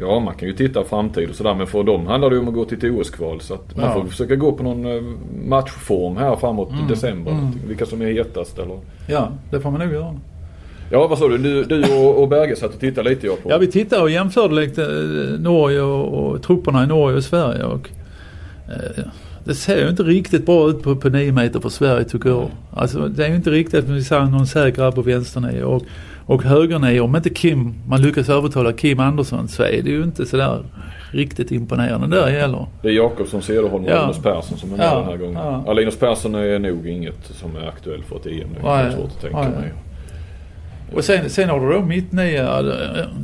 [0.00, 2.48] ja man kan ju titta framtid och sådär men för dem handlar det ju om
[2.48, 3.40] att gå till ett OS-kval.
[3.40, 3.92] Så att man Ja.
[3.94, 5.02] får försöka gå på någon eh,
[5.48, 7.30] matchform här framåt Mm, december.
[7.32, 7.46] mm.
[7.68, 8.78] Vilka som är hetast eller?
[9.08, 10.14] ja, det får man nog göra.
[10.90, 11.38] Ja vad sa du?
[11.38, 13.50] Du, du och, och Berge satt och tittade lite jag på.
[13.50, 17.64] Ja, vi tittade och jämförde lite eh, Norge och, och trupperna i Norge och Sverige.
[17.64, 17.90] Och,
[18.68, 19.04] eh,
[19.44, 22.50] det ser ju inte riktigt bra ut på, på 9 meter för Sverige tycker jag.
[22.72, 25.82] Alltså det är ju inte riktigt, vi ser någon säker på vänsternio och,
[26.28, 27.00] och högernio.
[27.00, 30.64] Om inte Kim, man lyckas övertala Kim Andersson så är det ju inte sådär
[31.10, 32.66] riktigt imponerande där heller.
[32.82, 34.00] Det är Jakobsson, Cederholm och Ja.
[34.02, 35.34] Linus Persson som är med Ja, den här gången.
[35.34, 35.62] ja.
[35.66, 35.72] Ja.
[35.72, 38.48] Linus Persson är nog inget som är aktuell för ett EM.
[38.62, 39.72] Det är svårt att tänka mig.
[40.94, 42.60] Och sen, sen har du då mittnia.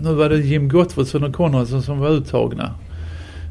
[0.03, 2.71] Nu var det Jim Gottfridsson och Konradsson som var uttagna.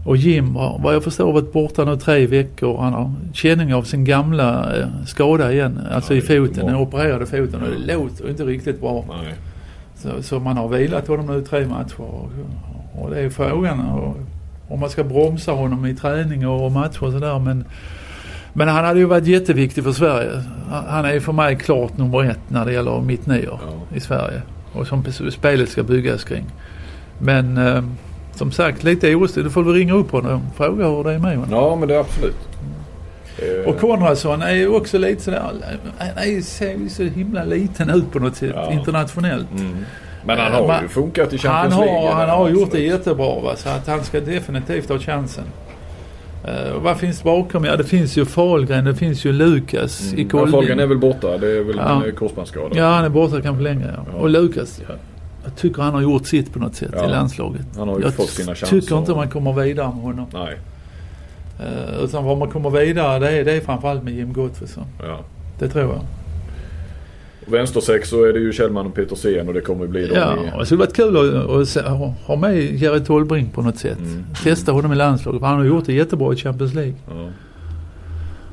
[0.06, 2.78] Och Jim har vad jag förstår varit borta nu tre veckor.
[2.82, 5.80] Han har känning av sin gamla eh, skada igen.
[5.92, 7.62] Alltså Ja, i foten, den opererade foten.
[7.62, 9.06] Och det låter inte riktigt bra.
[9.96, 12.02] Så, så man har vilat honom nu tre matcher.
[12.02, 12.32] Och,
[13.02, 14.18] och det är frågan och,
[14.68, 17.40] om man ska bromsa honom i träning och matcher och sådär.
[17.40, 17.66] Men
[18.54, 20.44] Men han hade ju varit jätteviktig för Sverige.
[20.70, 23.98] Han- Han är ju för mig klart nummer ett när det gäller mittnior Ja.
[23.98, 24.42] i Sverige.
[24.74, 26.46] Och som spelet ska byggas kring.
[27.20, 27.84] Men eh,
[28.36, 29.44] som sagt lite orolig.
[29.46, 31.50] Du får väl ringa upp honom och fråga hur det är med honom.
[31.52, 32.36] Ja men det är absolut.
[33.38, 35.42] Eh, Och Konradsson är ju också lite sådär,
[35.98, 38.72] han är ser så himla liten ut på något sätt Ja.
[38.72, 39.52] internationellt.
[39.60, 39.78] mm.
[40.26, 42.02] Men han har Man- ju funkat i Han Champions League.
[42.08, 42.92] har, han där, har gjort det absolut.
[42.92, 43.56] jättebra va?
[43.56, 45.44] så att han ska definitivt ha chansen.
[46.48, 47.64] Uh, vad finns bakom?
[47.66, 50.30] Ja det finns ju Fahlgren, det finns ju Lukas i Mm.
[50.34, 50.48] Ja.
[50.48, 51.38] Fahlgren är väl borta.
[51.38, 52.02] Det är väl Ja.
[52.20, 52.76] korsbandsskada.
[52.78, 54.06] Ja han är borta kanske länge ja.
[54.14, 54.20] Ja.
[54.20, 54.96] Och Lukas, ja,
[55.44, 57.06] jag tycker han har gjort sitt på något sätt Ja.
[57.06, 57.66] i landslaget.
[57.78, 58.80] Han har ju jag fått sina chanser.
[58.82, 60.26] tycker inte man kommer vidare med honom.
[60.34, 60.58] Nej.
[61.60, 64.84] Uh, utan vad man kommer vidare det är, det är framförallt med Jim Gottfridsson.
[65.00, 65.20] Ja.
[65.60, 66.00] Det tror jag.
[67.46, 70.34] Vänstersex så är det ju Kjellman och Petersen och det kommer ju bli dem Ja,
[70.56, 70.60] i...
[70.60, 73.98] det skulle varit kul att, att ha- med Jerry Tolbring på något sätt.
[74.00, 74.26] Mm.
[74.44, 76.94] Testa honom i landslaget han har gjort det jättebra i Champions League.
[77.10, 77.30] Ja.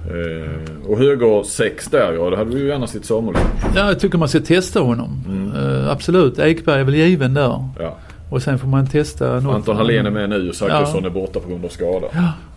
[0.07, 3.47] Eh, och höger sex där ja, det hade vi ju gärna sett Samuelsson.
[3.77, 5.25] Ja, jag tycker man ska testa honom.
[5.29, 5.53] Mm.
[5.85, 7.65] Eh, absolut, Ekberg är väl given där.
[7.79, 7.97] Ja.
[8.31, 9.55] Och sen får man testa något.
[9.55, 11.09] Anton Hallén är med nu och Zachrisson Ja.
[11.09, 12.07] är borta på grund av skada.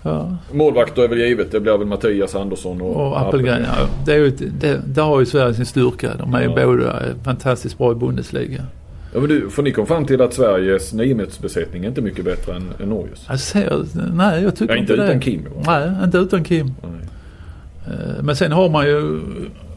[0.04, 1.52] Ja, Målvakter är väl givet.
[1.52, 3.62] Det blir väl Mattias Andersson och, och Appelgren.
[3.68, 6.10] Ja, det är ju, ett- det, där har ju Sverige sin styrka.
[6.20, 6.66] De är ju Ja.
[6.66, 8.62] båda fantastiskt bra i Bundesliga.
[9.14, 12.56] Ja, men du, för ni kom fram till att Sveriges niometersbesättning är inte mycket bättre
[12.56, 13.26] än, än Norges?
[13.30, 13.84] Jag ser,
[14.14, 15.10] nej jag tycker Ja, inte inte det.
[15.10, 15.44] utan Kim.
[15.66, 15.80] va?
[15.80, 16.66] Nej, inte utan Kim.
[16.82, 16.92] Nej.
[17.88, 19.22] Eh, Men sen har man ju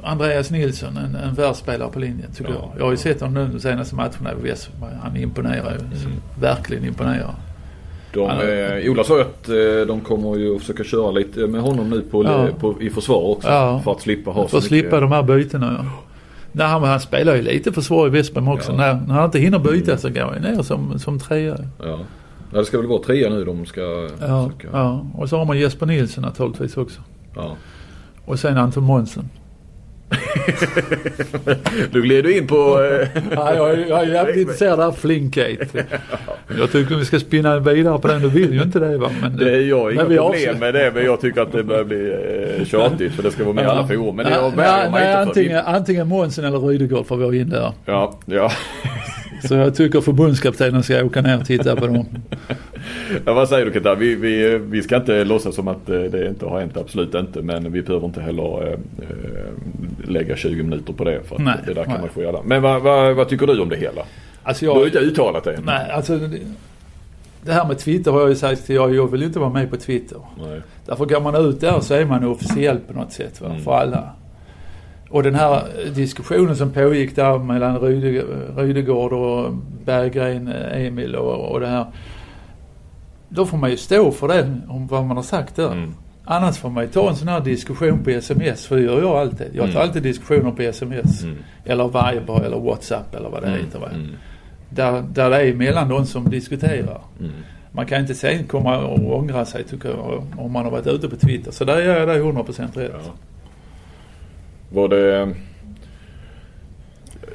[0.02, 2.56] Andreas Nilsson, en, en världsspelare på linjen tycker Ja.
[2.60, 2.70] jag.
[2.80, 4.70] Jag har ju sett honom nu de senaste matcherna i VS.
[5.02, 5.78] Han imponerar ju.
[6.40, 7.34] Verkligen imponerar.
[8.14, 9.54] De, Han eh, Ola sa att eh,
[9.86, 12.48] de kommer ju att försöka köra lite med honom nu på, Ja.
[12.60, 13.48] på, i försvar också.
[13.48, 13.80] Ja.
[13.84, 15.84] För att slippa ha För att slippa de här bytena ja.
[16.52, 18.72] Nej, han, han spelar ju lite försvar i Westbrem också.
[18.72, 18.76] Ja.
[18.78, 21.56] När, när han inte hinner byta så går han ner som, som trea.
[21.78, 21.98] Ja.
[22.52, 23.80] ja, det ska väl vara trea nu de ska
[24.20, 24.68] Ja, försöka.
[24.78, 25.06] ja.
[25.14, 27.00] Och så har man Jesper Nilsson naturligtvis också.
[27.34, 27.56] Ja.
[28.26, 29.28] Och sen Anton Månsson.
[31.92, 32.54] Du gled du in på...
[32.82, 35.84] Eh, Ja, jag, är- jag är jävligt intresserad av Flinkgate.
[36.58, 38.22] Jag tycker vi ska spinna vidare på den.
[38.22, 39.10] Du vill ju inte det va?
[39.22, 41.84] Men, det är jag Men inga problem med det men jag tycker att det börjar
[41.84, 42.12] bli
[42.58, 44.16] eh, tjatigt för det ska vara med i alla forum.
[44.16, 47.72] Men det jag nej, nej, antingen, antingen Månsson eller Rydegård får vi ha in där.
[47.84, 48.50] Ja, ja.
[49.48, 52.06] Så jag tycker förbundskaptenen ska åka ner och titta på dem.
[53.24, 53.94] ja, vad säger du Kenta?
[53.94, 57.42] Vi, vi, vi ska inte låtsas som att eh, det inte har hänt, absolut inte.
[57.42, 58.78] Men vi behöver inte heller eh,
[60.04, 61.22] lägga 20 minuter på det.
[61.24, 62.00] För att Nej, det där kan nej.
[62.00, 62.42] man få göra.
[62.44, 64.02] Men vad, vad, vad tycker du om det hela?
[64.42, 65.62] Alltså Du har ju jag, inte uttalat det än.
[65.66, 66.38] nej, alltså det,
[67.42, 69.70] det här med Twitter har jag ju sagt till jag, jag vill inte vara med
[69.70, 70.18] på Twitter.
[70.42, 70.60] Nej.
[70.86, 73.62] Därför går man ut där så är man officiell på något sätt va, Mm.
[73.62, 74.10] för alla.
[75.10, 75.62] Och den här
[75.94, 78.24] diskussionen som pågick där mellan Ryde,
[78.56, 79.54] Rydegård och
[79.84, 81.86] Berggren, eh, Emil och, och det här.
[83.28, 85.72] Då får man ju stå för det, om vad man har sagt där.
[85.72, 85.94] Mm.
[86.28, 89.10] Annars får man ju ta en sån här diskussion på sms, för det gör jag
[89.16, 89.46] alltid.
[89.52, 89.82] Jag tar Mm.
[89.82, 91.22] alltid diskussioner på sms.
[91.22, 91.36] Mm.
[91.64, 93.78] Eller Viber eller WhatsApp eller vad det heter.
[93.78, 93.88] Va?
[93.94, 94.06] Mm.
[94.70, 97.00] Där, där det är mellan de som diskuterar.
[97.20, 97.32] Mm.
[97.72, 101.08] Man kan inte sen komma och ångra sig tycker jag om man har varit ute
[101.08, 101.50] på Twitter.
[101.50, 102.92] Så där gör jag dig 100% rätt.
[103.04, 103.12] Ja.
[104.70, 105.34] Var det...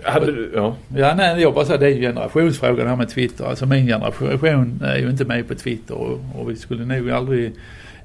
[0.03, 0.51] Hade du...
[0.55, 0.75] Ja.
[0.95, 3.45] Ja, nej, jag bara säger det är ju generationsfrågan här med Twitter.
[3.45, 7.53] Alltså min generation är ju inte med på Twitter och, och vi skulle nog aldrig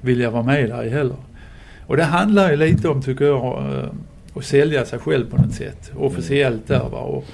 [0.07, 1.15] vilja vara med där heller.
[1.87, 3.89] Och det handlar ju lite om, tycker jag, eh,
[4.35, 5.91] att sälja sig själv på något sätt.
[5.95, 6.99] Officiellt där va.
[6.99, 7.25] Och,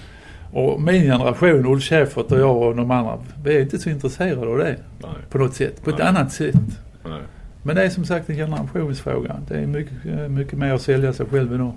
[0.51, 4.47] och min generation, Ulf Schäfert och jag och de andra, vi är inte så intresserade
[4.47, 5.11] av det Nej.
[5.29, 5.83] på något sätt.
[5.83, 6.07] På ett Nej.
[6.07, 6.55] annat sätt.
[7.03, 7.21] Nej.
[7.63, 9.35] Men det är som sagt en generationsfråga.
[9.47, 11.73] Det är mycket, eh, mycket mer att sälja sig själv idag.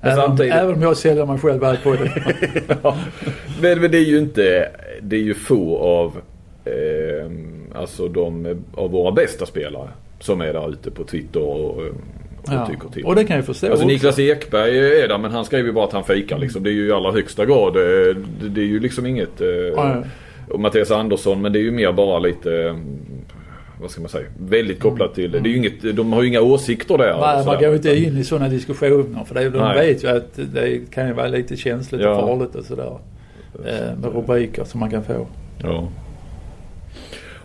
[0.00, 2.12] Men Även, även om jag säljer mig själv här på det.
[2.82, 2.96] Ja.
[3.60, 4.70] Men, men det är ju inte...
[5.02, 6.16] Det är ju få av...
[6.64, 7.30] Eh,
[7.74, 9.88] alltså de av våra bästa spelare
[10.22, 11.82] som är där ute på Twitter och, och
[12.46, 12.66] Ja.
[12.66, 13.04] tycker till.
[13.04, 13.86] Och det kan jag förstå Alltså också.
[13.94, 16.62] Niklas Ekberg är där men han skriver ju bara att han fejkar liksom.
[16.62, 17.76] Det är ju i allra högsta grad.
[17.76, 19.40] eh, Det, det är ju liksom inget...
[19.40, 20.02] eh, Ja,
[20.50, 22.78] Och Mattias Andersson men det är ju mer bara lite...
[23.80, 24.26] Vad ska man säga?
[24.38, 25.30] Väldigt kopplat till...
[25.30, 27.10] Det är ju inget, de har ju inga åsikter där.
[27.12, 27.60] Nej, man sådär.
[27.60, 29.86] går inte in i sådana diskussioner för det, de Nej.
[29.86, 32.14] vet ju att det kan ju vara lite känsligt Ja.
[32.16, 32.98] och farligt och sådär.
[33.66, 35.26] Eh, med rubriker som man kan få.
[35.62, 35.88] Ja.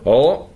[0.04, 0.46] Ja.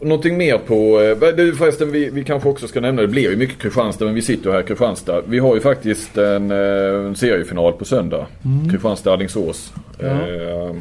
[0.00, 1.00] Någonting mer på...
[1.00, 4.14] eh, Du förresten, vi, vi kanske också ska nämna, det blir ju mycket Kristianstad men
[4.14, 5.22] vi sitter ju här i Kristianstad.
[5.26, 8.26] Vi har ju faktiskt en, eh, en seriefinal på söndag.
[8.70, 9.72] Kristianstad-Alingsås.
[9.98, 10.06] Ja.
[10.06, 10.74] Eh,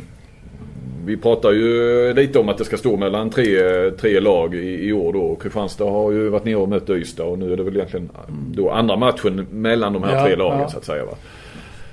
[1.05, 3.45] vi pratar ju lite om att det ska stå mellan tre,
[3.91, 5.35] tre lag i, i år då.
[5.35, 8.09] Kristianstad har ju varit nere och mött Ystad och nu är det väl egentligen
[8.53, 10.69] då andra matchen mellan de här Ja, tre lagen ja.
[10.69, 11.11] så att säga va.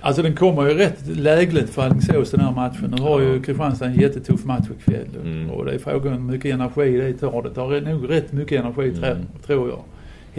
[0.06, 2.94] Alltså den kommer ju rätt lägligt för Alingsås den här matchen.
[2.96, 5.06] Nu har ju Kristianstad en jättetuff match ikväll.
[5.24, 5.50] Mm.
[5.50, 7.42] Och det är frågan hur mycket energi det tar.
[7.42, 9.18] Det tar nog rätt mycket energi Mm.
[9.46, 9.78] tror jag.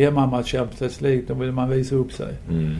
[0.05, 2.33] hemmamatch Champions League, då vill man visa upp sig.
[2.49, 2.75] Mm.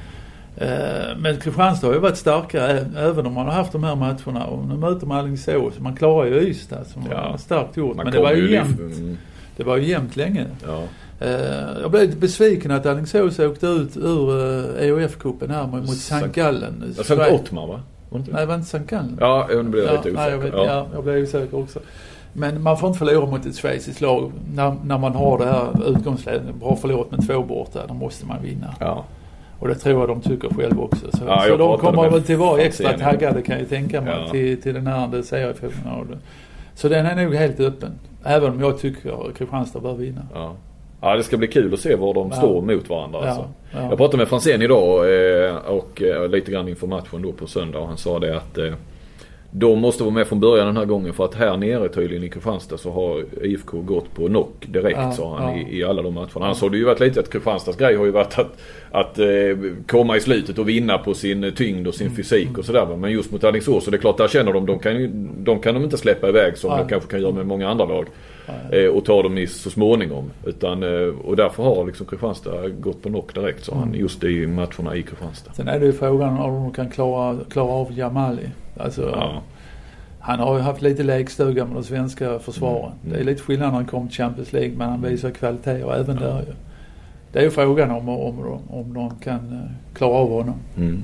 [0.57, 3.95] Eh, Men Kristianstad har ju varit starkare ä- även om man har haft de här
[3.95, 4.45] matcherna.
[4.45, 5.79] Och nu möter man Alingsås.
[5.79, 7.37] Man klarar ju Ystad som Ja.
[7.37, 7.95] starkt gjort.
[7.95, 8.79] Man Men det var ju jämnt.
[8.79, 9.17] Mm.
[9.57, 10.45] Det var ju jämnt länge.
[10.65, 10.83] Ja.
[11.19, 15.97] Eh, Jag blev lite besviken att Alingsås åkte ut ur eh, EOF-cupen här mot, Sankt-
[16.21, 16.93] Sankt Gallen.
[16.97, 17.79] Jag sa inte Ottmar va?
[18.09, 18.21] Var?
[18.31, 19.17] Nej, var inte Sankt Gallen.
[19.19, 20.57] Ja, nu blir jag lite nej, jag, osäker.
[20.57, 20.73] vet, Ja.
[20.73, 21.79] ja, jag blev osäker också.
[22.33, 25.89] Men man får inte förlora mot ett schweiziskt lag när, när man har det här
[25.89, 26.41] utgångsläget.
[26.61, 28.75] Har förlorat med två borta, då måste man vinna.
[28.79, 29.05] Ja.
[29.59, 31.05] Och det tror jag de tycker själva också.
[31.17, 34.31] Så, Ja, så de kommer väl till vara extra taggade kan jag tänka mig Ja.
[34.31, 36.17] till, till den här seriefinalen.
[36.75, 37.91] Så den är nog helt öppen.
[38.23, 40.21] Även om jag tycker Kristianstad bör vinna.
[40.33, 40.53] Ja.
[41.01, 42.35] Ja, det ska bli kul att se var de Ja.
[42.37, 43.19] står mot varandra.
[43.21, 43.49] Ja, Alltså.
[43.73, 43.81] ja.
[43.89, 45.05] Jag pratade med Franzén idag
[45.45, 48.57] eh, och eh, lite grann inför matchen då på söndag och han sa det att
[48.57, 48.73] eh,
[49.51, 52.29] de måste vara med från början den här gången för att här nere tydligen i
[52.29, 55.67] Kristianstad så har IFK gått på knock direkt Ja, sa han ja.
[55.67, 56.29] i, i alla de matcherna.
[56.45, 58.57] Annars har det ju varit lite att Kristianstads grej har ju varit att,
[58.91, 59.27] att eh,
[59.87, 62.15] komma i slutet och vinna på sin tyngd och sin Mm.
[62.17, 62.85] fysik och sådär.
[62.85, 62.95] va.
[62.95, 65.07] Men just mot Alingsås så det är klart där känner de, de kan, ju,
[65.37, 66.79] de kan de inte släppa iväg som Nej.
[66.79, 68.05] de kanske kan göra med många andra lag.
[68.71, 70.31] Eh, och ta dem i så småningom.
[70.45, 73.93] Utan, eh, och därför har liksom Kristianstad gått på knock direkt sa han.
[73.93, 75.53] Just i matcherna i Kristianstad.
[75.53, 78.49] Sen är det ju frågan om de kan klara, klara av Jamali.
[78.77, 79.41] Alltså, Ja.
[80.19, 82.91] Han har ju haft lite lekstuga med de svenska försvaren.
[83.03, 83.13] Mm.
[83.13, 85.95] Det är lite skillnad när han kom till Champions League men han visar kvalitet och
[85.95, 86.53] även där ju.
[87.31, 90.55] Det är ju frågan om, om, om, om de kan eh, klara av honom.
[90.77, 91.03] Mm.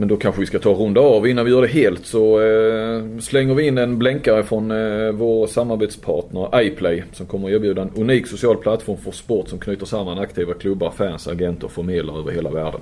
[0.00, 1.26] Men då kanske vi ska ta och runda av.
[1.26, 5.46] Innan vi gör det helt så eh, slänger vi in en blänkare från eh, vår
[5.46, 10.18] samarbetspartner iPlay som kommer att erbjuda en unik social plattform för sport som knyter samman
[10.18, 12.80] aktiva klubbar, fans, agenter och förmedlare över hela världen.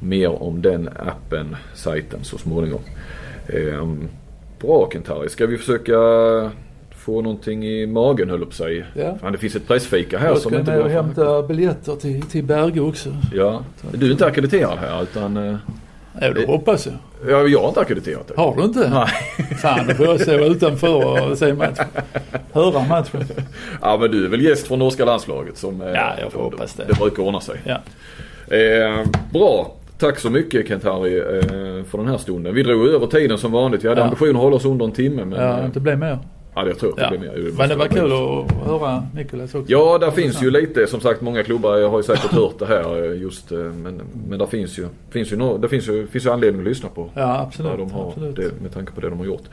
[0.00, 2.80] Mer om den appen, sajten så småningom.
[3.46, 3.86] Eh,
[4.60, 5.96] bra Kent-Harry, ska vi försöka
[6.90, 8.84] få någonting i magen höll jag att säga.
[8.94, 9.18] Ja.
[9.20, 12.22] Fan, det finns ett pressfika här Jag som ska inte ner och hämta biljetter till,
[12.22, 13.16] till Berge också.
[13.34, 15.58] Ja, du är inte akkrediterad här utan...
[16.20, 16.94] eh, Ja, det hoppas jag.
[17.30, 18.34] Ja, jag har inte akkrediterat det.
[18.36, 18.90] Har du inte?
[18.90, 19.06] Nej.
[19.62, 21.84] Fan, då får jag stå utanför och se matchen.
[22.52, 23.24] Höra matchen.
[23.82, 25.80] Ja, men du är väl gäst från norska landslaget som...
[25.80, 26.84] eh, Ja, jag får hoppas det.
[26.88, 27.56] Det brukar ordna sig.
[27.64, 27.76] Ja.
[28.56, 29.74] Eh, bra.
[29.98, 32.54] Tack så mycket Kent-Harry eh, för den här stunden.
[32.54, 33.84] Vi drog över tiden som vanligt.
[33.84, 34.04] Vi hade Ja.
[34.04, 35.24] ambition att hålla oss under en timme.
[35.24, 36.18] Men, Ja, eh, inte bli mer.
[36.54, 37.10] Ja jag tror att det Ja.
[37.10, 37.50] blir mer.
[37.58, 39.72] Men det var kul att höra Nicolas också.
[39.72, 40.86] Ja, där finns ju lite.
[40.86, 43.52] Som sagt, många klubbar har ju säkert hört det här eh, just.
[43.52, 46.60] eh, Men, men där finns ju, finns ju, nå- det finns ju, finns ju anledning
[46.62, 47.08] att lyssna på.
[47.14, 47.72] Ja, absolut.
[47.78, 48.36] De har absolut.
[48.36, 49.44] det, med tanke på det de har gjort.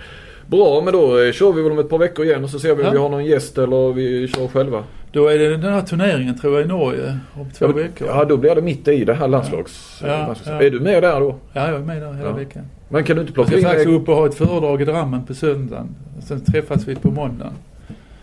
[0.48, 2.76] Bra, men då eh, kör vi väl om ett par veckor igen och så ser
[2.76, 2.92] vi om Ja.
[2.92, 4.84] vi har någon gäst eller vi kör själva.
[5.12, 8.08] Då är det den här turneringen tror jag i Norge om två Ja, veckor.
[8.08, 10.02] Ja, då blir det mitt i det här landslags...
[10.04, 10.62] Ja, landslags-.
[10.64, 11.36] Är du med där då?
[11.54, 12.64] Ja, jag är med där hela veckan.
[12.90, 14.86] Men kan du inte Jag plocka ska in faktiskt upp och ha ett föredrag i
[14.86, 15.96] Drammen på söndagen.
[16.28, 17.54] Sen träffas vi på måndagen.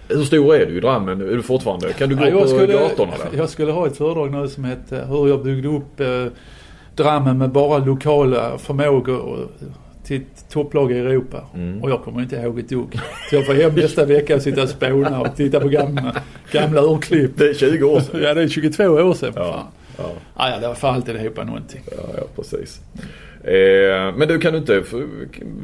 [0.08, 1.20] Hur stor är du i Drammen?
[1.20, 1.92] Är du fortfarande?
[1.92, 3.38] Kan du gå Ja, på skulle, gatorna där?
[3.38, 6.26] jag skulle ha ett föredrag nu som hette hur jag byggde upp eh,
[6.96, 9.50] Drammen med bara lokala förmågor och-
[10.04, 11.40] till ett topplag i Europa.
[11.54, 11.82] Mm.
[11.82, 13.00] Och jag kommer inte ihåg ett dugg.
[13.30, 16.16] Så jag får hem nästa vecka och sitta och spåna och titta på gamla,
[16.52, 17.30] gamla urklipp.
[17.38, 18.20] Det är 20 år sedan.
[18.22, 19.32] Ja, det är 22 år sedan.
[19.36, 19.44] Ja.
[19.52, 19.64] Fan.
[19.98, 20.04] Ja,
[20.34, 21.80] Ah, ja, det får alltid ihop någonting.
[21.90, 22.80] ja, ja precis.
[23.46, 24.82] Eh, men du kan du inte,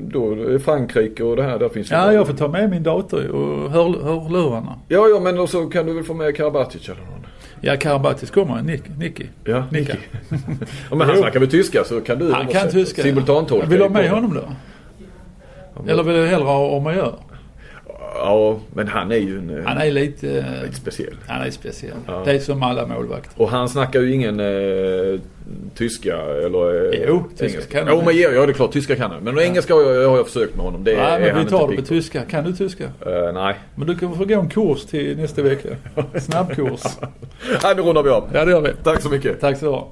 [0.01, 1.91] då är Frankrike och det här, där finns.
[1.91, 4.79] Ja, jag får ta med min dator och hör, hörlurarna.
[4.89, 7.27] Ja, ja, men så kan du väl få med Karabatic eller någon?
[7.61, 8.63] Ja, Karabatis kommer.
[8.63, 9.27] Nick, Nicky.
[9.45, 9.97] Ja, Nicka.
[10.91, 13.03] ja, men han snackar väl tyska så kan du Han kan tyska.
[13.03, 13.67] Simultantolka.
[13.67, 14.43] Vill du ha med honom då?
[15.93, 17.15] Eller vill du hellre ha om man gör?
[18.15, 20.29] Ja, men han är ju en, eh, Han är lite...
[20.39, 21.15] eh, lite speciell.
[21.29, 21.91] Han är speciell.
[22.07, 22.23] Ja.
[22.25, 23.43] Det är som alla målvakter.
[23.43, 25.21] Och han snackar ju ingen eh,
[25.75, 27.79] tyska eller eh, Jo, tyska engelska.
[27.79, 27.97] kan han.
[27.99, 28.73] Jo, men ja, ja, det är klart.
[28.73, 29.23] Tyska kan han.
[29.23, 30.85] Men engelska har jag, har jag försökt med honom.
[30.85, 32.23] Det Nej, är men han vi tar det på tyska.
[32.23, 32.85] Kan du tyska?
[32.85, 33.55] Eh, nej.
[33.75, 35.69] Men du kan få gå en kurs till nästa vecka.
[36.21, 36.83] Snabbkurs.
[37.63, 38.31] Nej, nu rundar vi av.
[38.35, 38.71] Ja, det gör vi.
[38.85, 39.41] Tack så mycket.
[39.41, 39.89] Tack så du ha.